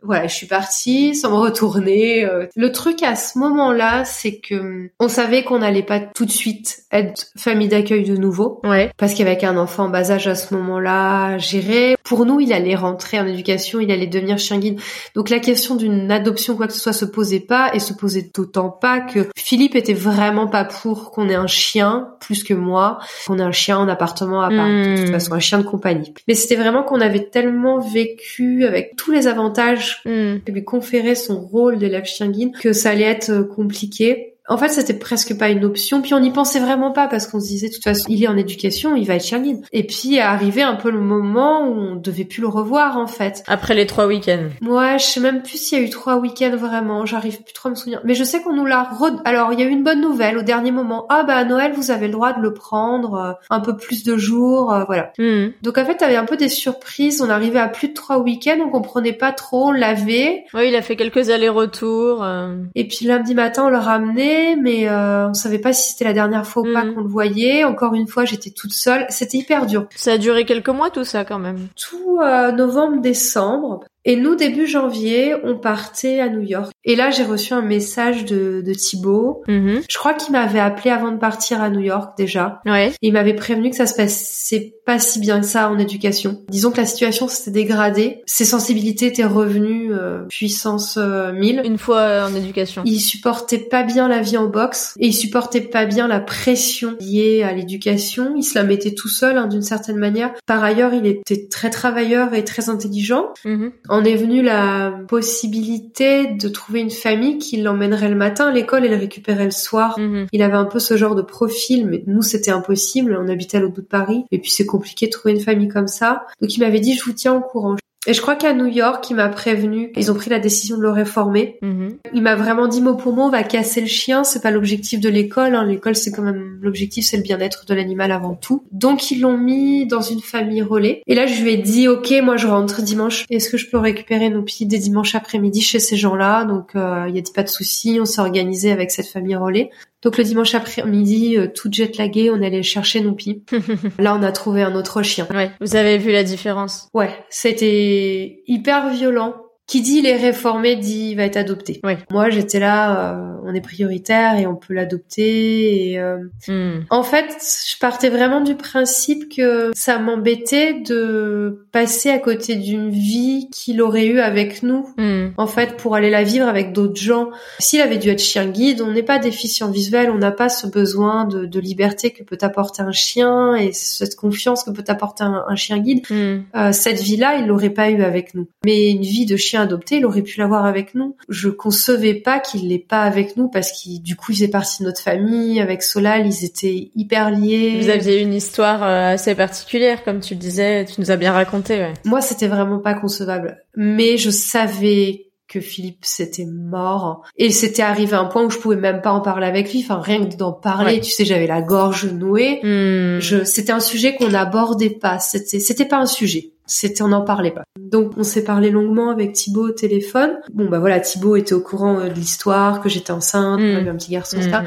voilà, 0.03 0.29
je 0.29 0.35
suis 0.35 0.47
partie 0.47 1.17
sans 1.17 1.31
me 1.31 1.37
retourner. 1.37 2.25
Euh. 2.25 2.47
Le 2.55 2.71
truc 2.71 3.03
à 3.03 3.17
ce 3.17 3.37
moment-là, 3.39 4.05
c'est 4.05 4.39
que 4.39 4.91
on 5.01 5.09
savait 5.09 5.43
qu'on 5.43 5.59
n'allait 5.59 5.83
pas 5.83 5.99
tout 5.99 6.25
de 6.25 6.31
suite 6.31 6.85
être 6.93 7.27
famille 7.37 7.69
d'accueil 7.69 8.05
de 8.05 8.17
nouveau. 8.17 8.61
Ouais. 8.63 8.93
Parce 8.97 9.15
qu'avec 9.15 9.43
un 9.43 9.57
enfant 9.57 9.87
en 9.87 9.89
bas 9.89 10.13
âge 10.13 10.29
à 10.29 10.37
ce 10.37 10.55
moment-là, 10.55 11.37
gérer. 11.39 11.97
Pour 12.05 12.27
nous, 12.27 12.39
il 12.41 12.53
allait 12.53 12.77
rentrer 12.77 13.19
en 13.19 13.27
éducation, 13.27 13.81
il 13.81 13.91
allait 13.91 14.07
devenir 14.07 14.39
chien 14.39 14.59
guide. 14.59 14.81
Donc 15.15 15.31
la 15.31 15.41
question 15.41 15.75
d'une 15.75 16.11
adoption 16.13 16.57
quoi 16.57 16.69
que 16.69 16.73
ce 16.73 16.81
soit 16.81 16.93
se 16.93 17.05
posait 17.05 17.41
pas 17.41 17.71
et 17.75 17.81
se 17.81 17.93
posait 17.93 18.31
d'autant 18.35 18.71
pas 18.71 19.01
que 19.01 19.29
Philippe 19.37 19.75
était 19.75 19.95
vraiment 19.95 20.47
pas 20.47 20.65
pour 20.65 21.11
qu'on 21.11 21.29
ait 21.29 21.35
un 21.35 21.47
chien 21.49 22.11
plus 22.21 22.45
que 22.45 22.55
moi, 22.55 22.99
qu'on 23.27 23.39
ait 23.39 23.43
un 23.43 23.53
chien 23.53 23.79
en 23.79 23.89
appartement 23.89 24.43
à 24.43 24.49
part. 24.49 24.69
De 24.69 24.97
toute 24.97 25.09
hmm. 25.09 25.13
façon, 25.13 25.33
un 25.33 25.41
chien 25.41 25.59
de 25.59 25.65
compagnie. 25.65 26.15
Mais 26.29 26.35
c'était 26.35 26.57
vraiment 26.57 26.85
qu'on 26.85 27.01
avait 27.01 27.25
tellement 27.25 27.81
vécu 27.81 28.65
avec 28.65 28.95
tous 28.97 29.11
les 29.11 29.27
avantages 29.27 29.88
Mm. 30.05 30.37
lui 30.49 30.65
conférer 30.65 31.15
son 31.15 31.41
rôle 31.41 31.79
d'élève 31.79 32.05
chien 32.05 32.29
guide, 32.29 32.53
que 32.59 32.73
ça 32.73 32.91
allait 32.91 33.05
être 33.05 33.31
euh, 33.31 33.45
compliqué. 33.45 34.35
En 34.49 34.57
fait, 34.57 34.69
c'était 34.69 34.95
presque 34.95 35.37
pas 35.39 35.49
une 35.51 35.65
option. 35.65 36.03
Puis 36.03 36.15
on 36.15 36.21
n'y 36.21 36.31
pensait 36.31 36.61
vraiment 36.61 36.93
pas 36.93 37.07
parce 37.07 37.27
qu'on 37.27 37.41
se 37.41 37.47
disait, 37.47 37.69
de 37.69 37.75
toute 37.75 37.85
façon, 37.85 38.07
il 38.09 38.23
est 38.23 38.29
en 38.29 38.37
éducation, 38.37 38.97
il 38.97 39.07
va 39.07 39.17
être 39.17 39.37
guide. 39.39 39.63
Et 39.73 39.85
puis 39.85 40.19
arrivé 40.19 40.63
un 40.63 40.75
peu 40.75 40.91
le 40.91 41.01
moment 41.01 41.67
où 41.69 41.73
on 41.73 41.97
devait 41.97 42.25
plus 42.25 42.41
le 42.41 42.49
revoir, 42.49 42.97
en 42.97 43.07
fait. 43.07 43.43
Après 43.47 43.75
les 43.75 43.87
trois 43.87 44.07
week-ends. 44.07 44.49
Ouais, 44.63 44.99
je 44.99 45.05
sais 45.05 45.21
même 45.21 45.43
plus 45.43 45.59
s'il 45.59 45.79
y 45.79 45.83
a 45.83 45.85
eu 45.85 45.91
trois 45.91 46.17
week-ends 46.17 46.57
vraiment. 46.57 47.05
J'arrive 47.07 47.43
plus 47.43 47.53
trop 47.53 47.69
à 47.69 47.71
me 47.71 47.77
souvenir. 47.77 48.01
Mais 48.05 48.15
je 48.15 48.25
sais 48.25 48.41
qu'on 48.41 48.55
nous 48.55 48.65
l'a 48.65 48.85
re... 48.85 49.21
Alors, 49.25 49.53
il 49.53 49.61
y 49.61 49.63
a 49.63 49.67
eu 49.67 49.71
une 49.71 49.85
bonne 49.85 50.01
nouvelle 50.01 50.39
au 50.39 50.43
dernier 50.43 50.71
moment. 50.71 51.07
Ah 51.11 51.25
bah 51.25 51.37
à 51.37 51.45
Noël, 51.45 51.73
vous 51.73 51.91
avez 51.91 52.07
le 52.07 52.13
droit 52.13 52.33
de 52.33 52.41
le 52.41 52.55
prendre 52.55 53.15
euh, 53.15 53.33
un 53.51 53.61
peu 53.61 53.77
plus 53.77 54.05
de 54.05 54.17
jours, 54.17 54.73
euh, 54.73 54.85
voilà. 54.85 55.13
Hmm. 55.19 55.49
Donc 55.63 55.79
en 55.79 55.85
fait, 55.85 55.97
t'avais 55.97 56.17
un 56.17 56.25
peu 56.25 56.37
des 56.37 56.49
surprises. 56.49 57.21
On 57.23 57.31
arrivait 57.31 57.59
à 57.59 57.69
plus 57.69 57.89
de 57.89 57.95
trois 57.95 58.19
week-ends, 58.19 58.59
on 58.65 58.71
comprenait 58.71 59.13
pas 59.13 59.33
trop, 59.33 59.69
on 59.69 59.73
l'avait. 59.73 60.45
Oui, 60.55 60.69
il 60.69 60.77
a 60.77 60.83
fait 60.83 60.97
quelques 60.97 61.31
allers-retours. 61.31 62.25
Euh. 62.25 62.57
Et 62.75 62.89
puis 62.89 63.07
lundi 63.07 63.35
matin, 63.35 63.65
on 63.67 63.71
le 63.71 63.79
ramenait 63.79 64.38
mais 64.57 64.89
euh, 64.89 65.29
on 65.29 65.35
savait 65.35 65.59
pas 65.59 65.73
si 65.73 65.93
c'était 65.93 66.05
la 66.05 66.13
dernière 66.13 66.47
fois 66.47 66.63
ou 66.63 66.73
pas 66.73 66.85
mm. 66.85 66.95
qu'on 66.95 67.01
le 67.01 67.09
voyait. 67.09 67.65
Encore 67.65 67.95
une 67.95 68.07
fois, 68.07 68.25
j'étais 68.25 68.51
toute 68.51 68.73
seule. 68.73 69.07
C'était 69.09 69.39
hyper 69.39 69.67
dur. 69.67 69.87
Ça 69.95 70.13
a 70.13 70.19
duré 70.19 70.45
quelques 70.45 70.69
mois 70.69 70.91
tout 70.91 71.05
ça 71.05 71.25
quand 71.25 71.39
même. 71.39 71.69
Tout 71.77 72.21
euh, 72.23 72.53
novembre, 72.53 73.01
décembre. 73.01 73.85
Et 74.05 74.17
nous, 74.17 74.37
début 74.37 74.67
janvier, 74.67 75.35
on 75.45 75.59
partait 75.59 76.21
à 76.21 76.31
New 76.31 76.41
York. 76.41 76.73
Et 76.85 76.97
là, 76.97 77.11
j'ai 77.11 77.25
reçu 77.25 77.53
un 77.53 77.61
message 77.61 78.25
de, 78.25 78.63
de 78.65 78.73
Thibaut. 78.73 79.43
Mm-hmm. 79.49 79.83
Je 79.89 79.99
crois 79.99 80.15
qu'il 80.15 80.33
m'avait 80.33 80.61
appelé 80.61 80.91
avant 80.91 81.11
de 81.11 81.19
partir 81.19 81.61
à 81.61 81.69
New 81.69 81.81
York 81.81 82.17
déjà. 82.17 82.63
Ouais. 82.65 82.93
il 83.03 83.13
m'avait 83.13 83.35
prévenu 83.35 83.69
que 83.69 83.77
ça 83.77 83.87
se 83.87 83.95
passait 83.95 84.77
pas 84.89 84.99
si 84.99 85.21
bien 85.21 85.41
que 85.41 85.47
ça 85.47 85.69
en 85.69 85.79
éducation. 85.79 86.41
Disons 86.49 86.71
que 86.71 86.79
la 86.79 86.87
situation 86.87 87.29
s'était 87.29 87.51
dégradée. 87.51 88.23
Ses 88.25 88.47
sensibilités 88.47 89.05
étaient 89.05 89.27
revenues 89.27 89.93
euh, 89.93 90.23
puissance 90.31 90.97
1000. 90.97 91.61
Une 91.63 91.77
fois 91.77 92.25
en 92.27 92.35
éducation. 92.35 92.81
Il 92.87 92.99
supportait 92.99 93.59
pas 93.59 93.83
bien 93.83 94.09
la 94.09 94.23
vie 94.23 94.39
en 94.39 94.47
boxe 94.47 94.95
et 94.99 95.09
il 95.09 95.13
supportait 95.13 95.61
pas 95.61 95.85
bien 95.85 96.09
la 96.09 96.21
pression 96.21 96.97
liée 97.01 97.43
à 97.43 97.53
l'éducation. 97.53 98.33
Il 98.35 98.43
se 98.43 98.55
la 98.55 98.65
mettait 98.65 98.95
tout 98.95 99.11
seul 99.11 99.37
hein, 99.37 99.47
d'une 99.47 99.61
certaine 99.61 99.99
manière. 99.99 100.33
Par 100.47 100.65
ailleurs, 100.65 100.95
il 100.95 101.05
était 101.05 101.49
très 101.49 101.69
travailleur 101.69 102.33
et 102.33 102.43
très 102.43 102.71
intelligent. 102.71 103.35
Mm-hmm 103.45 103.73
en 103.89 104.05
est 104.05 104.17
venue 104.17 104.43
la 104.43 104.93
possibilité 105.09 106.27
de 106.27 106.49
trouver 106.49 106.81
une 106.81 106.91
famille 106.91 107.39
qui 107.39 107.57
l'emmènerait 107.57 108.09
le 108.09 108.17
matin 108.17 108.49
à 108.49 108.53
l'école 108.53 108.85
et 108.85 108.89
le 108.89 108.97
récupérait 108.97 109.45
le 109.45 109.51
soir. 109.51 109.99
Mhm. 109.99 110.27
Il 110.33 110.43
avait 110.43 110.57
un 110.57 110.65
peu 110.65 110.79
ce 110.79 110.97
genre 110.97 111.15
de 111.15 111.23
profil, 111.23 111.87
mais 111.87 112.03
nous 112.07 112.23
c'était 112.23 112.51
impossible. 112.51 113.19
On 113.21 113.29
habitait 113.29 113.59
à 113.59 113.61
l'autre 113.61 113.75
bout 113.75 113.81
de 113.83 113.87
Paris 113.87 114.25
et 114.31 114.39
puis 114.39 114.51
c'est 114.51 114.67
compliqué 114.79 115.07
de 115.07 115.11
trouver 115.11 115.35
une 115.35 115.41
famille 115.41 115.69
comme 115.69 115.89
ça. 115.89 116.27
Donc 116.41 116.55
il 116.55 116.61
m'avait 116.61 116.81
dit 116.81 116.95
je 116.95 117.05
vous 117.05 117.13
tiens 117.13 117.35
au 117.35 117.41
courant. 117.41 117.77
Et 118.07 118.15
je 118.15 118.23
crois 118.23 118.37
qu'à 118.37 118.55
New 118.55 118.67
York, 118.67 119.11
il 119.11 119.17
m'a 119.17 119.29
prévenu, 119.29 119.93
ils 119.97 120.11
ont 120.11 120.15
pris 120.15 120.31
la 120.31 120.39
décision 120.39 120.79
de 120.79 120.83
le 120.83 120.91
réformer. 120.91 121.59
Mhm. 121.63 121.99
Il 122.15 122.23
m'a 122.23 122.37
vraiment 122.37 122.69
dit 122.69 122.81
mot 122.81 122.95
pour 122.95 123.13
mot, 123.13 123.25
on 123.25 123.29
va 123.29 123.43
casser 123.43 123.81
le 123.81 123.87
chien, 123.87 124.25
c'est 124.25 124.41
pas 124.41 124.51
l'objectif 124.51 125.01
de 125.01 125.09
l'école. 125.09 125.55
Hein. 125.55 125.67
L'école, 125.67 125.97
c'est 125.97 126.13
quand 126.13 126.23
même 126.23 126.59
l'objectif, 126.63 127.05
c'est 127.05 127.17
le 127.17 127.23
bien-être 127.23 127.67
de 127.67 127.75
l'animal 127.75 128.13
avant 128.13 128.35
tout. 128.35 128.65
Donc 128.71 129.11
ils 129.11 129.21
l'ont 129.21 129.37
mis 129.37 129.87
dans 129.87 130.01
une 130.01 130.21
famille 130.21 130.63
relais. 130.63 131.03
Et 131.07 131.15
là, 131.15 131.27
je 131.27 131.43
lui 131.43 131.51
ai 131.51 131.57
dit, 131.59 131.89
ok, 131.89 132.15
moi 132.23 132.37
je 132.37 132.47
rentre 132.47 132.81
dimanche. 132.83 133.27
Est-ce 133.31 133.51
que 133.51 133.59
je 133.59 133.69
peux 133.69 133.79
récupérer 133.79 134.31
nos 134.31 134.43
pieds 134.43 134.65
des 134.65 134.79
dimanches 134.79 135.15
après-midi 135.15 135.61
chez 135.61 135.81
ces 135.81 135.97
gens-là? 135.97 136.45
Donc 136.45 136.77
euh, 136.77 137.07
il 137.09 137.17
y 137.17 137.19
a 137.19 137.23
pas 137.35 137.43
de 137.43 137.49
souci, 137.49 137.99
on 138.01 138.07
s'est 138.07 138.21
organisé 138.21 138.71
avec 138.71 138.91
cette 138.91 139.09
famille 139.09 139.37
relais. 139.37 139.71
Donc 140.03 140.17
le 140.17 140.25
dimanche 140.25 140.55
après-midi, 140.55 141.37
euh, 141.37 141.49
tout 141.53 141.69
jet 141.73 141.97
lagué, 141.97 142.31
on 142.31 142.43
allait 142.43 142.63
chercher 142.63 143.01
Noupi. 143.01 143.45
Là, 143.99 144.15
on 144.15 144.23
a 144.23 144.33
trouvé 144.33 144.63
un 144.63 144.75
autre 144.75 145.03
chien. 145.03 145.27
Ouais, 145.35 145.51
vous 145.61 145.77
avez 145.77 145.99
vu 145.99 146.13
la 146.13 146.23
différence? 146.23 146.89
Ouais, 146.95 147.11
c'était 147.31 148.43
hyper 148.47 148.91
violent 148.91 149.35
qui 149.69 149.83
dit 149.83 149.99
il 149.99 150.07
est 150.07 150.17
réformé 150.17 150.77
dit 150.77 151.11
il 151.11 151.15
va 151.15 151.25
être 151.25 151.37
adopté. 151.37 151.81
Oui. 151.85 151.93
Moi 152.11 152.31
j'étais 152.31 152.59
là, 152.59 153.13
euh, 153.13 153.37
on 153.45 153.55
est 153.55 153.61
prioritaire 153.61 154.39
et 154.39 154.47
on 154.47 154.57
peut 154.57 154.73
l'adopter. 154.73 155.91
Et 155.91 156.01
euh, 156.01 156.19
hmm. 156.49 156.87
en 156.89 157.03
fait, 157.03 157.37
je 157.41 157.79
partais 157.79 158.09
vraiment 158.09 158.41
du 158.41 158.55
principe 158.55 159.35
que 159.35 159.71
ça 159.75 159.99
m'embêtait 159.99 160.81
de 160.81 161.67
passer 161.71 162.09
à 162.09 162.19
côté 162.19 162.57
d'une 162.57 162.89
vie 162.89 163.49
qu'il 163.53 163.83
aurait 163.83 164.07
eu 164.07 164.21
avec 164.21 164.63
nous. 164.63 164.89
Hmm. 164.97 165.29
En 165.37 165.47
fait, 165.47 165.77
pour 165.77 165.95
aller 165.95 166.11
la 166.11 166.25
vivre 166.25 166.49
avec 166.49 166.73
d'autres 166.73 167.01
gens. 167.01 167.29
S'il 167.59 167.83
avait 167.83 167.99
dû 167.99 168.09
être 168.09 168.23
chien 168.23 168.47
guide, 168.47 168.81
on 168.81 168.93
n'est 168.93 169.03
pas 169.03 169.19
déficient 169.19 169.71
visuel, 169.71 170.11
on 170.11 170.19
n'a 170.19 170.33
pas 170.33 170.49
ce 170.49 170.67
besoin 170.67 171.27
de, 171.27 171.45
de, 171.45 171.61
liberté 171.61 172.11
que 172.11 172.23
peut 172.23 172.39
apporter 172.41 172.81
un 172.81 172.93
chien 172.93 173.55
et 173.55 173.73
cette 173.73 174.17
confiance 174.17 174.65
que 174.65 174.71
peut 174.71 174.85
apporter 174.89 175.25
un, 175.25 175.57
chien 175.57 175.79
guide. 175.79 176.07
Hmm. 176.09 176.39
Euh, 176.57 176.73
cette 176.73 177.01
vie-là, 177.01 177.37
il 177.37 177.47
l'aurait 177.47 177.71
pas 177.71 177.91
eu 177.91 178.03
avec 178.03 178.35
nous. 178.35 178.49
Mais 178.65 178.91
une 178.91 179.03
vie 179.03 179.27
de 179.27 179.37
chien 179.37 179.58
adopté, 179.61 179.97
il 179.97 180.07
aurait 180.07 180.23
pu 180.23 180.39
l'avoir 180.39 180.65
avec 180.65 180.95
nous. 180.95 181.17
Je 181.29 181.49
concevais 181.49 182.15
pas 182.15 182.41
qu'il 182.41 182.69
l'ait 182.69 182.79
pas 182.79 183.03
avec 183.03 183.37
nous 183.37 183.49
parce 183.49 183.73
qu'il, 183.73 184.03
du 184.03 184.17
coup, 184.17 184.33
il 184.33 184.37
faisait 184.37 184.49
partie 184.49 184.83
de 184.83 184.89
notre 184.89 185.01
famille. 185.01 185.61
Avec 185.61 185.83
Solal, 185.83 186.27
ils 186.27 186.45
étaient 186.45 186.91
hyper 186.95 187.31
liés. 187.31 187.81
Vous 187.81 187.91
aviez 187.91 188.21
une 188.21 188.35
histoire 188.35 188.83
euh, 188.83 189.15
assez 189.15 189.35
particulière, 189.35 190.05
comme 190.05 190.21
tu 190.21 190.35
le 190.35 190.41
disais, 190.41 190.85
tu 190.85 191.01
nous 191.01 191.11
as 191.11 191.17
bien 191.17 191.33
raconté. 191.33 191.79
Ouais. 191.79 191.95
Moi, 192.05 192.21
c'était 192.21 192.49
vraiment 192.49 192.79
pas 192.79 192.95
concevable. 192.95 193.59
Mais 193.77 194.17
je 194.17 194.31
savais 194.31 195.29
que 195.49 195.61
Philippe 195.61 196.05
s'était 196.05 196.45
mort 196.45 197.23
et 197.37 197.51
c'était 197.51 197.83
arrivé 197.83 198.15
à 198.15 198.21
un 198.21 198.27
point 198.27 198.45
où 198.45 198.51
je 198.51 198.59
pouvais 198.59 198.77
même 198.77 199.01
pas 199.01 199.13
en 199.13 199.21
parler 199.21 199.47
avec 199.47 199.73
lui 199.73 199.81
enfin 199.83 200.01
rien 200.01 200.27
que 200.27 200.37
d'en 200.37 200.53
parler 200.53 201.01
tu 201.01 201.11
sais 201.11 201.25
j'avais 201.25 201.47
la 201.47 201.63
gorge 201.63 202.05
nouée 202.05 202.61
hmm. 202.63 203.21
je 203.21 203.45
c'était 203.45 203.73
un 203.73 203.81
sujet 203.81 204.15
qu'on 204.15 204.29
n'abordait 204.29 204.91
pas 204.91 205.19
c'était 205.19 205.59
c'était 205.59 205.87
pas 205.87 205.97
un 205.97 206.07
sujet 206.07 206.53
c'était 206.69 207.03
on 207.03 207.09
n'en 207.09 207.23
parlait 207.23 207.51
pas. 207.51 207.65
Donc 207.79 208.13
on 208.17 208.23
s'est 208.23 208.45
parlé 208.45 208.71
longuement 208.71 209.11
avec 209.11 209.33
Thibaut 209.33 209.69
au 209.69 209.73
téléphone. 209.73 210.37
Bon 210.53 210.69
bah 210.69 210.79
voilà, 210.79 211.01
Thibaut 211.01 211.37
était 211.37 211.55
au 211.55 211.61
courant 211.61 211.99
euh, 211.99 212.09
de 212.09 212.15
l'histoire, 212.15 212.81
que 212.81 212.89
j'étais 212.89 213.11
enceinte, 213.11 213.61
mmh. 213.61 213.89
un 213.89 213.97
petit 213.97 214.13
garçon. 214.13 214.37
Mmh. 214.37 214.65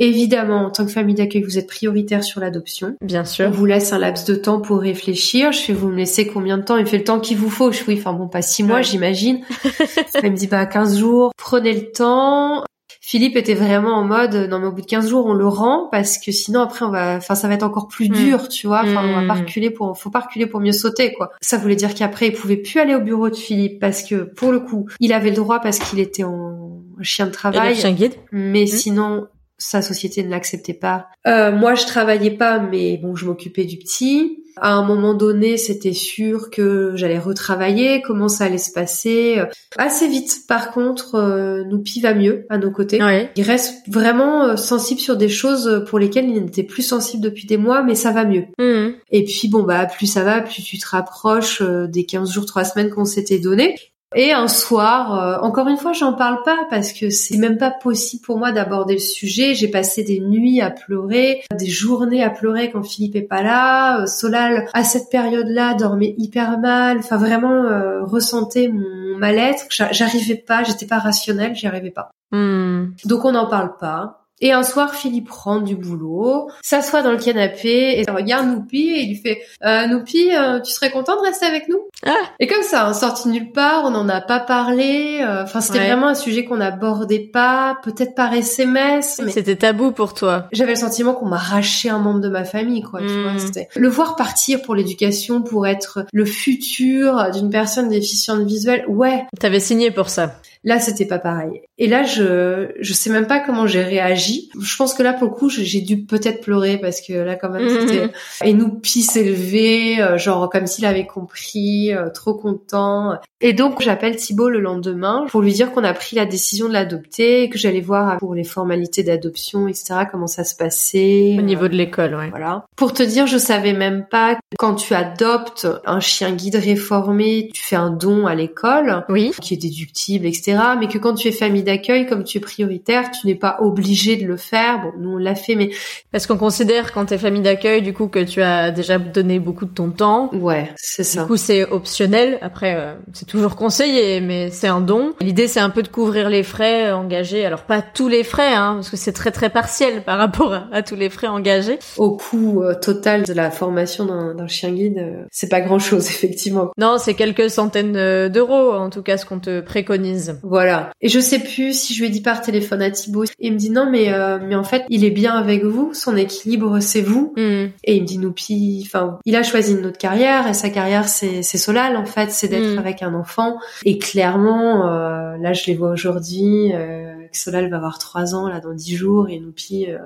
Évidemment, 0.00 0.66
en 0.66 0.70
tant 0.70 0.84
que 0.84 0.90
famille 0.90 1.14
d'accueil, 1.14 1.42
vous 1.42 1.58
êtes 1.58 1.68
prioritaire 1.68 2.24
sur 2.24 2.40
l'adoption. 2.40 2.96
Bien 3.00 3.24
sûr. 3.24 3.46
On 3.46 3.50
vous 3.50 3.66
laisse 3.66 3.92
un 3.92 3.98
laps 3.98 4.26
de 4.26 4.34
temps 4.34 4.60
pour 4.60 4.80
réfléchir. 4.80 5.52
Je 5.52 5.60
fais, 5.60 5.72
vous 5.72 5.88
me 5.88 5.96
laissez 5.96 6.26
combien 6.26 6.58
de 6.58 6.64
temps? 6.64 6.76
Il 6.76 6.86
fait 6.86 6.98
le 6.98 7.04
temps 7.04 7.20
qu'il 7.20 7.36
vous 7.36 7.50
faut. 7.50 7.70
Je 7.70 7.84
oui, 7.86 7.96
enfin 7.98 8.12
bon, 8.12 8.28
pas 8.28 8.42
six 8.42 8.62
mois, 8.62 8.82
j'imagine. 8.82 9.40
Il 10.22 10.32
me 10.32 10.36
dit, 10.36 10.46
bah 10.46 10.66
15 10.66 10.98
jours. 10.98 11.32
Prenez 11.36 11.72
le 11.72 11.92
temps. 11.92 12.64
Philippe 13.06 13.36
était 13.36 13.52
vraiment 13.54 13.96
en 13.96 14.04
mode, 14.04 14.34
non 14.50 14.58
mais 14.60 14.66
au 14.66 14.72
bout 14.72 14.80
de 14.80 14.86
15 14.86 15.10
jours, 15.10 15.26
on 15.26 15.34
le 15.34 15.46
rend 15.46 15.88
parce 15.92 16.16
que 16.16 16.32
sinon 16.32 16.62
après 16.62 16.86
on 16.86 16.90
va, 16.90 17.16
enfin 17.16 17.34
ça 17.34 17.48
va 17.48 17.54
être 17.54 17.62
encore 17.62 17.86
plus 17.86 18.08
Mm. 18.08 18.12
dur, 18.14 18.48
tu 18.48 18.66
vois. 18.66 18.80
Enfin, 18.82 19.02
on 19.06 19.12
va 19.20 19.26
pas 19.26 19.34
Mm. 19.34 19.44
reculer 19.44 19.70
pour, 19.70 19.98
faut 19.98 20.08
pas 20.08 20.20
reculer 20.20 20.46
pour 20.46 20.60
mieux 20.60 20.72
sauter, 20.72 21.12
quoi. 21.12 21.30
Ça 21.42 21.58
voulait 21.58 21.76
dire 21.76 21.94
qu'après 21.94 22.28
il 22.28 22.32
pouvait 22.32 22.56
plus 22.56 22.78
aller 22.80 22.94
au 22.94 23.00
bureau 23.00 23.28
de 23.28 23.34
Philippe 23.36 23.78
parce 23.78 24.02
que 24.02 24.14
pour 24.24 24.52
le 24.52 24.60
coup, 24.60 24.86
il 25.00 25.12
avait 25.12 25.28
le 25.28 25.36
droit 25.36 25.60
parce 25.60 25.78
qu'il 25.80 25.98
était 26.00 26.24
en 26.24 26.80
chien 27.02 27.26
de 27.26 27.30
travail, 27.32 27.74
chien 27.76 27.92
guide 27.92 28.14
mais 28.32 28.62
Mm. 28.64 28.66
sinon 28.68 29.26
sa 29.64 29.80
société 29.80 30.22
ne 30.22 30.30
l'acceptait 30.30 30.74
pas. 30.74 31.06
Euh, 31.26 31.50
moi, 31.50 31.74
je 31.74 31.86
travaillais 31.86 32.32
pas, 32.32 32.58
mais 32.58 32.98
bon, 32.98 33.16
je 33.16 33.24
m'occupais 33.24 33.64
du 33.64 33.78
petit. 33.78 34.44
À 34.56 34.74
un 34.74 34.84
moment 34.84 35.14
donné, 35.14 35.56
c'était 35.56 35.94
sûr 35.94 36.50
que 36.50 36.92
j'allais 36.94 37.18
retravailler, 37.18 38.02
comment 38.02 38.28
ça 38.28 38.44
allait 38.44 38.58
se 38.58 38.70
passer. 38.70 39.42
Assez 39.76 40.06
vite, 40.06 40.42
par 40.46 40.70
contre, 40.70 41.16
euh, 41.16 41.64
Noupi 41.64 42.00
va 42.00 42.14
mieux 42.14 42.46
à 42.50 42.58
nos 42.58 42.70
côtés. 42.70 43.02
Ouais. 43.02 43.32
Il 43.36 43.42
reste 43.42 43.88
vraiment 43.88 44.44
euh, 44.44 44.56
sensible 44.56 45.00
sur 45.00 45.16
des 45.16 45.28
choses 45.28 45.84
pour 45.88 45.98
lesquelles 45.98 46.28
il 46.28 46.44
n'était 46.44 46.62
plus 46.62 46.82
sensible 46.82 47.24
depuis 47.24 47.46
des 47.46 47.56
mois, 47.56 47.82
mais 47.82 47.94
ça 47.94 48.12
va 48.12 48.24
mieux. 48.24 48.44
Mhm. 48.58 48.94
Et 49.10 49.24
puis 49.24 49.48
bon 49.48 49.62
bah 49.62 49.86
plus 49.86 50.06
ça 50.06 50.22
va, 50.22 50.40
plus 50.40 50.62
tu 50.62 50.78
te 50.78 50.86
rapproches 50.86 51.60
euh, 51.62 51.86
des 51.88 52.04
15 52.04 52.30
jours, 52.30 52.46
3 52.46 52.64
semaines 52.64 52.90
qu'on 52.90 53.04
s'était 53.04 53.38
donné. 53.38 53.74
Et 54.16 54.32
un 54.32 54.46
soir, 54.48 55.18
euh, 55.20 55.38
encore 55.40 55.66
une 55.68 55.76
fois, 55.76 55.92
j'en 55.92 56.12
parle 56.12 56.42
pas 56.44 56.66
parce 56.70 56.92
que 56.92 57.10
c'est 57.10 57.36
même 57.36 57.58
pas 57.58 57.70
possible 57.70 58.22
pour 58.24 58.38
moi 58.38 58.52
d'aborder 58.52 58.94
le 58.94 59.00
sujet. 59.00 59.54
J'ai 59.54 59.68
passé 59.68 60.04
des 60.04 60.20
nuits 60.20 60.60
à 60.60 60.70
pleurer, 60.70 61.42
des 61.58 61.66
journées 61.66 62.22
à 62.22 62.30
pleurer 62.30 62.70
quand 62.70 62.82
Philippe 62.84 63.16
est 63.16 63.22
pas 63.22 63.42
là. 63.42 64.00
Euh, 64.02 64.06
Solal, 64.06 64.66
à 64.72 64.84
cette 64.84 65.10
période-là, 65.10 65.74
dormait 65.74 66.14
hyper 66.18 66.58
mal. 66.58 66.98
Enfin, 66.98 67.16
vraiment 67.16 67.64
euh, 67.64 68.02
ressentait 68.04 68.68
mon 68.68 69.18
mal-être. 69.18 69.64
J'a- 69.70 69.92
J'arrivais 69.92 70.36
pas, 70.36 70.62
j'étais 70.64 70.86
pas 70.86 70.98
rationnelle, 70.98 71.54
j'y 71.54 71.66
arrivais 71.66 71.90
pas. 71.90 72.10
Mhm. 72.32 72.94
Donc 73.04 73.24
on 73.24 73.32
n'en 73.32 73.46
parle 73.48 73.76
pas. 73.78 74.23
Et 74.46 74.52
un 74.52 74.62
soir, 74.62 74.94
Philippe 74.94 75.30
rentre 75.30 75.64
du 75.64 75.74
boulot, 75.74 76.50
s'assoit 76.62 77.00
dans 77.00 77.12
le 77.12 77.16
canapé 77.16 77.98
et 77.98 78.04
regarde 78.10 78.46
Noupi 78.46 78.90
et 78.90 79.00
il 79.00 79.08
lui 79.08 79.16
fait 79.16 79.40
euh, 79.64 79.86
Noupi, 79.86 80.28
euh, 80.36 80.60
tu 80.60 80.70
serais 80.70 80.90
content 80.90 81.16
de 81.16 81.22
rester 81.26 81.46
avec 81.46 81.66
nous? 81.70 81.78
Ah. 82.04 82.12
Et 82.38 82.46
comme 82.46 82.62
ça, 82.62 82.86
hein, 82.86 82.92
sorti 82.92 83.28
nulle 83.30 83.52
part, 83.52 83.84
on 83.86 83.90
n'en 83.90 84.06
a 84.10 84.20
pas 84.20 84.40
parlé. 84.40 85.20
euh, 85.22 85.44
Enfin, 85.44 85.62
c'était 85.62 85.78
Ouais. 85.78 85.86
vraiment 85.86 86.08
un 86.08 86.14
sujet 86.14 86.44
qu'on 86.44 86.58
n'abordait 86.58 87.20
pas, 87.32 87.78
peut-être 87.82 88.14
par 88.14 88.34
SMS. 88.34 89.18
Mais 89.24 89.30
C'était 89.32 89.56
tabou 89.56 89.92
pour 89.92 90.12
toi. 90.12 90.46
j'avais 90.52 90.72
le 90.74 90.78
sentiment 90.78 91.14
qu'on 91.14 91.24
m'arrachait 91.26 91.88
un 91.88 91.98
membre 91.98 92.20
de 92.20 92.28
ma 92.28 92.44
famille, 92.44 92.82
quoi. 92.82 93.00
Tu 93.00 93.22
vois, 93.22 93.38
c'était 93.38 93.68
le 93.74 93.88
voir 93.88 94.14
partir 94.14 94.60
pour 94.60 94.74
l'éducation, 94.74 95.40
pour 95.40 95.66
être 95.66 96.04
le 96.12 96.26
futur 96.26 97.30
d'une 97.32 97.48
personne 97.48 97.88
déficiente 97.88 98.42
visuelle. 98.42 98.84
Ouais, 98.88 99.24
T'avais 99.40 99.60
signé 99.60 99.90
pour 99.90 100.10
ça. 100.10 100.34
Là, 100.64 100.80
c'était 100.80 101.04
pas 101.06 101.18
pareil. 101.18 101.60
Et 101.78 101.86
là, 101.86 102.04
je 102.04 102.70
je 102.80 102.92
sais 102.92 103.10
même 103.10 103.26
pas 103.26 103.40
comment 103.40 103.66
j'ai 103.66 103.82
réagi. 103.82 104.48
Je 104.60 104.76
pense 104.76 104.94
que 104.94 105.02
là, 105.02 105.12
pour 105.12 105.28
le 105.28 105.34
coup, 105.34 105.48
j'ai 105.50 105.80
dû 105.80 106.04
peut-être 106.04 106.40
pleurer 106.40 106.78
parce 106.78 107.00
que 107.00 107.12
là, 107.12 107.36
quand 107.36 107.50
même, 107.50 107.64
Mhm. 107.64 107.80
c'était 107.88 108.10
et 108.44 108.52
nous 108.54 108.80
s'est 108.84 109.24
levé, 109.24 110.00
euh, 110.00 110.16
genre 110.18 110.48
comme 110.50 110.66
s'il 110.66 110.86
avait 110.86 111.06
compris, 111.06 111.92
euh, 111.92 112.08
trop 112.10 112.34
content. 112.34 113.14
Et 113.40 113.52
donc, 113.52 113.82
j'appelle 113.82 114.16
Thibaut 114.16 114.48
le 114.48 114.60
lendemain 114.60 115.26
pour 115.28 115.42
lui 115.42 115.52
dire 115.52 115.72
qu'on 115.72 115.84
a 115.84 115.92
pris 115.92 116.16
la 116.16 116.24
décision 116.24 116.68
de 116.68 116.72
l'adopter, 116.72 117.50
que 117.50 117.58
j'allais 117.58 117.80
voir 117.82 118.16
pour 118.18 118.34
les 118.34 118.44
formalités 118.44 119.02
d'adoption, 119.02 119.68
etc. 119.68 119.94
Comment 120.10 120.26
ça 120.26 120.44
se 120.44 120.54
passait 120.56 121.34
Au 121.36 121.40
euh, 121.40 121.42
niveau 121.42 121.68
de 121.68 121.74
l'école, 121.74 122.14
ouais. 122.14 122.30
voilà. 122.30 122.64
Pour 122.76 122.92
te 122.94 123.02
dire, 123.02 123.26
je 123.26 123.36
savais 123.36 123.72
même 123.74 124.06
pas 124.10 124.36
que 124.36 124.40
quand 124.58 124.74
tu 124.76 124.94
adoptes 124.94 125.66
un 125.84 126.00
chien 126.00 126.32
guide 126.32 126.56
réformé, 126.56 127.50
tu 127.52 127.62
fais 127.62 127.76
un 127.76 127.90
don 127.90 128.26
à 128.26 128.34
l'école 128.34 129.04
Oui. 129.10 129.32
qui 129.42 129.54
est 129.54 129.58
déductible, 129.58 130.24
etc. 130.26 130.53
Mais 130.80 130.88
que 130.88 130.98
quand 130.98 131.14
tu 131.14 131.28
es 131.28 131.32
famille 131.32 131.62
d'accueil, 131.62 132.06
comme 132.06 132.24
tu 132.24 132.38
es 132.38 132.40
prioritaire, 132.40 133.10
tu 133.10 133.26
n'es 133.26 133.34
pas 133.34 133.56
obligé 133.60 134.16
de 134.16 134.26
le 134.26 134.36
faire. 134.36 134.80
Bon, 134.82 134.92
nous 134.98 135.10
on 135.14 135.16
l'a 135.16 135.34
fait, 135.34 135.54
mais 135.54 135.70
Parce 136.12 136.26
qu'on 136.26 136.36
considère 136.36 136.92
quand 136.92 137.06
t'es 137.06 137.18
famille 137.18 137.42
d'accueil, 137.42 137.82
du 137.82 137.92
coup, 137.92 138.08
que 138.08 138.18
tu 138.20 138.42
as 138.42 138.70
déjà 138.70 138.98
donné 138.98 139.38
beaucoup 139.38 139.64
de 139.64 139.72
ton 139.74 139.90
temps. 139.90 140.30
ouais, 140.32 140.70
c'est 140.76 141.02
Du 141.02 141.08
ça. 141.08 141.24
coup, 141.24 141.36
c'est 141.36 141.64
optionnel. 141.70 142.38
Après, 142.42 142.74
euh, 142.76 142.94
c'est 143.12 143.26
toujours 143.26 143.56
conseillé, 143.56 144.20
mais 144.20 144.50
c'est 144.50 144.68
un 144.68 144.80
don. 144.80 145.12
L'idée, 145.20 145.48
c'est 145.48 145.60
un 145.60 145.70
peu 145.70 145.82
de 145.82 145.88
couvrir 145.88 146.28
les 146.28 146.42
frais 146.42 146.92
engagés. 146.92 147.44
Alors, 147.44 147.62
pas 147.62 147.82
tous 147.82 148.08
les 148.08 148.24
frais, 148.24 148.54
hein, 148.54 148.74
parce 148.76 148.90
que 148.90 148.96
c'est 148.96 149.12
très 149.12 149.30
très 149.30 149.50
partiel 149.50 150.02
par 150.04 150.18
rapport 150.18 150.52
à, 150.52 150.64
à 150.72 150.82
tous 150.82 150.96
les 150.96 151.10
frais 151.10 151.26
engagés. 151.28 151.78
Au 151.96 152.16
coût 152.16 152.62
euh, 152.62 152.74
total 152.74 153.22
de 153.24 153.32
la 153.32 153.50
formation 153.50 154.04
d'un 154.06 154.34
d'un 154.34 154.46
chien 154.48 154.70
guide, 154.70 154.98
euh, 154.98 155.22
c'est 155.30 155.48
pas 155.48 155.60
grand 155.60 155.78
chose 155.78 156.06
effectivement. 156.10 156.70
Non, 156.78 156.96
c'est 156.98 157.14
quelques 157.14 157.50
centaines 157.50 157.96
euh, 157.96 158.28
d'euros, 158.28 158.72
en 158.72 158.90
tout 158.90 159.02
cas, 159.02 159.16
ce 159.16 159.26
qu'on 159.26 159.38
te 159.38 159.60
préconise. 159.60 160.38
Voilà. 160.44 160.90
Et 161.00 161.08
je 161.08 161.20
sais 161.20 161.38
plus 161.38 161.72
si 161.78 161.94
je 161.94 162.00
lui 162.00 162.08
ai 162.08 162.10
dit 162.10 162.20
par 162.20 162.42
téléphone 162.42 162.82
à 162.82 162.90
Thibaut. 162.90 163.24
Il 163.38 163.52
me 163.52 163.58
dit 163.58 163.70
non, 163.70 163.88
mais 163.90 164.12
euh, 164.12 164.38
mais 164.42 164.56
en 164.56 164.64
fait, 164.64 164.84
il 164.90 165.04
est 165.04 165.10
bien 165.10 165.32
avec 165.34 165.64
vous. 165.64 165.94
Son 165.94 166.16
équilibre, 166.16 166.80
c'est 166.80 167.02
vous. 167.02 167.32
Hmm. 167.36 167.68
Et 167.84 167.96
il 167.96 168.02
me 168.02 168.06
dit 168.06 168.18
Noupi, 168.18 168.82
enfin, 168.84 169.18
il 169.24 169.36
a 169.36 169.42
choisi 169.42 169.72
une 169.72 169.86
autre 169.86 169.98
carrière 169.98 170.46
et 170.48 170.54
sa 170.54 170.70
carrière 170.70 171.08
c'est 171.08 171.42
c'est 171.42 171.58
Solal 171.58 171.96
en 171.96 172.04
fait, 172.06 172.30
c'est 172.30 172.48
d'être 172.48 172.64
Mm. 172.64 172.78
avec 172.78 173.02
un 173.02 173.14
enfant. 173.14 173.58
Et 173.84 173.98
clairement, 173.98 174.88
euh, 174.88 175.36
là 175.38 175.52
je 175.52 175.66
les 175.66 175.74
vois 175.74 175.90
aujourd'hui, 175.90 176.72
euh, 176.74 177.14
que 177.30 177.36
Solal 177.36 177.68
va 177.70 177.76
avoir 177.76 177.98
trois 177.98 178.34
ans 178.34 178.48
là 178.48 178.60
dans 178.60 178.72
dix 178.72 178.96
jours 178.96 179.28
et 179.28 179.38
Noupi 179.38 179.86
euh, 179.88 179.98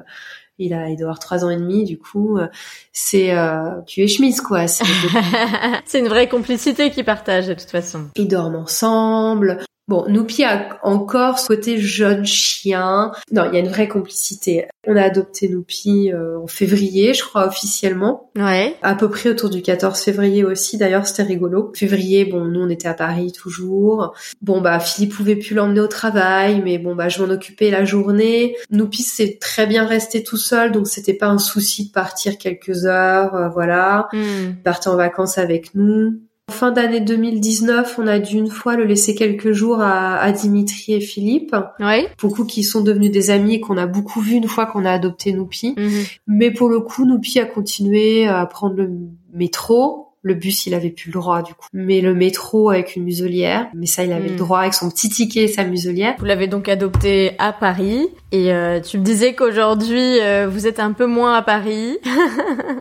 il 0.59 0.75
a 0.75 0.89
il 0.89 0.97
doit 0.97 1.05
avoir 1.07 1.19
trois 1.21 1.45
ans 1.45 1.51
et 1.51 1.57
demi 1.57 1.85
du 1.85 1.99
coup 1.99 2.37
euh, 2.39 2.49
c'est 2.93 3.37
euh, 3.37 3.81
tu 3.87 4.03
es 4.03 4.09
chemise 4.09 4.41
quoi. 4.41 4.67
C'est 5.87 6.01
une 6.01 6.09
vraie 6.09 6.29
complicité 6.29 6.91
qu'ils 6.91 7.05
partagent, 7.05 7.49
de 7.49 7.55
toute 7.55 7.71
façon. 7.71 8.07
Ils 8.17 8.29
dorment 8.29 8.57
ensemble. 8.57 9.59
Bon, 9.89 10.05
Noupi 10.07 10.45
a 10.45 10.79
encore 10.83 11.39
ce 11.39 11.49
côté 11.49 11.79
jeune 11.79 12.27
chien. 12.27 13.11
Non, 13.33 13.45
il 13.47 13.55
y 13.55 13.57
a 13.57 13.61
une 13.61 13.69
vraie 13.69 13.89
complicité. 13.89 14.67
On 14.87 14.97
a 14.97 15.03
adopté 15.03 15.49
Noupi 15.49 16.13
euh, 16.13 16.39
en 16.39 16.47
février, 16.47 17.15
je 17.15 17.25
crois 17.25 17.47
officiellement. 17.47 18.31
Ouais. 18.37 18.77
à 18.83 18.95
peu 18.95 19.09
près 19.09 19.31
autour 19.31 19.51
du 19.51 19.63
14 19.63 19.99
février 19.99 20.45
aussi. 20.45 20.77
D'ailleurs, 20.77 21.07
c'était 21.07 21.23
rigolo. 21.23 21.73
Février, 21.75 22.27
bon, 22.27 22.45
nous 22.45 22.61
on 22.61 22.69
était 22.69 22.87
à 22.89 22.95
Paris 22.95 23.33
toujours. 23.33 24.15
Bon 24.43 24.61
bah 24.61 24.79
Philippe 24.79 25.15
pouvait 25.15 25.37
plus 25.37 25.55
l'emmener 25.55 25.81
au 25.81 25.87
travail, 25.87 26.61
mais 26.63 26.79
bon 26.79 26.95
bah 26.95 27.09
je 27.09 27.23
m'en 27.23 27.33
occupais 27.33 27.71
la 27.71 27.85
journée. 27.85 28.57
Noupi 28.71 29.03
c'est 29.03 29.39
très 29.41 29.67
bien 29.67 29.87
resté 29.87 30.23
tout 30.23 30.37
seul, 30.37 30.71
donc 30.71 30.87
c'était 30.87 31.15
pas 31.15 31.29
un 31.29 31.39
souci 31.39 31.89
de 31.89 31.93
partir 31.93 32.37
quelques 32.37 32.85
heures, 32.85 33.35
euh, 33.35 33.49
voilà. 33.49 34.09
Il 34.13 34.57
partait 34.63 34.89
en 34.89 34.97
vacances 34.97 35.39
avec 35.39 35.75
nous. 35.75 36.21
Fin 36.51 36.71
d'année 36.73 37.01
2019, 37.01 37.99
on 37.99 38.07
a 38.07 38.19
dû 38.19 38.37
une 38.37 38.49
fois 38.49 38.77
le 38.77 38.85
laisser 38.85 39.15
quelques 39.15 39.53
jours 39.53 39.81
à, 39.81 40.17
à 40.19 40.33
Dimitri 40.33 40.95
et 40.95 41.01
Philippe, 41.01 41.55
Ouais. 41.79 42.09
beaucoup 42.21 42.45
qui 42.45 42.63
sont 42.65 42.81
devenus 42.81 43.11
des 43.11 43.31
amis 43.31 43.55
et 43.57 43.61
qu'on 43.61 43.77
a 43.77 43.87
beaucoup 43.87 44.21
vus 44.21 44.37
une 44.37 44.49
fois 44.49 44.67
qu'on 44.67 44.85
a 44.85 44.91
adopté 44.93 45.33
Noupi. 45.33 45.75
Mhm. 45.77 46.05
Mais 46.27 46.51
pour 46.51 46.69
le 46.69 46.81
coup, 46.81 47.05
Noupi 47.05 47.39
a 47.39 47.45
continué 47.45 48.27
à 48.27 48.45
prendre 48.47 48.77
le 48.77 48.91
métro. 49.33 50.07
Le 50.23 50.35
bus, 50.35 50.67
il 50.67 50.75
avait 50.75 50.91
plus 50.91 51.11
le 51.11 51.21
droit 51.21 51.43
du 51.43 51.55
coup. 51.55 51.69
Mais 51.73 52.01
le 52.01 52.13
métro 52.13 52.71
avec 52.71 52.97
une 52.97 53.05
muselière, 53.05 53.69
mais 53.73 53.87
ça, 53.87 54.03
il 54.05 54.13
avait 54.13 54.29
le 54.31 54.37
droit 54.37 54.59
avec 54.61 54.75
son 54.75 54.91
petit 54.91 55.09
ticket 55.09 55.45
et 55.45 55.49
sa 55.49 55.65
muselière. 55.65 56.17
Vous 56.19 56.25
l'avez 56.25 56.49
donc 56.49 56.69
adopté 56.69 57.33
à 57.39 57.53
Paris 57.53 58.09
et 58.31 58.53
euh, 58.53 58.81
tu 58.81 58.99
me 58.99 59.05
disais 59.05 59.35
qu'aujourd'hui 59.35 60.21
euh, 60.21 60.47
vous 60.49 60.67
êtes 60.67 60.81
un 60.81 60.93
peu 60.93 61.07
moins 61.07 61.35
à 61.35 61.43
Paris. 61.43 61.99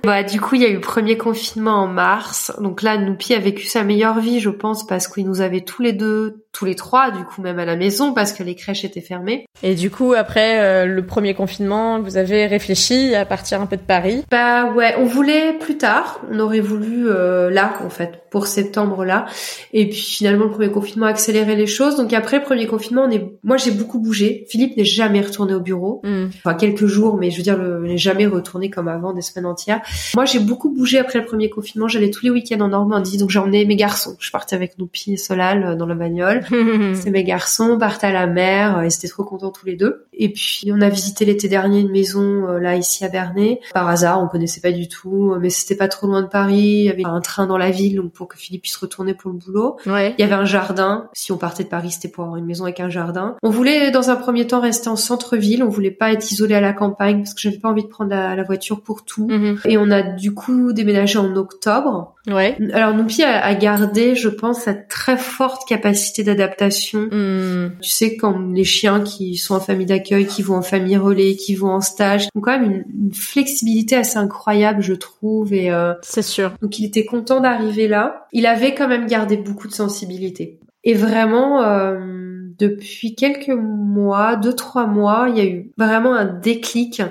Bah, 0.03 0.23
du 0.23 0.39
coup, 0.39 0.55
il 0.55 0.61
y 0.61 0.65
a 0.65 0.69
eu 0.69 0.75
le 0.75 0.79
premier 0.79 1.17
confinement 1.17 1.83
en 1.83 1.87
mars. 1.87 2.53
Donc 2.61 2.81
là, 2.81 2.97
Noupi 2.97 3.33
a 3.33 3.39
vécu 3.39 3.65
sa 3.65 3.83
meilleure 3.83 4.19
vie, 4.19 4.39
je 4.39 4.49
pense, 4.49 4.87
parce 4.87 5.07
qu'il 5.07 5.25
nous 5.25 5.41
avait 5.41 5.61
tous 5.61 5.81
les 5.81 5.91
deux, 5.91 6.45
tous 6.53 6.65
les 6.65 6.75
trois, 6.75 7.11
du 7.11 7.23
coup, 7.25 7.41
même 7.41 7.59
à 7.59 7.65
la 7.65 7.75
maison, 7.75 8.13
parce 8.13 8.31
que 8.31 8.41
les 8.41 8.55
crèches 8.55 8.85
étaient 8.85 9.01
fermées. 9.01 9.45
Et 9.63 9.75
du 9.75 9.89
coup 9.89 10.13
après 10.13 10.59
euh, 10.59 10.85
le 10.85 11.05
premier 11.05 11.33
confinement, 11.33 11.99
vous 11.99 12.17
avez 12.17 12.45
réfléchi 12.45 13.15
à 13.15 13.25
partir 13.25 13.61
un 13.61 13.65
peu 13.65 13.75
de 13.75 13.81
Paris? 13.81 14.23
Bah 14.31 14.71
ouais, 14.71 14.95
on 14.97 15.05
voulait 15.05 15.53
plus 15.53 15.77
tard. 15.77 16.21
On 16.31 16.39
aurait 16.39 16.59
voulu 16.59 17.09
euh, 17.09 17.49
là, 17.49 17.73
en 17.83 17.89
fait, 17.89 18.21
pour 18.31 18.47
septembre 18.47 19.03
là. 19.03 19.25
Et 19.73 19.89
puis 19.89 19.99
finalement, 19.99 20.45
le 20.45 20.51
premier 20.51 20.71
confinement 20.71 21.07
a 21.07 21.09
accéléré 21.09 21.55
les 21.55 21.67
choses. 21.67 21.95
Donc 21.95 22.13
après 22.13 22.37
le 22.37 22.43
premier 22.43 22.67
confinement, 22.67 23.05
on 23.07 23.11
est, 23.11 23.25
moi 23.43 23.57
j'ai 23.57 23.71
beaucoup 23.71 23.99
bougé. 23.99 24.45
Philippe 24.49 24.77
n'est 24.77 24.85
jamais 24.85 25.21
retourné 25.21 25.36
au 25.45 25.59
bureau. 25.59 26.01
Hmm. 26.03 26.27
Enfin 26.37 26.53
quelques 26.53 26.85
jours, 26.85 27.17
mais 27.17 27.31
je 27.31 27.37
veux 27.37 27.43
dire, 27.43 27.57
le, 27.57 27.81
n'est 27.87 27.97
jamais 27.97 28.27
retourné 28.27 28.69
comme 28.69 28.87
avant 28.87 29.13
des 29.13 29.21
semaines 29.21 29.45
entières. 29.45 29.81
Moi 30.15 30.25
j'ai 30.25 30.39
beaucoup 30.39 30.69
bougé 30.69 30.99
après 30.99 31.19
le 31.19 31.25
premier 31.25 31.49
confinement. 31.49 31.87
J'allais 31.87 32.11
tous 32.11 32.23
les 32.23 32.31
week-ends 32.31 32.59
en 32.61 32.69
Normandie, 32.69 33.17
donc 33.17 33.31
emmené 33.35 33.65
mes 33.65 33.75
garçons. 33.75 34.15
Je 34.19 34.31
partais 34.31 34.55
avec 34.55 34.77
Noupi 34.77 35.13
et 35.13 35.17
Solal 35.17 35.63
euh, 35.63 35.75
dans 35.75 35.85
la 35.85 35.95
bagnole. 35.95 36.43
C'est 36.95 37.11
mes 37.11 37.23
garçons, 37.23 37.71
on 37.73 37.77
partait 37.77 38.07
à 38.07 38.11
la 38.11 38.27
mer, 38.27 38.79
euh, 38.79 38.85
ils 38.85 38.93
étaient 38.93 39.07
trop 39.07 39.23
contents 39.23 39.51
tous 39.51 39.65
les 39.65 39.75
deux. 39.75 40.05
Et 40.13 40.29
puis 40.31 40.71
on 40.73 40.81
a 40.81 40.89
visité 40.89 41.25
l'été 41.25 41.47
dernier 41.47 41.79
une 41.79 41.91
maison 41.91 42.47
euh, 42.47 42.59
là 42.59 42.75
ici 42.75 43.05
à 43.05 43.09
Bernay. 43.09 43.59
Par 43.73 43.87
hasard, 43.87 44.21
on 44.21 44.27
connaissait 44.27 44.61
pas 44.61 44.71
du 44.71 44.87
tout, 44.87 45.31
euh, 45.31 45.39
mais 45.39 45.49
c'était 45.49 45.75
pas 45.75 45.87
trop 45.87 46.07
loin 46.07 46.21
de 46.21 46.27
Paris. 46.27 46.57
Il 46.57 46.83
y 46.85 46.89
avait 46.89 47.05
un 47.05 47.21
train 47.21 47.47
dans 47.47 47.57
la 47.57 47.71
ville, 47.71 47.97
donc 47.97 48.11
pour 48.11 48.27
que 48.27 48.37
Philippe 48.37 48.63
puisse 48.63 48.77
retourner 48.77 49.13
pour 49.13 49.31
le 49.31 49.37
boulot. 49.37 49.77
ouais. 49.85 50.15
Il 50.17 50.21
y 50.21 50.25
avait 50.25 50.33
un 50.33 50.45
jardin. 50.45 51.09
Si 51.13 51.31
on 51.31 51.37
partait 51.37 51.63
de 51.63 51.69
Paris, 51.69 51.91
c'était 51.91 52.07
pour 52.07 52.23
avoir 52.23 52.37
une 52.37 52.45
maison 52.45 52.63
avec 52.63 52.79
un 52.79 52.89
jardin. 52.89 53.35
On 53.43 53.49
voulait 53.49 53.91
dans 53.91 54.09
un 54.09 54.15
premier 54.15 54.47
temps 54.47 54.61
rester 54.61 54.89
en 54.89 54.95
centre-ville. 55.27 55.63
On 55.63 55.69
voulait 55.69 55.91
pas 55.91 56.11
être 56.13 56.31
isolé 56.31 56.55
à 56.55 56.61
la 56.61 56.73
campagne 56.73 57.19
parce 57.19 57.33
que 57.33 57.41
j'avais 57.41 57.57
pas 57.57 57.69
envie 57.69 57.83
de 57.83 57.87
prendre 57.87 58.09
la, 58.09 58.35
la 58.35 58.43
voiture 58.43 58.81
pour 58.81 59.03
tout. 59.05 59.27
Mhm. 59.27 59.59
Et 59.65 59.77
on 59.77 59.89
a 59.91 60.01
du 60.01 60.33
coup 60.33 60.73
déménagé 60.73 61.19
en 61.19 61.35
octobre. 61.35 62.15
Ouais. 62.27 62.57
Alors 62.73 62.93
Noupi 62.93 63.23
a, 63.23 63.43
a 63.43 63.55
gardé, 63.55 64.15
je 64.15 64.27
pense, 64.29 64.61
sa 64.61 64.73
très 64.73 65.17
forte 65.17 65.67
capacité 65.67 66.23
d'adaptation. 66.23 67.07
Hmm. 67.11 67.71
Tu 67.81 67.89
sais, 67.89 68.17
quand 68.17 68.37
les 68.53 68.65
chiens 68.65 69.01
qui 69.01 69.37
sont 69.37 69.55
en 69.55 69.59
famille 69.61 69.85
d'accueil, 69.85 70.25
qui 70.27 70.41
vont 70.41 70.55
en 70.57 70.61
famille 70.61 70.97
relais, 70.97 71.35
qui 71.35 71.55
vont 71.55 71.71
en 71.71 71.81
stage, 71.81 72.27
ont 72.35 72.41
quand 72.41 72.59
même 72.59 72.69
une, 72.69 72.83
une 73.05 73.13
flexibilité 73.13 73.95
assez 73.95 74.17
incroyable, 74.17 74.81
je 74.81 74.93
trouve. 74.93 75.53
Et 75.53 75.71
euh, 75.71 75.93
C'est 76.01 76.21
sûr. 76.21 76.51
donc 76.61 76.77
il 76.79 76.85
était 76.85 77.05
content 77.05 77.39
d'arriver 77.39 77.87
là. 77.87 78.27
Il 78.33 78.45
avait 78.45 78.73
quand 78.73 78.89
même 78.89 79.07
gardé 79.07 79.37
beaucoup 79.37 79.67
de 79.67 79.73
sensibilité. 79.73 80.59
Et 80.83 80.93
vraiment, 80.93 81.63
euh, 81.63 82.26
depuis 82.59 83.15
quelques 83.15 83.49
mois, 83.49 84.35
deux 84.35 84.53
trois 84.53 84.87
mois, 84.87 85.27
il 85.29 85.37
y 85.37 85.41
a 85.41 85.45
eu 85.45 85.71
vraiment 85.77 86.13
un 86.13 86.25
déclic. 86.25 87.01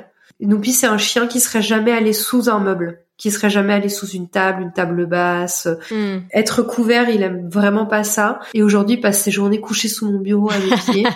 Noupi, 0.41 0.73
c'est 0.73 0.87
un 0.87 0.99
chien 0.99 1.27
qui 1.27 1.41
serait 1.41 1.63
jamais 1.63 1.93
allé 1.93 2.13
sous 2.13 2.51
un 2.51 2.59
meuble, 2.59 3.06
qui 3.17 3.31
serait 3.31 3.49
jamais 3.49 3.73
allé 3.73 3.89
sous 3.89 4.09
une 4.09 4.29
table, 4.29 4.63
une 4.63 4.73
table 4.73 5.07
basse. 5.07 5.69
Hmm. 5.91 6.19
Être 6.35 6.63
couvert, 6.63 7.09
il 7.09 7.23
aime 7.23 7.49
vraiment 7.49 7.87
pas 7.87 8.05
ça. 8.05 8.41
Et 8.53 8.63
aujourd'hui, 8.63 8.97
il 8.97 9.01
passe 9.01 9.23
ses 9.23 9.31
journées 9.31 9.61
couchées 9.61 9.89
sous 9.89 10.11
mon 10.11 10.19
bureau 10.19 10.51
à 10.51 10.59
mes 10.59 10.77
pieds. 10.93 11.07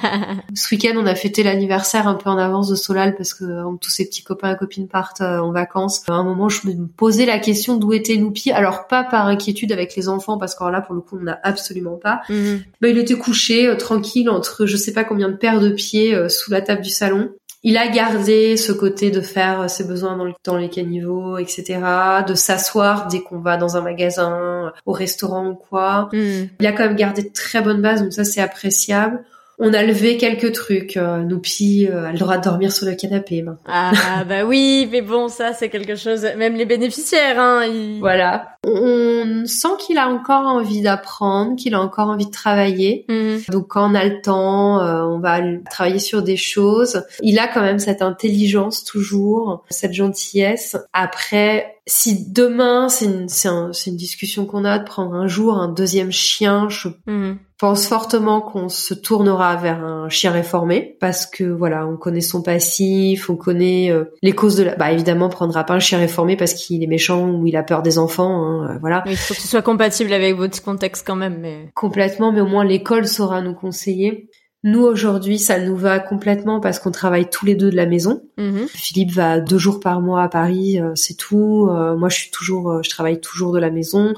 Ce 0.54 0.74
week-end, 0.74 0.94
on 0.96 1.07
a 1.07 1.14
fêté 1.14 1.42
l'anniversaire 1.42 2.09
un 2.09 2.14
peu 2.14 2.30
en 2.30 2.38
avance 2.38 2.68
de 2.68 2.74
Solal 2.74 3.16
parce 3.16 3.34
que 3.34 3.44
euh, 3.44 3.76
tous 3.80 3.90
ses 3.90 4.07
petits 4.07 4.22
copains 4.22 4.55
et 4.55 4.57
copines 4.57 4.88
partent 4.88 5.20
euh, 5.20 5.38
en 5.38 5.53
vacances. 5.53 6.03
À 6.09 6.14
un 6.14 6.24
moment, 6.24 6.48
je 6.48 6.66
me 6.68 6.86
posais 6.86 7.26
la 7.26 7.38
question 7.38 7.76
d'où 7.76 7.92
était 7.92 8.16
Noupi. 8.16 8.51
Alors 8.51 8.86
pas 8.86 9.05
par 9.05 9.26
inquiétude 9.26 9.70
avec 9.72 9.94
les 9.94 10.09
enfants 10.09 10.38
parce 10.38 10.55
que 10.55 10.64
là, 10.64 10.80
pour 10.80 10.94
le 10.94 11.03
coup, 11.03 11.18
on 11.20 11.24
n'a 11.24 11.38
absolument 11.42 11.96
pas. 11.96 12.22
Mhm. 12.30 12.62
Bah, 12.80 12.88
il 12.88 12.96
était 12.96 13.14
couché 13.14 13.66
euh, 13.66 13.76
tranquille 13.76 14.30
entre 14.30 14.64
je 14.64 14.76
sais 14.76 14.92
pas 14.92 15.05
combien 15.05 15.28
de 15.28 15.36
paires 15.36 15.61
de 15.61 15.70
pieds 15.70 16.28
sous 16.28 16.51
la 16.51 16.62
table 16.62 16.80
du 16.80 16.90
salon. 16.90 17.30
Il 17.62 17.76
a 17.76 17.88
gardé 17.88 18.56
ce 18.56 18.72
côté 18.72 19.11
de 19.11 19.20
faire 19.20 19.68
ses 19.68 19.84
besoins 19.84 20.16
dans, 20.16 20.24
le- 20.24 20.32
dans 20.44 20.56
les 20.56 20.70
caniveaux, 20.70 21.36
etc., 21.36 21.78
de 22.26 22.34
s'asseoir 22.34 23.08
dès 23.08 23.20
qu'on 23.20 23.38
va 23.38 23.56
dans 23.58 23.76
un 23.76 23.82
magasin, 23.82 24.72
au 24.86 24.92
restaurant 24.92 25.46
ou 25.48 25.54
quoi. 25.54 26.08
Hmm. 26.12 26.46
Il 26.58 26.66
a 26.66 26.72
quand 26.72 26.84
même 26.84 26.96
gardé 26.96 27.22
de 27.22 27.30
très 27.32 27.61
bonnes 27.61 27.82
bases, 27.82 28.02
donc 28.02 28.12
ça 28.12 28.24
c'est 28.24 28.40
appréciable. 28.40 29.22
On 29.62 29.74
a 29.74 29.82
levé 29.82 30.16
quelques 30.16 30.52
trucs. 30.52 30.96
Euh, 30.96 31.18
Noupi 31.18 31.86
euh, 31.86 32.06
a 32.06 32.12
le 32.12 32.18
droit 32.18 32.38
de 32.38 32.44
dormir 32.44 32.72
sur 32.72 32.86
le 32.86 32.94
canapé 32.94 33.42
maintenant. 33.42 33.61
Ah 33.70 34.24
bah 34.26 34.44
oui, 34.46 34.88
mais 34.90 35.02
bon, 35.02 35.28
ça 35.28 35.52
c'est 35.52 35.68
quelque 35.68 35.96
chose. 35.96 36.26
Même 36.38 36.54
les 36.56 36.64
bénéficiaires, 36.64 37.38
hein. 37.38 37.64
ils- 37.66 38.00
Voilà. 38.00 38.56
On 38.66 39.44
sent 39.46 39.68
qu'il 39.78 39.96
a 39.98 40.08
encore 40.08 40.46
envie 40.46 40.82
d'apprendre, 40.82 41.56
qu'il 41.56 41.74
a 41.74 41.80
encore 41.80 42.08
envie 42.08 42.26
de 42.26 42.30
travailler. 42.30 43.06
Mhm. 43.08 43.40
Donc 43.50 43.68
quand 43.68 43.90
on 43.90 43.94
a 43.94 44.04
le 44.04 44.20
temps, 44.20 44.80
euh, 44.80 45.02
on 45.04 45.18
va 45.18 45.38
travailler 45.70 45.98
sur 45.98 46.22
des 46.22 46.36
choses. 46.36 47.02
Il 47.22 47.38
a 47.38 47.48
quand 47.48 47.62
même 47.62 47.78
cette 47.78 48.02
intelligence 48.02 48.84
toujours, 48.84 49.64
cette 49.70 49.94
gentillesse. 49.94 50.76
Après, 50.92 51.76
si 51.86 52.30
demain, 52.30 52.88
c'est 52.88 53.06
une, 53.06 53.26
un- 53.46 53.72
une 53.86 53.96
discussion 53.96 54.44
qu'on 54.44 54.64
a 54.64 54.78
de 54.78 54.84
prendre 54.84 55.14
un 55.14 55.26
jour 55.26 55.54
un 55.56 55.68
deuxième 55.68 56.12
chien, 56.12 56.68
je 56.68 56.88
Mhm. 57.06 57.38
pense 57.58 57.86
fortement 57.88 58.40
qu'on 58.40 58.68
se 58.68 58.94
tournera 58.94 59.56
vers 59.56 59.82
un 59.84 60.08
chien 60.08 60.30
réformé 60.30 60.96
parce 61.00 61.26
que 61.26 61.44
voilà, 61.44 61.86
on 61.86 61.96
connaît 61.96 62.20
son 62.20 62.42
passif, 62.42 63.28
on 63.28 63.36
connaît 63.36 63.90
euh, 63.90 64.04
les 64.22 64.32
causes 64.32 64.56
de 64.56 64.62
la. 64.62 64.76
Bah 64.76 64.92
évidemment, 64.92 65.26
on 65.26 65.30
prendra 65.30 65.64
pas 65.64 65.74
un 65.74 65.78
chien 65.80 65.98
réformé 65.98 66.36
parce 66.36 66.54
qu'il 66.54 66.82
est 66.82 66.86
méchant 66.86 67.28
ou 67.28 67.46
il 67.46 67.56
a 67.56 67.62
peur 67.62 67.82
des 67.82 67.98
enfants, 67.98 68.44
hein, 68.44 68.49
euh, 68.51 68.78
voilà. 68.80 69.03
Il 69.07 69.16
faut 69.16 69.34
que 69.34 69.40
ce 69.40 69.48
soit 69.48 69.62
compatible 69.62 70.12
avec 70.12 70.36
votre 70.36 70.62
contexte 70.62 71.07
quand 71.07 71.16
même, 71.16 71.38
mais. 71.40 71.70
Complètement, 71.74 72.32
mais 72.32 72.40
au 72.40 72.46
moins 72.46 72.64
l'école 72.64 73.07
saura 73.07 73.40
nous 73.40 73.55
conseiller. 73.55 74.28
Nous 74.62 74.82
aujourd'hui, 74.82 75.38
ça 75.38 75.59
nous 75.59 75.76
va 75.76 76.01
complètement 76.01 76.61
parce 76.61 76.78
qu'on 76.78 76.90
travaille 76.90 77.30
tous 77.30 77.46
les 77.46 77.55
deux 77.55 77.70
de 77.70 77.76
la 77.76 77.86
maison. 77.86 78.22
Mhm. 78.36 78.66
Philippe 78.68 79.12
va 79.12 79.40
deux 79.40 79.57
jours 79.57 79.80
par 79.80 80.03
mois 80.03 80.22
à 80.22 80.28
Paris, 80.28 80.78
euh, 80.78 80.92
c'est 80.94 81.16
tout. 81.16 81.68
Euh, 81.70 81.96
moi, 81.96 82.11
je 82.11 82.16
suis 82.16 82.30
toujours, 82.30 82.82
je 82.82 82.90
travaille 82.90 83.20
toujours 83.20 83.53
de 83.53 83.59
la 83.59 83.70
maison, 83.70 84.12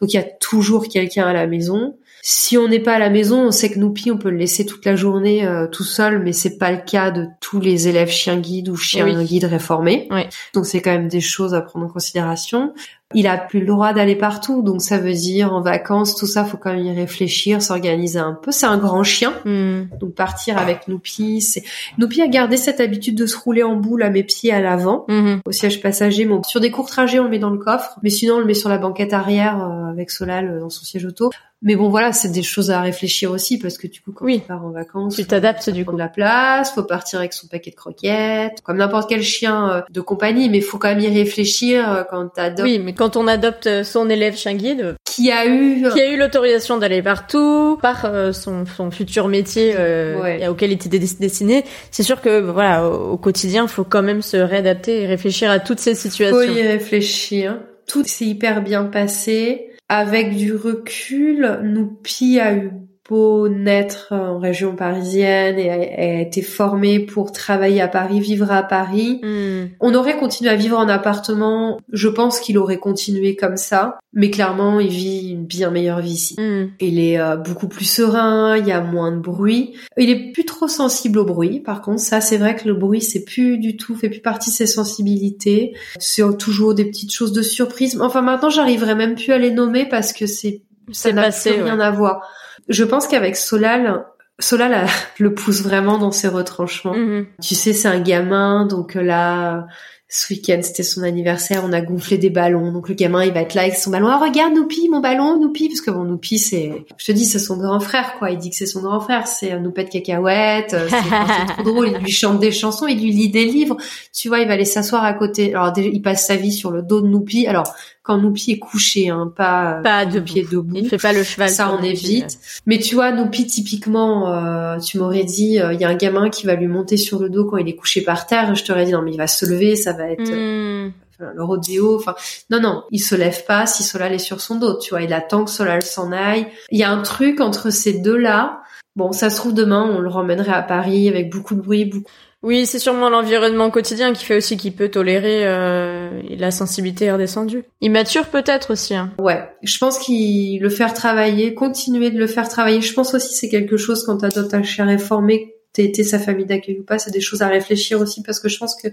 donc 0.00 0.12
il 0.12 0.16
y 0.16 0.18
a 0.18 0.22
toujours 0.22 0.88
quelqu'un 0.88 1.26
à 1.26 1.32
la 1.32 1.46
maison. 1.46 1.96
Si 2.28 2.58
on 2.58 2.66
n'est 2.66 2.80
pas 2.80 2.94
à 2.94 2.98
la 2.98 3.08
maison, 3.08 3.46
on 3.46 3.50
sait 3.52 3.70
que 3.70 3.78
Noupi, 3.78 4.10
on 4.10 4.18
peut 4.18 4.30
le 4.30 4.36
laisser 4.36 4.66
toute 4.66 4.84
la 4.84 4.96
journée 4.96 5.46
euh, 5.46 5.68
tout 5.68 5.84
seul, 5.84 6.20
mais 6.20 6.32
c'est 6.32 6.58
pas 6.58 6.72
le 6.72 6.78
cas 6.84 7.12
de 7.12 7.26
tous 7.40 7.60
les 7.60 7.86
élèves 7.86 8.10
chiens 8.10 8.38
guides 8.40 8.68
ou 8.68 8.74
chiens 8.74 9.04
Oui. 9.04 9.24
guides 9.24 9.44
réformés. 9.44 10.08
Oui. 10.10 10.22
Donc 10.52 10.66
c'est 10.66 10.82
quand 10.82 10.90
même 10.90 11.06
des 11.06 11.20
choses 11.20 11.54
à 11.54 11.60
prendre 11.60 11.86
en 11.86 11.88
considération. 11.88 12.74
Il 13.14 13.28
a 13.28 13.38
plus 13.38 13.60
le 13.60 13.66
droit 13.66 13.92
d'aller 13.92 14.16
partout, 14.16 14.62
donc 14.62 14.82
ça 14.82 14.98
veut 14.98 15.12
dire 15.12 15.52
en 15.54 15.60
vacances, 15.60 16.16
tout 16.16 16.26
ça, 16.26 16.44
faut 16.44 16.56
quand 16.56 16.72
même 16.74 16.84
y 16.84 16.92
réfléchir, 16.92 17.62
s'organiser 17.62 18.18
un 18.18 18.32
peu. 18.34 18.50
C'est 18.50 18.66
un 18.66 18.78
grand 18.78 19.04
chien, 19.04 19.32
Mhm. 19.44 19.90
donc 20.00 20.14
partir 20.14 20.58
avec 20.58 20.88
Noupi, 20.88 21.40
c'est 21.40 21.62
Noupi 21.98 22.20
a 22.20 22.26
gardé 22.26 22.56
cette 22.56 22.80
habitude 22.80 23.14
de 23.16 23.26
se 23.26 23.36
rouler 23.38 23.62
en 23.62 23.76
boule 23.76 24.02
à 24.02 24.10
mes 24.10 24.24
pieds 24.24 24.52
à 24.52 24.60
l'avant 24.60 25.04
Mhm. 25.08 25.40
au 25.46 25.52
siège 25.52 25.80
passager. 25.80 26.24
Bon, 26.26 26.42
sur 26.42 26.60
des 26.60 26.72
courts 26.72 26.88
trajets, 26.88 27.20
on 27.20 27.24
le 27.24 27.30
met 27.30 27.38
dans 27.38 27.50
le 27.50 27.58
coffre, 27.58 27.96
mais 28.02 28.10
sinon 28.10 28.34
on 28.34 28.38
le 28.40 28.44
met 28.44 28.54
sur 28.54 28.68
la 28.68 28.78
banquette 28.78 29.12
arrière 29.12 29.62
euh, 29.62 29.88
avec 29.88 30.10
Solal 30.10 30.48
euh, 30.50 30.60
dans 30.60 30.70
son 30.70 30.84
siège 30.84 31.04
auto. 31.04 31.30
Mais 31.62 31.74
bon, 31.74 31.88
voilà, 31.88 32.12
c'est 32.12 32.28
des 32.28 32.42
choses 32.42 32.70
à 32.70 32.82
réfléchir 32.82 33.30
aussi 33.30 33.58
parce 33.58 33.78
que 33.78 33.86
du 33.86 34.00
coup, 34.02 34.12
quand 34.12 34.26
Oui. 34.26 34.40
tu 34.40 34.46
pars 34.46 34.62
en 34.64 34.70
vacances, 34.70 35.16
Tu 35.16 35.24
t'adaptes 35.24 35.70
du 35.70 35.86
coup. 35.86 35.94
de 35.94 35.98
la 35.98 36.08
place, 36.08 36.70
faut 36.74 36.82
partir 36.82 37.18
avec 37.18 37.32
son 37.32 37.46
paquet 37.48 37.70
de 37.70 37.76
croquettes, 37.76 38.60
comme 38.62 38.76
n'importe 38.76 39.08
quel 39.08 39.22
chien 39.22 39.70
euh, 39.70 39.80
de 39.90 40.00
compagnie, 40.02 40.50
mais 40.50 40.60
faut 40.60 40.76
quand 40.76 40.88
même 40.88 41.00
y 41.00 41.08
réfléchir 41.08 42.04
quand 42.10 42.28
t'adoptes. 42.28 42.62
Oui, 42.68 42.78
mais 42.78 42.92
quand 42.96 43.16
on 43.16 43.26
adopte 43.28 43.66
euh, 43.66 43.84
son 43.84 44.08
élève 44.10 44.36
chien 44.36 44.54
guide, 44.54 44.96
Qui 45.04 45.30
a 45.30 45.46
eu 45.46 45.84
qui 45.92 46.00
a 46.00 46.10
eu 46.10 46.16
l'autorisation 46.16 46.76
d'aller 46.78 47.02
partout 47.02 47.78
par 47.80 48.04
euh, 48.04 48.32
son, 48.32 48.64
son 48.66 48.90
futur 48.90 49.28
métier 49.28 49.74
euh, 49.78 50.20
Ouais. 50.20 50.46
auquel 50.48 50.70
il 50.72 50.74
était 50.74 50.88
destiné, 50.98 51.64
c'est 51.90 52.02
sûr 52.02 52.20
que 52.20 52.40
voilà, 52.40 52.86
au, 52.88 53.12
au 53.12 53.16
quotidien, 53.16 53.64
il 53.64 53.68
faut 53.68 53.84
quand 53.84 54.02
même 54.02 54.22
se 54.22 54.36
réadapter 54.36 55.02
et 55.02 55.06
réfléchir 55.06 55.50
à 55.50 55.58
toutes 55.58 55.80
ces 55.80 55.94
situations. 55.94 56.36
Faut 56.36 56.42
y 56.58 56.62
réfléchir. 56.62 57.58
Tout 57.86 58.02
s'est 58.04 58.24
hyper 58.26 58.62
bien 58.62 58.84
passé. 58.84 59.68
Avec 59.88 60.34
du 60.36 60.54
recul, 60.56 61.60
Noupi 61.62 62.40
a 62.40 62.54
eu 62.54 62.72
beau 63.08 63.48
naître 63.48 64.08
en 64.10 64.38
région 64.38 64.74
parisienne 64.74 65.58
et 65.58 65.70
a, 65.70 65.74
a 65.74 66.20
été 66.20 66.42
formé 66.42 67.00
pour 67.00 67.32
travailler 67.32 67.80
à 67.80 67.88
Paris, 67.88 68.20
vivre 68.20 68.50
à 68.50 68.62
Paris. 68.62 69.20
Hmm. 69.22 69.68
On 69.80 69.94
aurait 69.94 70.16
continué 70.16 70.50
à 70.50 70.56
vivre 70.56 70.78
en 70.78 70.88
appartement. 70.88 71.78
Je 71.92 72.08
pense 72.08 72.40
qu'il 72.40 72.58
aurait 72.58 72.78
continué 72.78 73.36
comme 73.36 73.56
ça. 73.56 73.98
Mais 74.12 74.30
clairement, 74.30 74.80
il 74.80 74.88
vit 74.88 75.30
une 75.30 75.44
bien 75.44 75.70
meilleure 75.70 76.00
vie 76.00 76.12
ici. 76.12 76.36
Hmm. 76.38 76.68
Il 76.80 76.98
est 76.98 77.18
euh, 77.18 77.36
beaucoup 77.36 77.68
plus 77.68 77.84
serein, 77.84 78.56
il 78.56 78.66
y 78.66 78.72
a 78.72 78.80
moins 78.80 79.12
de 79.12 79.20
bruit. 79.20 79.74
Il 79.98 80.08
est 80.08 80.32
plus 80.32 80.44
trop 80.44 80.68
sensible 80.68 81.18
au 81.18 81.24
bruit. 81.24 81.60
Par 81.60 81.82
contre, 81.82 82.00
ça, 82.00 82.20
c'est 82.20 82.38
vrai 82.38 82.56
que 82.56 82.66
le 82.66 82.74
bruit, 82.74 83.02
c'est 83.02 83.24
plus 83.24 83.58
du 83.58 83.76
tout, 83.76 83.94
fait 83.94 84.08
plus 84.08 84.20
partie 84.20 84.50
de 84.50 84.54
ses 84.54 84.66
sensibilités. 84.66 85.74
C'est 85.98 86.22
toujours 86.38 86.74
des 86.74 86.86
petites 86.86 87.12
choses 87.12 87.32
de 87.32 87.42
surprise. 87.42 87.98
Enfin, 88.00 88.22
maintenant, 88.22 88.50
j'arriverai 88.50 88.94
même 88.94 89.14
plus 89.14 89.32
à 89.32 89.38
les 89.38 89.50
nommer 89.50 89.86
parce 89.86 90.12
que 90.12 90.26
c'est, 90.26 90.62
ça 90.92 91.12
n'a 91.12 91.30
plus 91.30 91.62
rien 91.62 91.78
à 91.80 91.90
voir. 91.90 92.22
Je 92.68 92.84
pense 92.84 93.06
qu'avec 93.06 93.36
Solal, 93.36 94.04
Solal 94.38 94.74
a- 94.74 94.86
le 95.18 95.34
pousse 95.34 95.62
vraiment 95.62 95.98
dans 95.98 96.12
ses 96.12 96.28
retranchements. 96.28 96.94
Mhm. 96.94 97.26
Tu 97.42 97.54
sais, 97.54 97.72
c'est 97.72 97.88
un 97.88 98.00
gamin, 98.00 98.66
donc 98.66 98.96
euh, 98.96 99.02
là, 99.02 99.66
ce 100.08 100.32
week-end, 100.32 100.60
c'était 100.62 100.84
son 100.84 101.02
anniversaire, 101.02 101.62
on 101.66 101.72
a 101.72 101.80
gonflé 101.80 102.16
des 102.16 102.30
ballons. 102.30 102.70
Donc 102.70 102.88
le 102.88 102.94
gamin, 102.94 103.24
il 103.24 103.32
va 103.32 103.40
être 103.40 103.54
là 103.54 103.62
avec 103.62 103.74
son 103.74 103.90
ballon. 103.90 104.06
Ah, 104.08 104.18
regarde, 104.24 104.54
Noupi, 104.54 104.88
mon 104.88 105.00
ballon, 105.00 105.36
Noupi. 105.40 105.68
Parce 105.68 105.80
que 105.80 105.90
bon, 105.90 106.04
Noupi, 106.04 106.38
c'est, 106.38 106.84
je 106.96 107.06
te 107.06 107.10
dis, 107.10 107.24
c'est 107.26 107.40
son 107.40 107.56
grand 107.56 107.80
frère, 107.80 108.14
quoi. 108.20 108.30
Il 108.30 108.38
dit 108.38 108.50
que 108.50 108.56
c'est 108.56 108.66
son 108.66 108.82
grand 108.82 109.00
frère. 109.00 109.26
C'est 109.26 109.50
un 109.50 109.58
Noupet 109.58 109.82
de 109.82 109.88
cacahuètes. 109.90 110.74
euh, 110.74 110.86
C'est 110.88 111.54
trop 111.54 111.62
drôle. 111.64 111.88
Il 111.88 111.98
lui 112.04 112.12
chante 112.12 112.38
des 112.38 112.52
chansons, 112.52 112.86
il 112.86 113.00
lui 113.02 113.10
lit 113.10 113.30
des 113.30 113.46
livres. 113.46 113.76
Tu 114.14 114.28
vois, 114.28 114.38
il 114.38 114.46
va 114.46 114.54
aller 114.54 114.64
s'asseoir 114.64 115.02
à 115.04 115.12
côté. 115.12 115.52
Alors, 115.56 115.72
il 115.76 116.00
passe 116.02 116.24
sa 116.24 116.36
vie 116.36 116.52
sur 116.52 116.70
le 116.70 116.82
dos 116.82 117.00
de 117.00 117.08
Noupi. 117.08 117.48
Alors, 117.48 117.74
quand 118.06 118.18
Noupi 118.18 118.52
est 118.52 118.58
couché, 118.58 119.08
hein, 119.08 119.32
pas, 119.34 119.80
Pas 119.82 120.04
le 120.04 120.12
debout. 120.12 120.24
pied 120.24 120.46
debout. 120.50 120.72
Il 120.76 120.88
fait 120.88 120.96
pas 120.96 121.12
le 121.12 121.24
cheval. 121.24 121.50
Ça, 121.50 121.76
on 121.76 121.82
évite. 121.82 122.38
Mais 122.66 122.78
tu 122.78 122.94
vois, 122.94 123.10
Noupi, 123.10 123.46
typiquement, 123.46 124.32
euh, 124.32 124.78
tu 124.78 124.98
m'aurais 124.98 125.24
dit, 125.24 125.60
euh, 125.60 125.72
il 125.72 125.80
y 125.80 125.84
a 125.84 125.88
un 125.88 125.94
gamin 125.96 126.30
qui 126.30 126.46
va 126.46 126.54
lui 126.54 126.68
monter 126.68 126.96
sur 126.96 127.18
le 127.18 127.28
dos 127.28 127.44
quand 127.44 127.56
il 127.56 127.68
est 127.68 127.74
couché 127.74 128.00
par 128.02 128.26
terre. 128.26 128.54
Je 128.54 128.64
t'aurais 128.64 128.84
dit, 128.84 128.92
non, 128.92 129.02
mais 129.02 129.10
il 129.12 129.16
va 129.18 129.26
se 129.26 129.44
lever, 129.44 129.74
ça 129.76 129.92
va 129.92 130.08
être 130.10 130.30
euh, 130.30 130.88
Hmm. 131.18 131.24
le 131.34 131.42
rodéo. 131.42 131.96
Enfin, 131.96 132.14
non, 132.50 132.60
non, 132.60 132.82
il 132.90 133.00
se 133.00 133.14
lève 133.14 133.44
pas 133.46 133.66
si 133.66 133.82
Solal 133.82 134.12
est 134.12 134.18
sur 134.18 134.40
son 134.40 134.56
dos. 134.56 134.78
Tu 134.78 134.90
vois, 134.90 135.02
il 135.02 135.12
attend 135.12 135.44
que 135.44 135.50
Solal 135.50 135.82
s'en 135.82 136.12
aille. 136.12 136.46
Il 136.70 136.78
y 136.78 136.84
a 136.84 136.90
un 136.90 137.02
truc 137.02 137.40
entre 137.40 137.70
ces 137.70 137.94
deux-là. 137.94 138.60
Bon, 138.96 139.12
ça 139.12 139.28
se 139.30 139.36
trouve 139.36 139.52
demain, 139.52 139.82
on 139.90 139.98
le 140.00 140.08
ramènerait 140.08 140.52
à 140.54 140.62
Paris 140.62 141.08
avec 141.08 141.30
beaucoup 141.30 141.54
de 141.54 141.60
bruit, 141.60 141.84
beaucoup. 141.86 142.04
Oui, 142.42 142.66
c'est 142.66 142.78
sûrement 142.78 143.08
l'environnement 143.10 143.70
quotidien 143.70 144.12
qui 144.12 144.24
fait 144.24 144.36
aussi 144.36 144.56
qu'il 144.56 144.74
peut 144.74 144.88
tolérer 144.88 145.46
euh, 145.46 146.22
la 146.30 146.50
sensibilité 146.50 147.10
redescendue. 147.10 147.64
Immature 147.80 148.26
peut-être 148.26 148.72
aussi. 148.72 148.94
Hein. 148.94 149.12
Ouais, 149.18 149.42
je 149.62 149.78
pense 149.78 149.98
qu'il 149.98 150.60
le 150.60 150.68
faire 150.68 150.94
travailler, 150.94 151.54
continuer 151.54 152.10
de 152.10 152.18
le 152.18 152.26
faire 152.26 152.48
travailler. 152.48 152.80
Je 152.80 152.94
pense 152.94 153.14
aussi 153.14 153.34
c'est 153.34 153.48
quelque 153.48 153.76
chose 153.76 154.04
quand 154.04 154.18
t'adoptes 154.18 154.54
un 154.54 154.62
chien 154.62 154.84
réformé, 154.84 155.55
été 155.84 156.04
sa 156.04 156.18
famille 156.18 156.46
d'accueil 156.46 156.78
ou 156.80 156.84
pas, 156.84 156.98
c'est 156.98 157.10
des 157.10 157.20
choses 157.20 157.42
à 157.42 157.48
réfléchir 157.48 158.00
aussi 158.00 158.22
parce 158.22 158.40
que 158.40 158.48
je 158.48 158.58
pense 158.58 158.74
que 158.74 158.88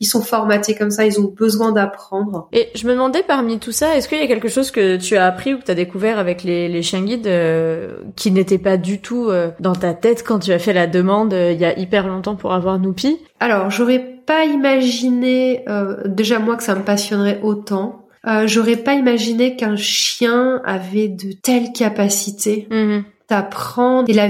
ils 0.00 0.06
sont 0.06 0.22
formatés 0.22 0.74
comme 0.74 0.90
ça, 0.90 1.06
ils 1.06 1.18
ont 1.20 1.32
besoin 1.34 1.72
d'apprendre. 1.72 2.48
Et 2.52 2.68
je 2.74 2.86
me 2.86 2.92
demandais 2.92 3.22
parmi 3.22 3.58
tout 3.58 3.72
ça, 3.72 3.96
est-ce 3.96 4.08
qu'il 4.08 4.18
y 4.18 4.22
a 4.22 4.26
quelque 4.26 4.48
chose 4.48 4.70
que 4.70 4.96
tu 4.96 5.16
as 5.16 5.26
appris 5.26 5.54
ou 5.54 5.58
que 5.58 5.64
tu 5.64 5.70
as 5.70 5.74
découvert 5.74 6.18
avec 6.18 6.42
les, 6.42 6.68
les 6.68 6.82
chiens 6.82 7.02
guides 7.02 7.26
euh, 7.26 7.98
qui 8.14 8.30
n'était 8.30 8.58
pas 8.58 8.76
du 8.76 9.00
tout 9.00 9.30
euh, 9.30 9.50
dans 9.60 9.74
ta 9.74 9.94
tête 9.94 10.22
quand 10.22 10.40
tu 10.40 10.52
as 10.52 10.58
fait 10.58 10.72
la 10.72 10.86
demande 10.86 11.32
euh, 11.32 11.52
il 11.52 11.60
y 11.60 11.64
a 11.64 11.78
hyper 11.78 12.06
longtemps 12.06 12.36
pour 12.36 12.52
avoir 12.52 12.78
Noupi? 12.78 13.18
Alors, 13.40 13.70
j'aurais 13.70 14.00
pas 14.26 14.44
imaginé 14.44 15.64
déjà 16.04 16.40
moi 16.40 16.56
que 16.56 16.62
ça 16.64 16.74
me 16.74 16.82
passionnerait 16.82 17.38
autant. 17.42 18.06
j'aurais 18.46 18.76
pas 18.76 18.94
imaginé 18.94 19.54
qu'un 19.54 19.76
chien 19.76 20.60
avait 20.64 21.06
de 21.06 21.32
telles 21.32 21.72
capacités 21.72 22.66
mmh 22.70 23.02
d'apprendre 23.28 24.08
et 24.08 24.12
la 24.12 24.28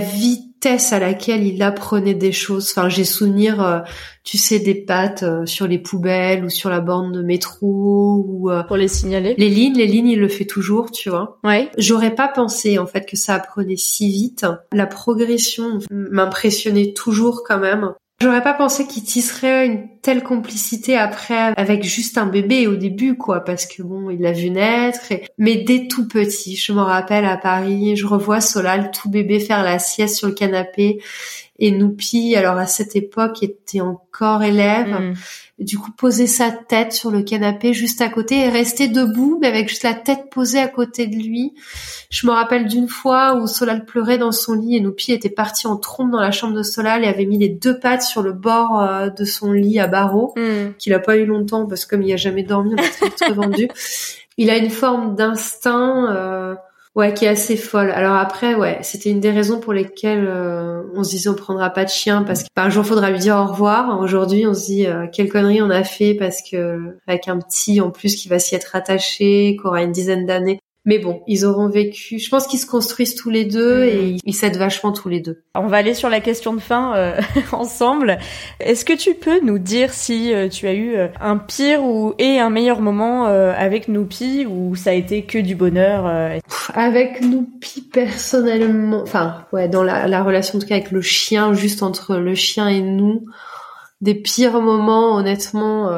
à 0.67 0.99
laquelle 0.99 1.47
il 1.47 1.63
apprenait 1.63 2.15
des 2.15 2.33
choses. 2.33 2.71
Enfin, 2.71 2.89
j'ai 2.89 3.05
souvenir, 3.05 3.63
euh, 3.63 3.79
tu 4.25 4.37
sais, 4.37 4.59
des 4.59 4.75
pattes 4.75 5.23
euh, 5.23 5.47
sur 5.47 5.67
les 5.67 5.79
poubelles 5.79 6.45
ou 6.45 6.51
sur 6.51 6.71
la 6.71 6.81
borne 6.81 7.13
de 7.13 7.23
métro 7.23 8.25
ou 8.27 8.51
euh, 8.51 8.63
pour 8.65 8.77
les 8.77 8.89
signaler. 8.89 9.35
Les 9.39 9.49
lignes, 9.49 9.77
les 9.77 9.87
lignes, 9.87 10.09
il 10.09 10.19
le 10.19 10.29
fait 10.29 10.45
toujours, 10.45 10.91
tu 10.91 11.09
vois. 11.09 11.39
Ouais. 11.45 11.71
J'aurais 11.79 12.15
pas 12.15 12.29
pensé 12.29 12.79
en 12.79 12.87
fait 12.87 13.07
que 13.07 13.17
ça 13.17 13.35
apprenait 13.35 13.77
si 13.77 14.11
vite. 14.11 14.45
La 14.73 14.87
progression 14.87 15.79
m'impressionnait 15.91 16.93
toujours 16.93 17.43
quand 17.47 17.59
même. 17.59 17.93
J'aurais 18.19 18.43
pas 18.43 18.55
pensé 18.55 18.87
qu'il 18.87 19.05
tisserait 19.05 19.67
une 19.67 19.89
telle 20.01 20.23
complicité 20.23 20.97
après 20.97 21.53
avec 21.57 21.85
juste 21.85 22.17
un 22.17 22.25
bébé 22.25 22.67
au 22.67 22.75
début, 22.75 23.15
quoi, 23.15 23.45
parce 23.45 23.67
que 23.67 23.83
bon, 23.83 24.09
il 24.09 24.23
l'a 24.23 24.33
vu 24.33 24.49
naître. 24.49 25.13
Mais 25.37 25.57
dès 25.57 25.87
tout 25.87 26.09
petit, 26.09 26.57
je 26.57 26.73
me 26.73 26.81
rappelle 26.81 27.27
à 27.27 27.37
Paris, 27.37 27.95
je 27.95 28.07
revois 28.07 28.41
Solal 28.41 28.91
tout 28.91 29.11
bébé 29.11 29.39
faire 29.39 29.63
la 29.63 29.79
sieste 29.79 30.17
sur 30.17 30.29
le 30.29 30.35
canapé 30.35 31.03
et 31.59 31.71
Noupi, 31.71 32.37
alors 32.37 32.59
à 32.59 32.67
cette 32.67 32.97
époque, 32.97 33.43
était 33.43 33.81
encore 33.81 34.43
élève. 34.43 34.89
Mm. 34.89 35.15
Du 35.59 35.79
coup, 35.79 35.91
poser 35.91 36.27
sa 36.27 36.51
tête 36.51 36.93
sur 36.93 37.11
le 37.11 37.23
canapé 37.23 37.73
juste 37.73 38.03
à 38.03 38.11
côté 38.11 38.41
et 38.41 38.49
rester 38.51 38.89
debout, 38.89 39.39
mais 39.41 39.49
avec 39.49 39.71
juste 39.71 39.85
la 39.85 39.95
tête 39.95 40.29
posée 40.31 40.59
à 40.59 40.69
côté 40.69 41.07
de 41.07 41.17
lui. 41.17 41.55
Je 42.11 42.27
me 42.27 42.33
rappelle 42.33 42.67
d'une 42.67 42.89
fois 42.89 43.37
où 43.37 43.47
Solal 43.47 43.87
pleurait 43.87 44.19
dans 44.19 44.33
son 44.33 44.53
lit 44.53 44.77
et 44.77 44.81
Noupi 44.81 45.13
était 45.13 45.31
parti 45.31 45.67
en 45.67 45.79
trompe 45.79 46.11
dans 46.11 46.21
la 46.21 46.31
chambre 46.31 46.55
de 46.55 46.63
Solal 46.63 47.05
et 47.05 47.09
avait 47.09 47.25
mis 47.25 47.39
les 47.39 47.49
deux 47.49 47.79
pattes 47.79 48.03
sur 48.03 48.23
le 48.23 48.33
bord 48.33 48.83
euh, 48.83 49.09
de 49.09 49.25
son 49.25 49.53
lit 49.53 49.81
à 49.81 49.87
barreaux, 49.87 50.35
mm. 50.37 50.75
qu'il 50.79 50.93
a 50.93 50.99
pas 50.99 51.17
eu 51.17 51.25
longtemps 51.25 51.67
parce 51.67 51.87
que 51.87 51.97
comme 51.97 52.03
il 52.03 52.13
a 52.13 52.19
jamais 52.19 52.43
dormi, 52.43 52.75
on 52.75 52.83
a 52.83 53.11
très 53.11 53.33
vendu. 53.33 53.69
Il 54.37 54.51
a 54.51 54.59
une 54.59 54.71
forme 54.71 55.17
d'instinct. 55.17 56.15
Euh, 56.15 56.55
Ouais, 56.97 57.13
qui 57.13 57.27
est 57.27 57.29
assez 57.29 57.59
folle. 57.59 57.91
Alors 57.91 58.15
après, 58.15 58.55
ouais, 58.55 58.79
c'était 58.81 59.11
une 59.11 59.21
des 59.21 59.31
raisons 59.31 59.61
pour 59.61 59.75
lesquelles 59.75 60.27
euh, 60.27 60.83
on 60.95 61.05
se 61.05 61.11
disait 61.11 61.29
on 61.29 61.35
prendra 61.35 61.69
pas 61.69 61.85
de 61.85 61.91
chien 61.91 62.23
parce 62.23 62.45
qu'un 62.45 62.71
jour 62.71 62.87
faudra 62.87 63.11
lui 63.11 63.19
dire 63.19 63.37
au 63.37 63.45
revoir. 63.45 64.01
Aujourd'hui, 64.01 64.47
on 64.47 64.55
se 64.55 64.65
dit 64.65 64.87
euh, 64.87 65.07
quelle 65.13 65.29
connerie 65.29 65.61
on 65.61 65.69
a 65.69 65.85
fait 65.85 66.15
parce 66.15 66.41
que 66.41 66.97
avec 67.07 67.29
un 67.29 67.39
petit 67.39 67.83
en 67.83 67.91
plus 67.91 68.17
qui 68.17 68.29
va 68.29 68.39
s'y 68.39 68.55
être 68.55 68.75
attaché, 68.75 69.59
qui 69.61 69.67
aura 69.67 69.83
une 69.83 69.93
dizaine 69.93 70.25
d'années, 70.25 70.59
mais 70.87 71.01
bon, 71.01 71.23
ils 71.27 71.45
auront 71.45 71.69
vécu. 71.69 72.21
Je 72.21 72.31
pense 72.31 72.47
qu'ils 72.47 72.61
se 72.61 72.67
construisent 72.67 73.17
tous 73.17 73.29
les 73.29 73.45
deux 73.45 73.81
mm. 73.81 73.89
et 73.89 74.17
ils 74.25 74.35
s'aident 74.35 74.57
vachement 74.57 74.93
tous 74.93 75.09
les 75.09 75.21
deux. 75.21 75.43
On 75.57 75.67
va 75.67 75.79
aller 75.79 75.95
sur 75.95 76.09
la 76.09 76.21
question 76.21 76.55
de 76.55 76.61
fin 76.61 76.95
euh, 76.95 77.21
ensemble. 77.53 78.19
Est-ce 78.61 78.85
que 78.85 78.93
tu 78.93 79.15
peux 79.15 79.41
nous 79.45 79.59
dire 79.59 79.93
si 79.93 80.33
euh, 80.33 80.49
tu 80.49 80.69
as 80.69 80.75
eu 80.75 80.95
euh, 80.95 81.09
un 81.21 81.39
pire 81.39 81.83
ou 81.83 82.15
et 82.19 82.39
un 82.39 82.51
meilleur 82.51 82.81
moment 82.81 83.27
avec 83.27 83.89
Noupi 83.89 84.47
ou 84.47 84.77
ça 84.77 84.91
a 84.91 84.93
été 84.93 85.23
que 85.23 85.39
du 85.39 85.57
bonheur 85.57 86.41
Avec 86.75 87.21
Noupi 87.21 87.81
personnellement, 87.81 89.03
enfin 89.03 89.47
ouais, 89.53 89.69
dans 89.69 89.83
la, 89.83 90.07
la 90.07 90.23
relation 90.23 90.59
en 90.59 90.61
tout 90.61 90.69
cas 90.69 90.77
avec 90.77 90.93
le 90.93 91.01
chien, 91.01 91.53
juste 91.53 91.83
entre 91.83 92.17
le 92.17 92.35
chien 92.37 92.69
et 92.69 92.81
nous 92.81 93.25
des 94.01 94.15
pires 94.15 94.61
moments, 94.61 95.17
honnêtement, 95.17 95.89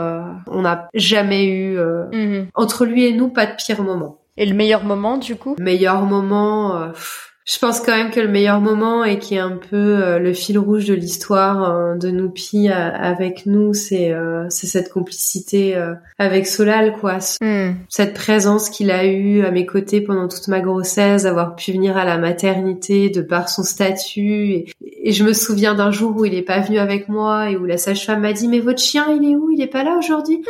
on 0.46 0.62
n'a 0.62 0.88
jamais 0.94 1.46
eu 1.46 1.76
mm-hmm. 1.76 2.46
entre 2.54 2.86
lui 2.86 3.04
et 3.04 3.12
nous 3.12 3.28
pas 3.28 3.44
de 3.44 3.52
pires 3.56 3.82
moments. 3.82 4.17
Et 4.40 4.46
le 4.46 4.54
meilleur 4.54 4.84
moment, 4.84 5.18
du 5.18 5.34
coup? 5.34 5.56
Meilleur 5.58 6.02
moment, 6.02 6.76
euh, 6.76 6.92
je 7.50 7.58
pense 7.58 7.80
quand 7.80 7.96
même 7.96 8.10
que 8.10 8.20
le 8.20 8.28
meilleur 8.28 8.60
moment 8.60 9.04
et 9.04 9.18
qui 9.18 9.36
est 9.36 9.40
un 9.40 9.58
peu 9.70 9.76
euh, 9.76 10.18
le 10.18 10.34
fil 10.34 10.58
rouge 10.58 10.84
de 10.86 10.94
l'histoire 10.94 11.74
euh, 11.74 11.94
de 11.94 12.10
Noupi 12.10 12.68
avec 12.68 13.46
nous, 13.46 13.74
c'est 13.74 14.14
c'est 14.50 14.66
cette 14.66 14.90
complicité 14.90 15.76
avec 16.18 16.46
Solal, 16.46 16.92
quoi. 16.92 17.18
Hmm. 17.40 17.74
Cette 17.88 18.14
présence 18.14 18.70
qu'il 18.70 18.90
a 18.90 19.04
eue 19.04 19.44
à 19.44 19.50
mes 19.50 19.66
côtés 19.66 20.00
pendant 20.00 20.28
toute 20.28 20.48
ma 20.48 20.60
grossesse, 20.60 21.24
avoir 21.24 21.56
pu 21.56 21.72
venir 21.72 21.96
à 21.96 22.04
la 22.04 22.18
maternité 22.18 23.08
de 23.08 23.22
par 23.22 23.48
son 23.48 23.62
statut. 23.62 24.50
Et, 24.50 24.66
et 25.02 25.12
je 25.12 25.24
me 25.24 25.32
souviens 25.32 25.74
d'un 25.74 25.90
jour 25.90 26.16
où 26.16 26.24
il 26.24 26.34
est 26.34 26.42
pas 26.42 26.60
venu 26.60 26.78
avec 26.78 27.08
moi 27.08 27.50
et 27.50 27.56
où 27.56 27.64
la 27.64 27.78
sage-femme 27.78 28.20
m'a 28.20 28.32
dit 28.32 28.48
mais 28.48 28.60
votre 28.60 28.80
chien 28.80 29.06
il 29.10 29.30
est 29.30 29.36
où? 29.36 29.50
Il 29.50 29.62
est 29.62 29.68
pas 29.68 29.84
là 29.84 29.96
aujourd'hui. 29.96 30.42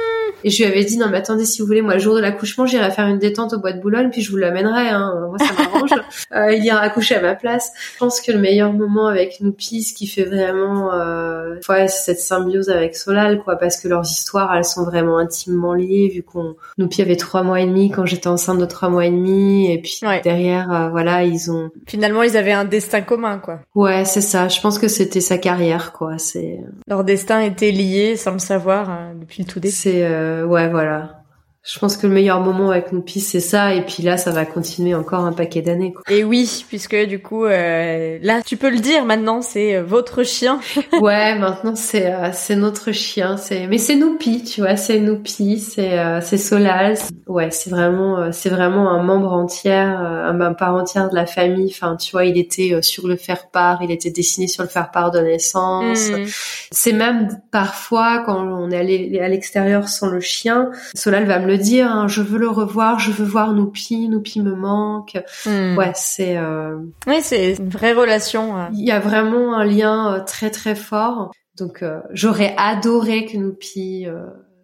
Et 0.42 0.50
je 0.50 0.62
lui 0.62 0.70
avais 0.70 0.84
dit 0.84 0.96
non 0.96 1.08
mais 1.10 1.18
attendez 1.18 1.44
si 1.44 1.60
vous 1.60 1.66
voulez 1.66 1.82
moi 1.82 1.94
le 1.94 2.00
jour 2.00 2.14
de 2.14 2.20
l'accouchement 2.20 2.66
j'irai 2.66 2.90
faire 2.90 3.06
une 3.06 3.18
détente 3.18 3.52
au 3.52 3.58
bois 3.58 3.72
de 3.72 3.80
Boulogne 3.80 4.08
puis 4.10 4.22
je 4.22 4.30
vous 4.30 4.36
l'amènerai. 4.36 4.88
Hein. 4.88 5.12
Moi 5.28 5.38
ça 5.38 5.52
m'arrange. 5.52 5.90
euh, 6.34 6.52
il 6.52 6.64
accoucher 6.88 7.16
à 7.16 7.22
ma 7.22 7.34
place. 7.34 7.72
Je 7.94 7.98
pense 7.98 8.20
que 8.20 8.32
le 8.32 8.38
meilleur 8.38 8.72
moment 8.72 9.06
avec 9.06 9.40
Noupi, 9.40 9.82
ce 9.82 9.94
qui 9.94 10.06
fait 10.06 10.24
vraiment 10.24 10.92
euh, 10.92 11.56
ouais, 11.68 11.88
c'est 11.88 12.12
cette 12.12 12.20
symbiose 12.20 12.70
avec 12.70 12.96
Solal 12.96 13.38
quoi 13.42 13.56
parce 13.56 13.76
que 13.76 13.88
leurs 13.88 14.04
histoires 14.04 14.54
elles 14.54 14.64
sont 14.64 14.84
vraiment 14.84 15.18
intimement 15.18 15.74
liées 15.74 16.10
vu 16.12 16.22
qu'on 16.22 16.56
Noupi 16.78 17.02
avait 17.02 17.16
trois 17.16 17.42
mois 17.42 17.60
et 17.60 17.66
demi 17.66 17.90
quand 17.90 18.06
j'étais 18.06 18.28
enceinte 18.28 18.58
de 18.58 18.66
trois 18.66 18.88
mois 18.88 19.06
et 19.06 19.10
demi 19.10 19.70
et 19.70 19.80
puis 19.80 20.00
derrière 20.24 20.72
euh, 20.72 20.88
voilà 20.88 21.24
ils 21.24 21.50
ont 21.50 21.70
finalement 21.86 22.22
ils 22.22 22.36
avaient 22.36 22.52
un 22.52 22.64
destin 22.64 23.02
commun 23.02 23.38
quoi. 23.38 23.60
Ouais 23.74 24.04
c'est 24.04 24.20
ça 24.20 24.48
je 24.48 24.60
pense 24.60 24.78
que 24.78 24.88
c'était 24.88 25.20
sa 25.20 25.38
carrière, 25.38 25.92
quoi. 25.92 26.18
C'est 26.18 26.58
leur 26.86 27.04
destin 27.04 27.40
était 27.40 27.70
lié 27.70 28.16
sans 28.16 28.32
le 28.32 28.38
savoir 28.38 28.90
euh, 28.90 29.14
depuis 29.14 29.42
le 29.42 29.48
tout 29.48 29.60
début. 29.60 29.74
C'est 29.74 30.04
euh, 30.04 30.44
ouais, 30.44 30.68
voilà. 30.68 31.17
Je 31.64 31.78
pense 31.78 31.96
que 31.96 32.06
le 32.06 32.14
meilleur 32.14 32.40
moment 32.40 32.70
avec 32.70 32.92
Noupi, 32.92 33.20
c'est 33.20 33.40
ça. 33.40 33.74
Et 33.74 33.82
puis 33.82 34.02
là, 34.02 34.16
ça 34.16 34.30
va 34.30 34.46
continuer 34.46 34.94
encore 34.94 35.24
un 35.24 35.32
paquet 35.32 35.60
d'années. 35.60 35.92
Et 36.08 36.24
oui, 36.24 36.64
puisque 36.68 36.96
du 36.96 37.20
coup, 37.20 37.44
euh, 37.44 38.18
là, 38.22 38.40
tu 38.42 38.56
peux 38.56 38.70
le 38.70 38.78
dire 38.78 39.04
maintenant, 39.04 39.42
c'est 39.42 39.76
euh, 39.76 39.82
votre 39.82 40.22
chien. 40.22 40.60
ouais, 41.00 41.36
maintenant 41.38 41.74
c'est 41.74 42.06
euh, 42.06 42.30
c'est 42.32 42.56
notre 42.56 42.92
chien. 42.92 43.36
C'est 43.36 43.66
mais 43.66 43.76
c'est 43.76 43.96
Noupi, 43.96 44.44
tu 44.44 44.60
vois, 44.60 44.76
c'est 44.76 44.98
Noupi, 45.00 45.58
c'est 45.58 45.98
c'est 46.22 46.38
Solal. 46.38 46.96
Ouais, 47.26 47.50
c'est 47.50 47.70
vraiment 47.70 48.32
c'est 48.32 48.50
vraiment 48.50 48.90
un 48.90 49.02
membre 49.02 49.32
entier, 49.32 49.72
un, 49.72 50.54
part 50.54 50.74
entière 50.74 51.10
de 51.10 51.16
la 51.16 51.26
famille. 51.26 51.70
Enfin, 51.74 51.96
tu 51.96 52.12
vois, 52.12 52.24
il 52.24 52.38
était 52.38 52.80
sur 52.82 53.06
le 53.08 53.16
faire 53.16 53.48
part, 53.50 53.82
il 53.82 53.90
était 53.90 54.10
dessiné 54.10 54.46
sur 54.46 54.62
le 54.62 54.68
faire 54.70 54.90
part 54.90 55.10
de 55.10 55.18
naissance. 55.18 56.08
Mm. 56.08 56.24
C'est 56.70 56.92
même 56.92 57.40
parfois 57.50 58.22
quand 58.24 58.38
on 58.38 58.70
est 58.70 58.76
allé 58.76 59.20
à 59.20 59.28
l'extérieur 59.28 59.88
sans 59.88 60.08
le 60.08 60.20
chien, 60.20 60.70
Solal 60.94 61.26
va 61.26 61.38
me 61.38 61.47
le 61.48 61.58
dire, 61.58 61.90
hein, 61.90 62.06
je 62.06 62.22
veux 62.22 62.38
le 62.38 62.48
revoir, 62.48 62.98
je 63.00 63.10
veux 63.10 63.24
voir 63.24 63.52
Noupi, 63.52 64.08
Noupi 64.08 64.40
me 64.40 64.54
manque. 64.54 65.18
Hmm. 65.44 65.76
Ouais, 65.76 65.92
c'est. 65.94 66.36
Euh... 66.36 66.78
Oui, 67.06 67.16
c'est 67.22 67.54
une 67.54 67.70
vraie 67.70 67.92
relation. 67.92 68.56
Euh. 68.56 68.66
Il 68.72 68.84
y 68.84 68.92
a 68.92 69.00
vraiment 69.00 69.56
un 69.56 69.64
lien 69.64 70.14
euh, 70.14 70.20
très 70.24 70.50
très 70.50 70.74
fort. 70.74 71.32
Donc 71.56 71.82
euh, 71.82 72.00
j'aurais 72.12 72.54
adoré 72.56 73.26
que 73.26 73.36
Noupi 73.36 74.06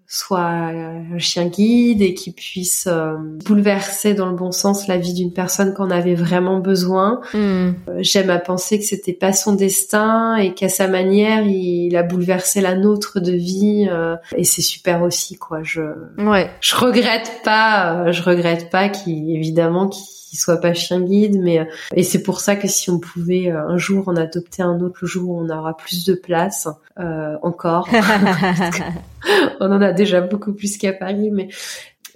soit 0.06 0.40
un 0.40 1.18
chien 1.18 1.46
guide 1.46 2.02
et 2.02 2.14
qui 2.14 2.30
puisse 2.32 2.86
euh, 2.86 3.14
bouleverser 3.44 4.14
dans 4.14 4.28
le 4.28 4.36
bon 4.36 4.52
sens 4.52 4.86
la 4.86 4.98
vie 4.98 5.14
d'une 5.14 5.32
personne 5.32 5.74
qu'on 5.74 5.90
avait 5.90 6.14
vraiment 6.14 6.60
besoin. 6.60 7.20
Hmm. 7.32 7.72
Euh, 7.88 7.98
j'aime 8.00 8.30
à 8.30 8.38
penser 8.38 8.78
que 8.78 8.84
c'était 8.84 9.14
pas 9.14 9.32
son 9.32 9.54
destin 9.54 10.36
et 10.36 10.54
qu'à 10.54 10.68
sa 10.68 10.88
manière 10.88 11.46
il 11.46 11.96
a 11.96 12.02
bouleversé 12.02 12.60
la 12.60 12.74
nôtre 12.74 13.18
de 13.18 13.32
vie 13.32 13.88
euh, 13.90 14.16
et 14.36 14.44
c'est 14.44 14.62
super 14.62 15.02
aussi 15.02 15.36
quoi. 15.36 15.60
Je 15.62 15.82
ouais. 16.18 16.50
je 16.60 16.76
regrette 16.76 17.40
pas, 17.42 18.12
je 18.12 18.22
regrette 18.22 18.70
pas 18.70 18.88
qu'il 18.88 19.30
évidemment 19.30 19.88
qu'il 19.88 20.04
qu'il 20.34 20.40
soit 20.40 20.56
pas 20.56 20.74
chien 20.74 21.00
guide, 21.00 21.40
mais 21.40 21.60
euh, 21.60 21.64
et 21.94 22.02
c'est 22.02 22.22
pour 22.22 22.40
ça 22.40 22.56
que 22.56 22.66
si 22.66 22.90
on 22.90 22.98
pouvait 22.98 23.52
euh, 23.52 23.68
un 23.68 23.78
jour 23.78 24.08
en 24.08 24.16
adopter 24.16 24.62
un 24.64 24.80
autre, 24.80 24.98
le 25.02 25.06
jour 25.06 25.30
où 25.30 25.40
on 25.40 25.48
aura 25.48 25.76
plus 25.76 26.04
de 26.04 26.14
place 26.14 26.66
euh, 26.98 27.36
encore, 27.42 27.88
on 29.60 29.70
en 29.70 29.80
a 29.80 29.92
déjà 29.92 30.20
beaucoup 30.20 30.52
plus 30.52 30.76
qu'à 30.76 30.92
Paris, 30.92 31.30
mais 31.32 31.48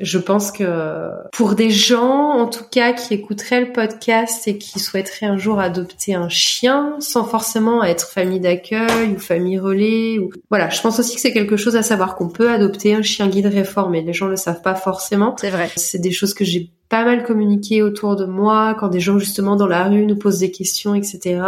je 0.01 0.19
pense 0.19 0.51
que 0.51 1.11
pour 1.33 1.55
des 1.55 1.71
gens, 1.71 2.31
en 2.31 2.47
tout 2.47 2.65
cas, 2.69 2.93
qui 2.93 3.15
écouteraient 3.15 3.61
le 3.61 3.73
podcast 3.73 4.47
et 4.47 4.59
qui 4.59 4.79
souhaiteraient 4.79 5.27
un 5.27 5.37
jour 5.37 5.61
adopter 5.61 6.15
un 6.15 6.29
chien, 6.29 6.97
sans 7.01 7.25
forcément 7.25 7.83
être 7.83 8.09
famille 8.09 8.39
d'accueil 8.39 9.13
ou 9.15 9.19
famille 9.19 9.59
relais, 9.59 10.19
ou 10.19 10.31
voilà, 10.51 10.71
je 10.71 10.81
pense 10.81 10.99
aussi 11.01 11.17
que 11.17 11.21
c'est 11.21 11.33
quelque 11.33 11.57
chose 11.57 11.75
à 11.75 11.83
savoir 11.83 12.15
qu'on 12.15 12.29
peut 12.29 12.51
adopter 12.51 12.95
un 12.95 13.03
chien 13.03 13.29
guide 13.29 13.47
réformé. 13.47 14.03
Les 14.03 14.13
gens 14.13 14.27
le 14.27 14.37
savent 14.37 14.63
pas 14.63 14.77
forcément. 14.77 15.37
C'est 15.41 15.51
vrai. 15.51 15.71
C'est 15.75 16.01
des 16.01 16.13
choses 16.13 16.35
que 16.35 16.45
j'ai 16.45 16.71
pas 16.89 17.05
mal 17.05 17.25
communiqué 17.25 17.83
autour 17.83 18.17
de 18.17 18.25
moi, 18.25 18.75
quand 18.79 18.89
des 18.89 19.01
gens 19.01 19.19
justement 19.19 19.57
dans 19.57 19.67
la 19.67 19.85
rue 19.85 20.07
nous 20.07 20.17
posent 20.17 20.39
des 20.39 20.51
questions, 20.51 20.95
etc. 20.95 21.41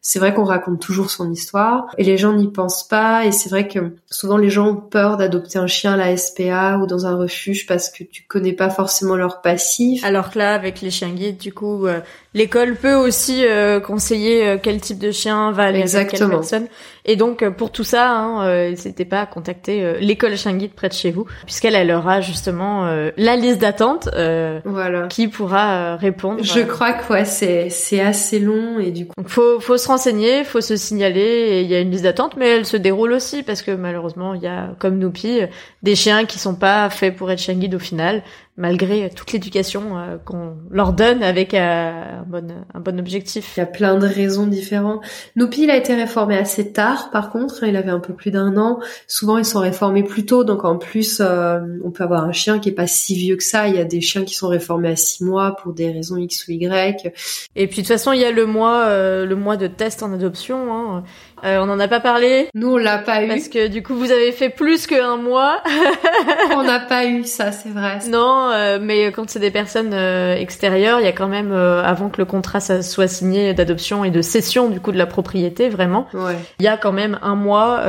C'est 0.00 0.18
vrai 0.18 0.32
qu'on 0.32 0.44
raconte 0.44 0.80
toujours 0.80 1.10
son 1.10 1.30
histoire 1.30 1.94
et 1.98 2.04
les 2.04 2.16
gens 2.16 2.32
n'y 2.32 2.48
pensent 2.48 2.88
pas 2.88 3.26
et 3.26 3.32
c'est 3.32 3.50
vrai 3.50 3.68
que 3.68 3.92
souvent 4.10 4.38
les 4.38 4.48
gens 4.48 4.68
ont 4.68 4.76
peur 4.76 5.18
d'adopter 5.18 5.58
un 5.58 5.66
chien 5.66 5.92
à 5.92 5.96
la 5.96 6.16
SPA 6.16 6.78
ou 6.78 6.86
dans 6.86 7.04
un 7.04 7.16
refuge 7.16 7.66
parce 7.66 7.90
que 7.90 8.04
tu 8.04 8.24
connais 8.26 8.54
pas 8.54 8.70
forcément 8.70 9.16
leur 9.16 9.42
passif. 9.42 10.02
Alors 10.02 10.30
que 10.30 10.38
là, 10.38 10.54
avec 10.54 10.80
les 10.80 10.90
chiens 10.90 11.10
guides, 11.10 11.36
du 11.36 11.52
coup, 11.52 11.86
euh, 11.86 12.00
l'école 12.34 12.76
peut 12.76 12.94
aussi 12.94 13.44
euh, 13.44 13.80
conseiller 13.80 14.46
euh, 14.46 14.58
quel 14.62 14.80
type 14.80 14.98
de 14.98 15.10
chien 15.10 15.52
va 15.52 15.64
aller 15.64 15.82
avec 15.82 16.10
quelle 16.10 16.28
personne. 16.28 16.66
Et 17.04 17.16
donc 17.16 17.48
pour 17.50 17.72
tout 17.72 17.84
ça, 17.84 18.10
hein, 18.10 18.68
n'hésitez 18.68 19.04
pas 19.04 19.22
à 19.22 19.26
contacter 19.26 19.98
l'école 20.00 20.36
chien 20.36 20.52
guide 20.52 20.72
près 20.72 20.88
de 20.88 20.92
chez 20.92 21.10
vous, 21.10 21.24
puisqu'elle 21.44 21.74
elle 21.74 21.90
aura 21.90 22.20
justement 22.20 22.84
la 23.16 23.36
liste 23.36 23.58
d'attente 23.58 24.10
voilà. 24.64 25.06
qui 25.08 25.26
pourra 25.28 25.96
répondre. 25.96 26.44
Je 26.44 26.60
crois 26.60 26.92
que 26.92 27.10
ouais, 27.10 27.24
c'est 27.24 27.70
c'est 27.70 28.00
assez 28.00 28.38
long 28.38 28.78
et 28.78 28.90
du 28.90 29.06
coup. 29.06 29.14
Donc 29.16 29.28
faut 29.28 29.60
faut 29.60 29.78
se 29.78 29.88
renseigner, 29.88 30.44
faut 30.44 30.60
se 30.60 30.76
signaler 30.76 31.20
et 31.20 31.60
il 31.62 31.68
y 31.68 31.74
a 31.74 31.80
une 31.80 31.90
liste 31.90 32.04
d'attente, 32.04 32.36
mais 32.36 32.48
elle 32.48 32.66
se 32.66 32.76
déroule 32.76 33.12
aussi 33.12 33.42
parce 33.42 33.62
que 33.62 33.70
malheureusement 33.70 34.34
il 34.34 34.42
y 34.42 34.46
a 34.46 34.74
comme 34.78 34.98
Noupi 34.98 35.40
des 35.82 35.96
chiens 35.96 36.26
qui 36.26 36.38
sont 36.38 36.54
pas 36.54 36.90
faits 36.90 37.16
pour 37.16 37.30
être 37.30 37.40
chien 37.40 37.54
guide 37.54 37.74
au 37.74 37.78
final 37.78 38.22
malgré 38.56 39.08
toute 39.10 39.32
l'éducation 39.32 39.96
euh, 39.96 40.18
qu'on 40.18 40.56
leur 40.70 40.92
donne 40.92 41.22
avec 41.22 41.54
euh, 41.54 42.20
un, 42.20 42.24
bon, 42.26 42.46
un 42.74 42.80
bon 42.80 42.98
objectif. 42.98 43.54
Il 43.56 43.60
y 43.60 43.62
a 43.62 43.66
plein 43.66 43.96
de 43.96 44.06
raisons 44.06 44.46
différentes. 44.46 45.02
Noupi, 45.34 45.62
il 45.62 45.70
a 45.70 45.76
été 45.76 45.94
réformé 45.94 46.36
assez 46.36 46.72
tard, 46.72 47.10
par 47.10 47.30
contre, 47.30 47.64
il 47.64 47.76
avait 47.76 47.90
un 47.90 48.00
peu 48.00 48.12
plus 48.12 48.30
d'un 48.30 48.56
an. 48.56 48.80
Souvent, 49.06 49.38
ils 49.38 49.44
sont 49.44 49.60
réformés 49.60 50.02
plus 50.02 50.26
tôt, 50.26 50.44
donc 50.44 50.64
en 50.64 50.76
plus, 50.76 51.20
euh, 51.20 51.60
on 51.82 51.90
peut 51.90 52.04
avoir 52.04 52.24
un 52.24 52.32
chien 52.32 52.58
qui 52.58 52.68
est 52.68 52.72
pas 52.72 52.86
si 52.86 53.14
vieux 53.14 53.36
que 53.36 53.44
ça. 53.44 53.68
Il 53.68 53.76
y 53.76 53.78
a 53.78 53.84
des 53.84 54.00
chiens 54.00 54.24
qui 54.24 54.34
sont 54.34 54.48
réformés 54.48 54.90
à 54.90 54.96
six 54.96 55.24
mois 55.24 55.56
pour 55.56 55.72
des 55.72 55.90
raisons 55.90 56.18
X 56.18 56.46
ou 56.48 56.52
Y. 56.52 57.12
Et 57.56 57.66
puis 57.66 57.78
de 57.78 57.86
toute 57.86 57.88
façon, 57.88 58.12
il 58.12 58.20
y 58.20 58.24
a 58.24 58.30
le 58.30 58.46
mois, 58.46 58.88
le 58.90 59.34
mois 59.34 59.56
de 59.56 59.68
test 59.68 60.02
en 60.02 60.12
adoption. 60.12 60.74
Hein. 60.74 61.04
Euh, 61.44 61.58
on 61.60 61.66
n'en 61.66 61.78
a 61.78 61.88
pas 61.88 62.00
parlé. 62.00 62.48
Nous, 62.54 62.74
on 62.74 62.76
l'a 62.76 62.98
pas 62.98 63.24
eu. 63.24 63.28
Parce 63.28 63.48
que 63.48 63.68
du 63.68 63.82
coup, 63.82 63.94
vous 63.94 64.10
avez 64.10 64.32
fait 64.32 64.50
plus 64.50 64.86
qu'un 64.86 65.16
mois. 65.16 65.62
on 66.54 66.62
n'a 66.62 66.80
pas 66.88 67.06
eu 67.06 67.24
ça, 67.24 67.52
c'est 67.52 67.70
vrai. 67.70 67.98
Non, 68.08 68.50
euh, 68.52 68.78
mais 68.80 69.06
quand 69.12 69.28
c'est 69.28 69.38
des 69.38 69.50
personnes 69.50 69.92
euh, 69.92 70.34
extérieures, 70.34 71.00
il 71.00 71.04
y 71.04 71.08
a 71.08 71.12
quand 71.12 71.28
même, 71.28 71.52
avant 71.52 72.08
que 72.08 72.18
le 72.18 72.24
contrat 72.24 72.60
soit 72.60 73.08
signé 73.08 73.54
d'adoption 73.54 74.04
et 74.04 74.10
de 74.10 74.22
cession 74.22 74.68
du 74.68 74.80
coup 74.80 74.92
de 74.92 74.98
la 74.98 75.06
propriété, 75.06 75.68
vraiment, 75.68 76.06
il 76.58 76.64
y 76.64 76.68
a 76.68 76.76
quand 76.76 76.92
même 76.92 77.18
un 77.22 77.34
mois 77.34 77.82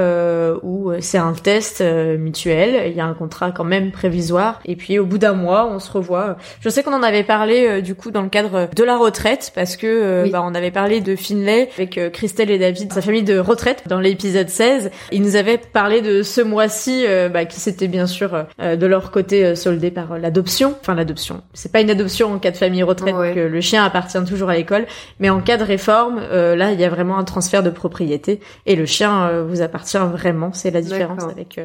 où 0.64 0.92
c'est 1.00 1.18
un 1.18 1.34
test 1.34 1.82
mutuel. 1.82 2.90
Il 2.90 2.96
y 2.96 3.02
a 3.02 3.06
un 3.06 3.14
contrat 3.14 3.52
quand 3.52 3.64
même 3.64 3.92
prévisoire. 3.92 4.60
Et 4.66 4.76
puis 4.76 5.00
au 5.00 5.06
bout 5.06 5.18
d'un 5.18 5.34
mois, 5.34 5.70
on 5.72 5.80
se 5.80 5.92
revoit. 5.92 6.38
Je 6.62 6.70
sais 6.70 6.84
qu'on 6.84 6.94
en 6.94 7.04
avait 7.04 7.24
parlé 7.24 7.82
du 7.82 7.96
coup 7.96 8.12
dans 8.12 8.22
le 8.22 8.30
cadre 8.30 8.70
de 8.74 8.84
la 8.84 8.98
retraite 8.98 9.52
parce 9.54 9.76
que 9.76 10.30
bah, 10.30 10.42
on 10.44 10.56
avait 10.56 10.72
parlé 10.72 11.02
de 11.02 11.16
Finlay 11.16 11.70
avec 11.76 12.00
Christelle 12.14 12.52
et 12.52 12.58
David, 12.58 12.94
sa 12.94 13.02
famille 13.02 13.24
de 13.24 13.41
retraite 13.42 13.84
dans 13.88 14.00
l'épisode 14.00 14.50
16. 14.50 14.92
Ils 15.12 15.22
nous 15.22 15.36
avaient 15.36 15.58
parlé 15.58 16.02
de 16.02 16.24
ce 16.24 16.42
mois-ci 16.42 17.06
euh, 17.06 17.30
bah, 17.30 17.46
qui 17.46 17.60
s'était 17.60 17.88
bien 17.88 18.08
sûr 18.08 18.46
euh, 18.60 18.76
de 18.76 18.86
leur 18.86 19.12
côté 19.12 19.46
euh, 19.46 19.56
soldé 19.56 19.92
par 19.92 20.18
l'adoption. 20.18 20.76
Enfin 20.80 20.96
l'adoption. 20.96 21.42
C'est 21.54 21.72
pas 21.72 21.82
une 21.82 21.90
adoption 21.90 22.34
en 22.34 22.40
cas 22.40 22.52
de 22.52 22.58
famille 22.58 22.84
retraite 22.84 23.16
que 23.36 23.40
le 23.40 23.62
chien 23.62 23.84
appartient 23.84 24.24
toujours 24.26 24.50
à 24.50 24.56
l'école, 24.56 24.86
mais 25.20 25.30
en 25.30 25.42
cas 25.42 25.58
de 25.58 25.64
réforme, 25.64 26.20
là 26.20 26.72
il 26.72 26.80
y 26.80 26.84
a 26.84 26.90
vraiment 26.90 27.18
un 27.18 27.24
transfert 27.24 27.64
de 27.64 27.70
propriété 27.70 28.40
et 28.66 28.76
le 28.76 28.86
chien 28.86 29.44
vous 29.44 29.62
appartient 29.62 29.98
vraiment. 29.98 30.54
C'est 30.54 30.72
la 30.72 30.82
différence 30.82 31.24
avec 31.24 31.60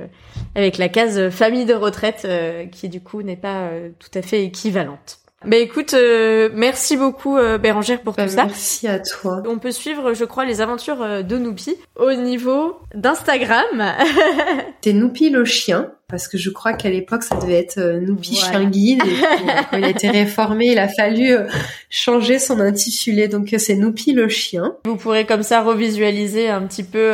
avec 0.54 0.78
la 0.78 0.88
case 0.88 1.30
famille 1.30 1.64
de 1.64 1.74
retraite 1.74 2.26
qui 2.72 2.88
du 2.88 3.00
coup 3.00 3.22
n'est 3.22 3.36
pas 3.36 3.70
tout 3.98 4.18
à 4.18 4.22
fait 4.22 4.44
équivalente. 4.44 5.18
Bah 5.46 5.58
écoute, 5.58 5.94
euh, 5.94 6.48
merci 6.54 6.96
beaucoup 6.96 7.36
euh, 7.36 7.56
Bérangère 7.56 8.00
pour 8.00 8.14
bah, 8.14 8.24
tout 8.24 8.34
ça. 8.34 8.46
Merci 8.46 8.88
à 8.88 8.98
toi. 8.98 9.44
On 9.46 9.58
peut 9.58 9.70
suivre, 9.70 10.12
je 10.12 10.24
crois, 10.24 10.44
les 10.44 10.60
aventures 10.60 11.00
euh, 11.02 11.22
de 11.22 11.38
Noupi 11.38 11.76
au 11.94 12.12
niveau 12.14 12.80
d'Instagram. 12.96 13.94
C'est 14.82 14.92
Noupi 14.92 15.30
le 15.30 15.44
chien, 15.44 15.92
parce 16.08 16.26
que 16.26 16.36
je 16.36 16.50
crois 16.50 16.72
qu'à 16.72 16.90
l'époque 16.90 17.22
ça 17.22 17.36
devait 17.36 17.60
être 17.60 17.80
Noupi 17.80 18.34
chien 18.34 18.64
guide. 18.64 19.02
Et 19.04 19.20
quand 19.70 19.78
il 19.78 19.84
a 19.84 19.88
été 19.88 20.10
réformé, 20.10 20.66
il 20.66 20.78
a 20.80 20.88
fallu 20.88 21.36
changer 21.90 22.40
son 22.40 22.58
intitulé, 22.58 23.28
donc 23.28 23.54
c'est 23.58 23.76
Noupi 23.76 24.12
le 24.12 24.28
chien. 24.28 24.74
Vous 24.84 24.96
pourrez 24.96 25.26
comme 25.26 25.42
ça 25.42 25.62
revisualiser 25.62 26.48
un 26.48 26.62
petit 26.62 26.84
peu 26.84 27.12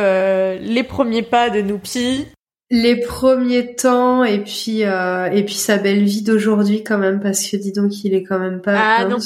les 0.59 0.83
premiers 0.83 1.23
pas 1.23 1.49
de 1.49 1.61
Noupi 1.61 2.25
les 2.71 2.99
premiers 2.99 3.75
temps 3.75 4.23
et 4.23 4.39
puis 4.39 4.83
euh, 4.83 5.29
et 5.31 5.43
puis 5.43 5.55
sa 5.55 5.77
belle 5.77 6.03
vie 6.03 6.23
d'aujourd'hui 6.23 6.83
quand 6.83 6.97
même 6.97 7.19
parce 7.19 7.45
que 7.47 7.57
dis 7.57 7.71
donc 7.71 8.03
il 8.03 8.13
est 8.13 8.23
quand 8.23 8.39
même 8.39 8.61
pas 8.61 8.99
ah 8.99 9.05
non. 9.05 9.17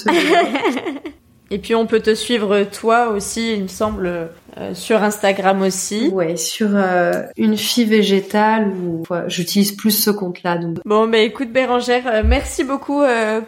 et 1.51 1.57
puis 1.57 1.75
on 1.75 1.85
peut 1.85 2.01
te 2.01 2.13
suivre 2.13 2.63
toi 2.63 3.09
aussi 3.09 3.53
il 3.53 3.63
me 3.63 3.67
semble 3.67 4.29
euh, 4.57 4.73
sur 4.73 5.03
Instagram 5.03 5.61
aussi. 5.61 6.09
Ouais, 6.09 6.35
sur 6.37 6.69
euh, 6.73 7.11
une 7.35 7.57
fille 7.57 7.85
végétale 7.85 8.69
ou 8.69 9.03
j'utilise 9.27 9.71
plus 9.73 9.91
ce 9.91 10.09
compte-là. 10.09 10.57
Donc. 10.57 10.77
Bon, 10.85 11.07
bah 11.07 11.19
écoute 11.19 11.51
Bérangère, 11.51 12.03
euh, 12.07 12.23
merci 12.25 12.63
beaucoup 12.63 13.03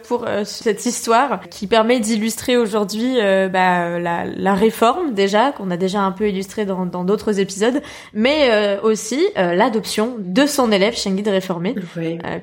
pour 0.07 0.25
cette 0.43 0.85
histoire 0.85 1.39
qui 1.49 1.67
permet 1.67 1.99
d'illustrer 1.99 2.57
aujourd'hui 2.57 3.15
bah, 3.17 3.99
la, 3.99 4.25
la, 4.25 4.53
réforme 4.53 5.13
déjà 5.13 5.51
qu'on 5.51 5.71
a 5.71 5.77
déjà 5.77 6.01
un 6.01 6.11
peu 6.11 6.27
illustré 6.27 6.65
dans 6.65 6.85
d'autres 7.03 7.39
épisodes, 7.39 7.81
mais 8.13 8.77
aussi 8.83 9.25
l'adoption 9.35 10.15
de 10.19 10.45
son 10.45 10.71
élève 10.71 10.95
Guide 10.95 11.27
réformé, 11.27 11.75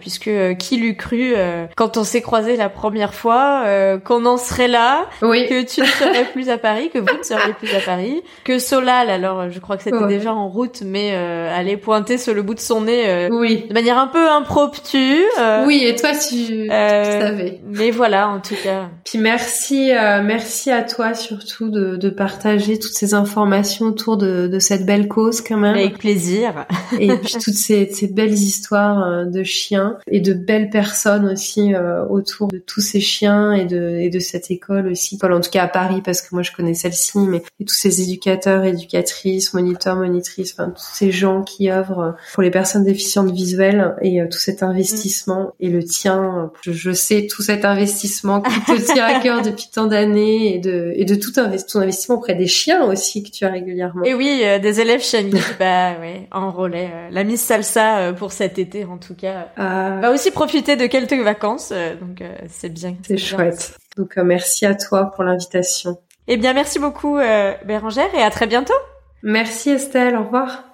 puisque 0.00 0.30
qui 0.58 0.76
l'eût 0.78 0.96
cru 0.96 1.34
quand 1.76 1.96
on 1.96 2.04
s'est 2.04 2.22
croisé 2.22 2.56
la 2.56 2.68
première 2.68 3.14
fois 3.14 3.64
qu'on 4.04 4.24
en 4.26 4.36
serait 4.36 4.68
là, 4.68 5.06
oui. 5.22 5.46
que 5.48 5.62
tu 5.62 5.80
ne 5.80 5.86
serais 5.86 6.24
plus 6.32 6.48
à 6.48 6.58
Paris, 6.58 6.90
que 6.92 6.98
vous 6.98 7.18
ne 7.18 7.22
seriez 7.22 7.52
plus 7.54 7.74
à 7.74 7.80
Paris, 7.80 8.22
que 8.44 8.55
Solal, 8.58 9.10
alors 9.10 9.50
je 9.50 9.58
crois 9.60 9.76
que 9.76 9.82
c'était 9.82 10.06
déjà 10.06 10.34
en 10.34 10.48
route, 10.48 10.82
mais 10.84 11.12
euh, 11.14 11.54
allait 11.54 11.76
pointer 11.76 12.18
sur 12.18 12.34
le 12.34 12.42
bout 12.42 12.54
de 12.54 12.60
son 12.60 12.82
nez 12.82 13.08
euh, 13.08 13.28
oui. 13.30 13.64
de 13.68 13.74
manière 13.74 13.98
un 13.98 14.06
peu 14.06 14.28
impromptue. 14.30 15.22
Euh, 15.40 15.64
oui, 15.66 15.82
et 15.84 15.94
toi 15.96 16.10
tu, 16.12 16.70
euh, 16.70 17.20
savais. 17.20 17.60
Mais 17.68 17.90
voilà, 17.90 18.28
en 18.28 18.40
tout 18.40 18.54
cas. 18.62 18.88
Puis 19.04 19.18
merci, 19.18 19.90
merci 20.24 20.70
à 20.70 20.82
toi 20.82 21.14
surtout 21.14 21.68
de, 21.68 21.96
de, 21.96 22.10
partager 22.10 22.78
toutes 22.78 22.94
ces 22.94 23.14
informations 23.14 23.86
autour 23.86 24.16
de, 24.16 24.46
de, 24.46 24.58
cette 24.58 24.86
belle 24.86 25.08
cause 25.08 25.40
quand 25.40 25.58
même. 25.58 25.74
Avec 25.74 25.98
plaisir. 25.98 26.66
et 26.98 27.08
puis 27.22 27.32
toutes 27.32 27.54
ces, 27.54 27.86
ces 27.92 28.08
belles 28.08 28.32
histoires 28.32 29.26
de 29.26 29.42
chiens 29.42 29.98
et 30.10 30.20
de 30.20 30.32
belles 30.32 30.70
personnes 30.70 31.28
aussi 31.28 31.72
autour 32.10 32.48
de 32.48 32.58
tous 32.58 32.80
ces 32.80 33.00
chiens 33.00 33.52
et 33.52 33.64
de, 33.64 33.98
et 33.98 34.10
de 34.10 34.18
cette 34.18 34.50
école 34.50 34.88
aussi. 34.88 35.18
en 35.22 35.40
tout 35.40 35.50
cas 35.50 35.64
à 35.64 35.68
Paris 35.68 36.02
parce 36.04 36.22
que 36.22 36.28
moi 36.34 36.42
je 36.42 36.52
connais 36.52 36.74
celle-ci, 36.74 37.18
mais 37.18 37.42
et 37.60 37.64
tous 37.64 37.74
ces 37.74 38.02
éducateurs 38.02 38.35
éducatrices, 38.44 39.54
moniteurs, 39.54 39.96
monitrices, 39.96 40.52
enfin 40.52 40.70
tous 40.70 40.90
ces 40.94 41.10
gens 41.10 41.42
qui 41.42 41.70
œuvrent 41.70 42.16
pour 42.34 42.42
les 42.42 42.50
personnes 42.50 42.84
déficientes 42.84 43.30
visuelles 43.30 43.94
et 44.02 44.20
euh, 44.20 44.26
tout 44.28 44.38
cet 44.38 44.62
investissement 44.62 45.54
et 45.60 45.68
le 45.68 45.82
tien, 45.82 46.50
je, 46.62 46.92
sais 46.92 47.26
tout 47.26 47.42
cet 47.42 47.64
investissement 47.64 48.40
qui 48.40 48.60
te 48.60 48.92
tient 48.92 49.04
à 49.04 49.20
cœur 49.20 49.42
depuis 49.44 49.68
tant 49.72 49.86
d'années 49.86 50.54
et 50.54 50.58
de 50.58 50.92
et 50.96 51.04
de 51.04 51.14
tout 51.14 51.32
ton 51.32 51.42
investissement 51.80 52.16
auprès 52.16 52.34
des 52.34 52.46
chiens 52.46 52.84
aussi 52.84 53.22
que 53.22 53.30
tu 53.30 53.44
as 53.44 53.50
régulièrement. 53.50 54.04
Et 54.04 54.14
oui, 54.14 54.42
euh, 54.44 54.58
des 54.58 54.80
élèves 54.80 55.02
chiens 55.02 55.24
bah 55.58 55.98
ouais, 56.00 56.28
en 56.32 56.50
relais. 56.50 56.90
Euh, 56.92 57.08
la 57.10 57.24
Miss 57.24 57.40
Salsa 57.40 58.12
pour 58.12 58.32
cet 58.32 58.58
été 58.58 58.84
en 58.84 58.98
tout 58.98 59.14
cas 59.14 59.48
va 59.56 60.12
aussi 60.12 60.30
profiter 60.30 60.76
de 60.76 60.86
quelques 60.86 61.20
vacances, 61.22 61.72
donc 62.00 62.22
c'est 62.48 62.68
bien. 62.68 62.96
C'est 63.06 63.16
chouette. 63.16 63.76
Donc 63.96 64.16
merci 64.16 64.66
à 64.66 64.74
toi 64.74 65.10
pour 65.14 65.24
l'invitation. 65.24 65.98
Eh 66.28 66.36
bien, 66.36 66.52
merci 66.52 66.78
beaucoup 66.78 67.18
euh, 67.18 67.54
Bérangère 67.64 68.12
et 68.14 68.22
à 68.22 68.30
très 68.30 68.46
bientôt. 68.46 68.74
Merci 69.22 69.70
Estelle, 69.70 70.16
au 70.16 70.24
revoir. 70.24 70.64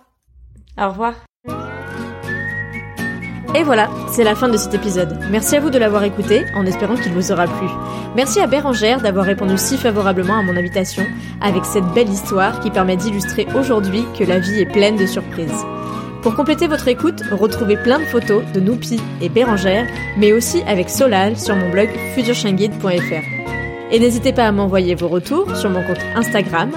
Au 0.78 0.88
revoir. 0.88 1.14
Et 3.54 3.64
voilà, 3.64 3.90
c'est 4.10 4.24
la 4.24 4.34
fin 4.34 4.48
de 4.48 4.56
cet 4.56 4.72
épisode. 4.72 5.18
Merci 5.30 5.56
à 5.56 5.60
vous 5.60 5.68
de 5.68 5.78
l'avoir 5.78 6.04
écouté, 6.04 6.42
en 6.54 6.64
espérant 6.64 6.96
qu'il 6.96 7.12
vous 7.12 7.32
aura 7.32 7.44
plu. 7.44 7.68
Merci 8.16 8.40
à 8.40 8.46
Bérangère 8.46 9.02
d'avoir 9.02 9.26
répondu 9.26 9.58
si 9.58 9.76
favorablement 9.76 10.38
à 10.38 10.42
mon 10.42 10.56
invitation, 10.56 11.04
avec 11.42 11.66
cette 11.66 11.84
belle 11.94 12.08
histoire 12.08 12.60
qui 12.60 12.70
permet 12.70 12.96
d'illustrer 12.96 13.46
aujourd'hui 13.54 14.04
que 14.18 14.24
la 14.24 14.38
vie 14.38 14.60
est 14.60 14.72
pleine 14.72 14.96
de 14.96 15.04
surprises. 15.04 15.66
Pour 16.22 16.34
compléter 16.34 16.66
votre 16.66 16.88
écoute, 16.88 17.20
retrouvez 17.30 17.76
plein 17.76 17.98
de 17.98 18.04
photos 18.04 18.42
de 18.54 18.60
Noupi 18.60 18.98
et 19.20 19.28
Bérangère, 19.28 19.86
mais 20.16 20.32
aussi 20.32 20.62
avec 20.62 20.88
Solal 20.88 21.36
sur 21.36 21.54
mon 21.54 21.68
blog 21.68 21.90
futureshinguide.fr. 22.14 23.61
Et 23.92 24.00
n'hésitez 24.00 24.32
pas 24.32 24.46
à 24.46 24.52
m'envoyer 24.52 24.94
vos 24.94 25.08
retours 25.08 25.54
sur 25.54 25.68
mon 25.68 25.82
compte 25.82 26.00
Instagram, 26.16 26.70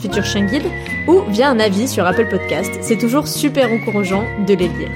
futureshangid, 0.00 0.62
ou 1.06 1.20
via 1.28 1.50
un 1.50 1.60
avis 1.60 1.86
sur 1.86 2.06
Apple 2.06 2.28
Podcast. 2.30 2.70
C'est 2.80 2.96
toujours 2.96 3.28
super 3.28 3.70
encourageant 3.70 4.24
de 4.46 4.54
les 4.54 4.68
lire. 4.68 4.90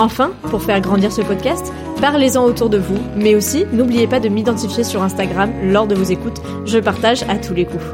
Enfin, 0.00 0.32
pour 0.50 0.62
faire 0.62 0.80
grandir 0.80 1.12
ce 1.12 1.22
podcast, 1.22 1.72
parlez-en 2.00 2.44
autour 2.44 2.70
de 2.70 2.78
vous, 2.78 2.98
mais 3.16 3.36
aussi 3.36 3.66
n'oubliez 3.72 4.08
pas 4.08 4.18
de 4.18 4.28
m'identifier 4.28 4.82
sur 4.82 5.02
Instagram 5.02 5.52
lors 5.62 5.86
de 5.86 5.94
vos 5.94 6.10
écoutes, 6.10 6.40
je 6.66 6.78
partage 6.78 7.22
à 7.28 7.36
tous 7.36 7.54
les 7.54 7.66
coups. 7.66 7.84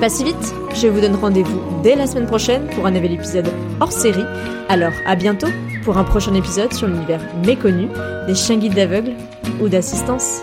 Pas 0.00 0.08
si 0.08 0.24
vite, 0.24 0.54
je 0.74 0.86
vous 0.86 1.00
donne 1.00 1.16
rendez-vous 1.16 1.60
dès 1.82 1.94
la 1.94 2.06
semaine 2.06 2.26
prochaine 2.26 2.66
pour 2.68 2.86
un 2.86 2.90
nouvel 2.90 3.12
épisode 3.12 3.48
hors 3.80 3.92
série. 3.92 4.24
Alors 4.70 4.92
à 5.06 5.14
bientôt 5.14 5.48
pour 5.84 5.98
un 5.98 6.04
prochain 6.04 6.32
épisode 6.34 6.72
sur 6.72 6.86
l'univers 6.86 7.20
méconnu 7.44 7.88
des 8.26 8.34
chiens 8.34 8.56
guides 8.56 8.74
d'aveugles 8.74 9.12
ou 9.60 9.68
d'assistance 9.68 10.40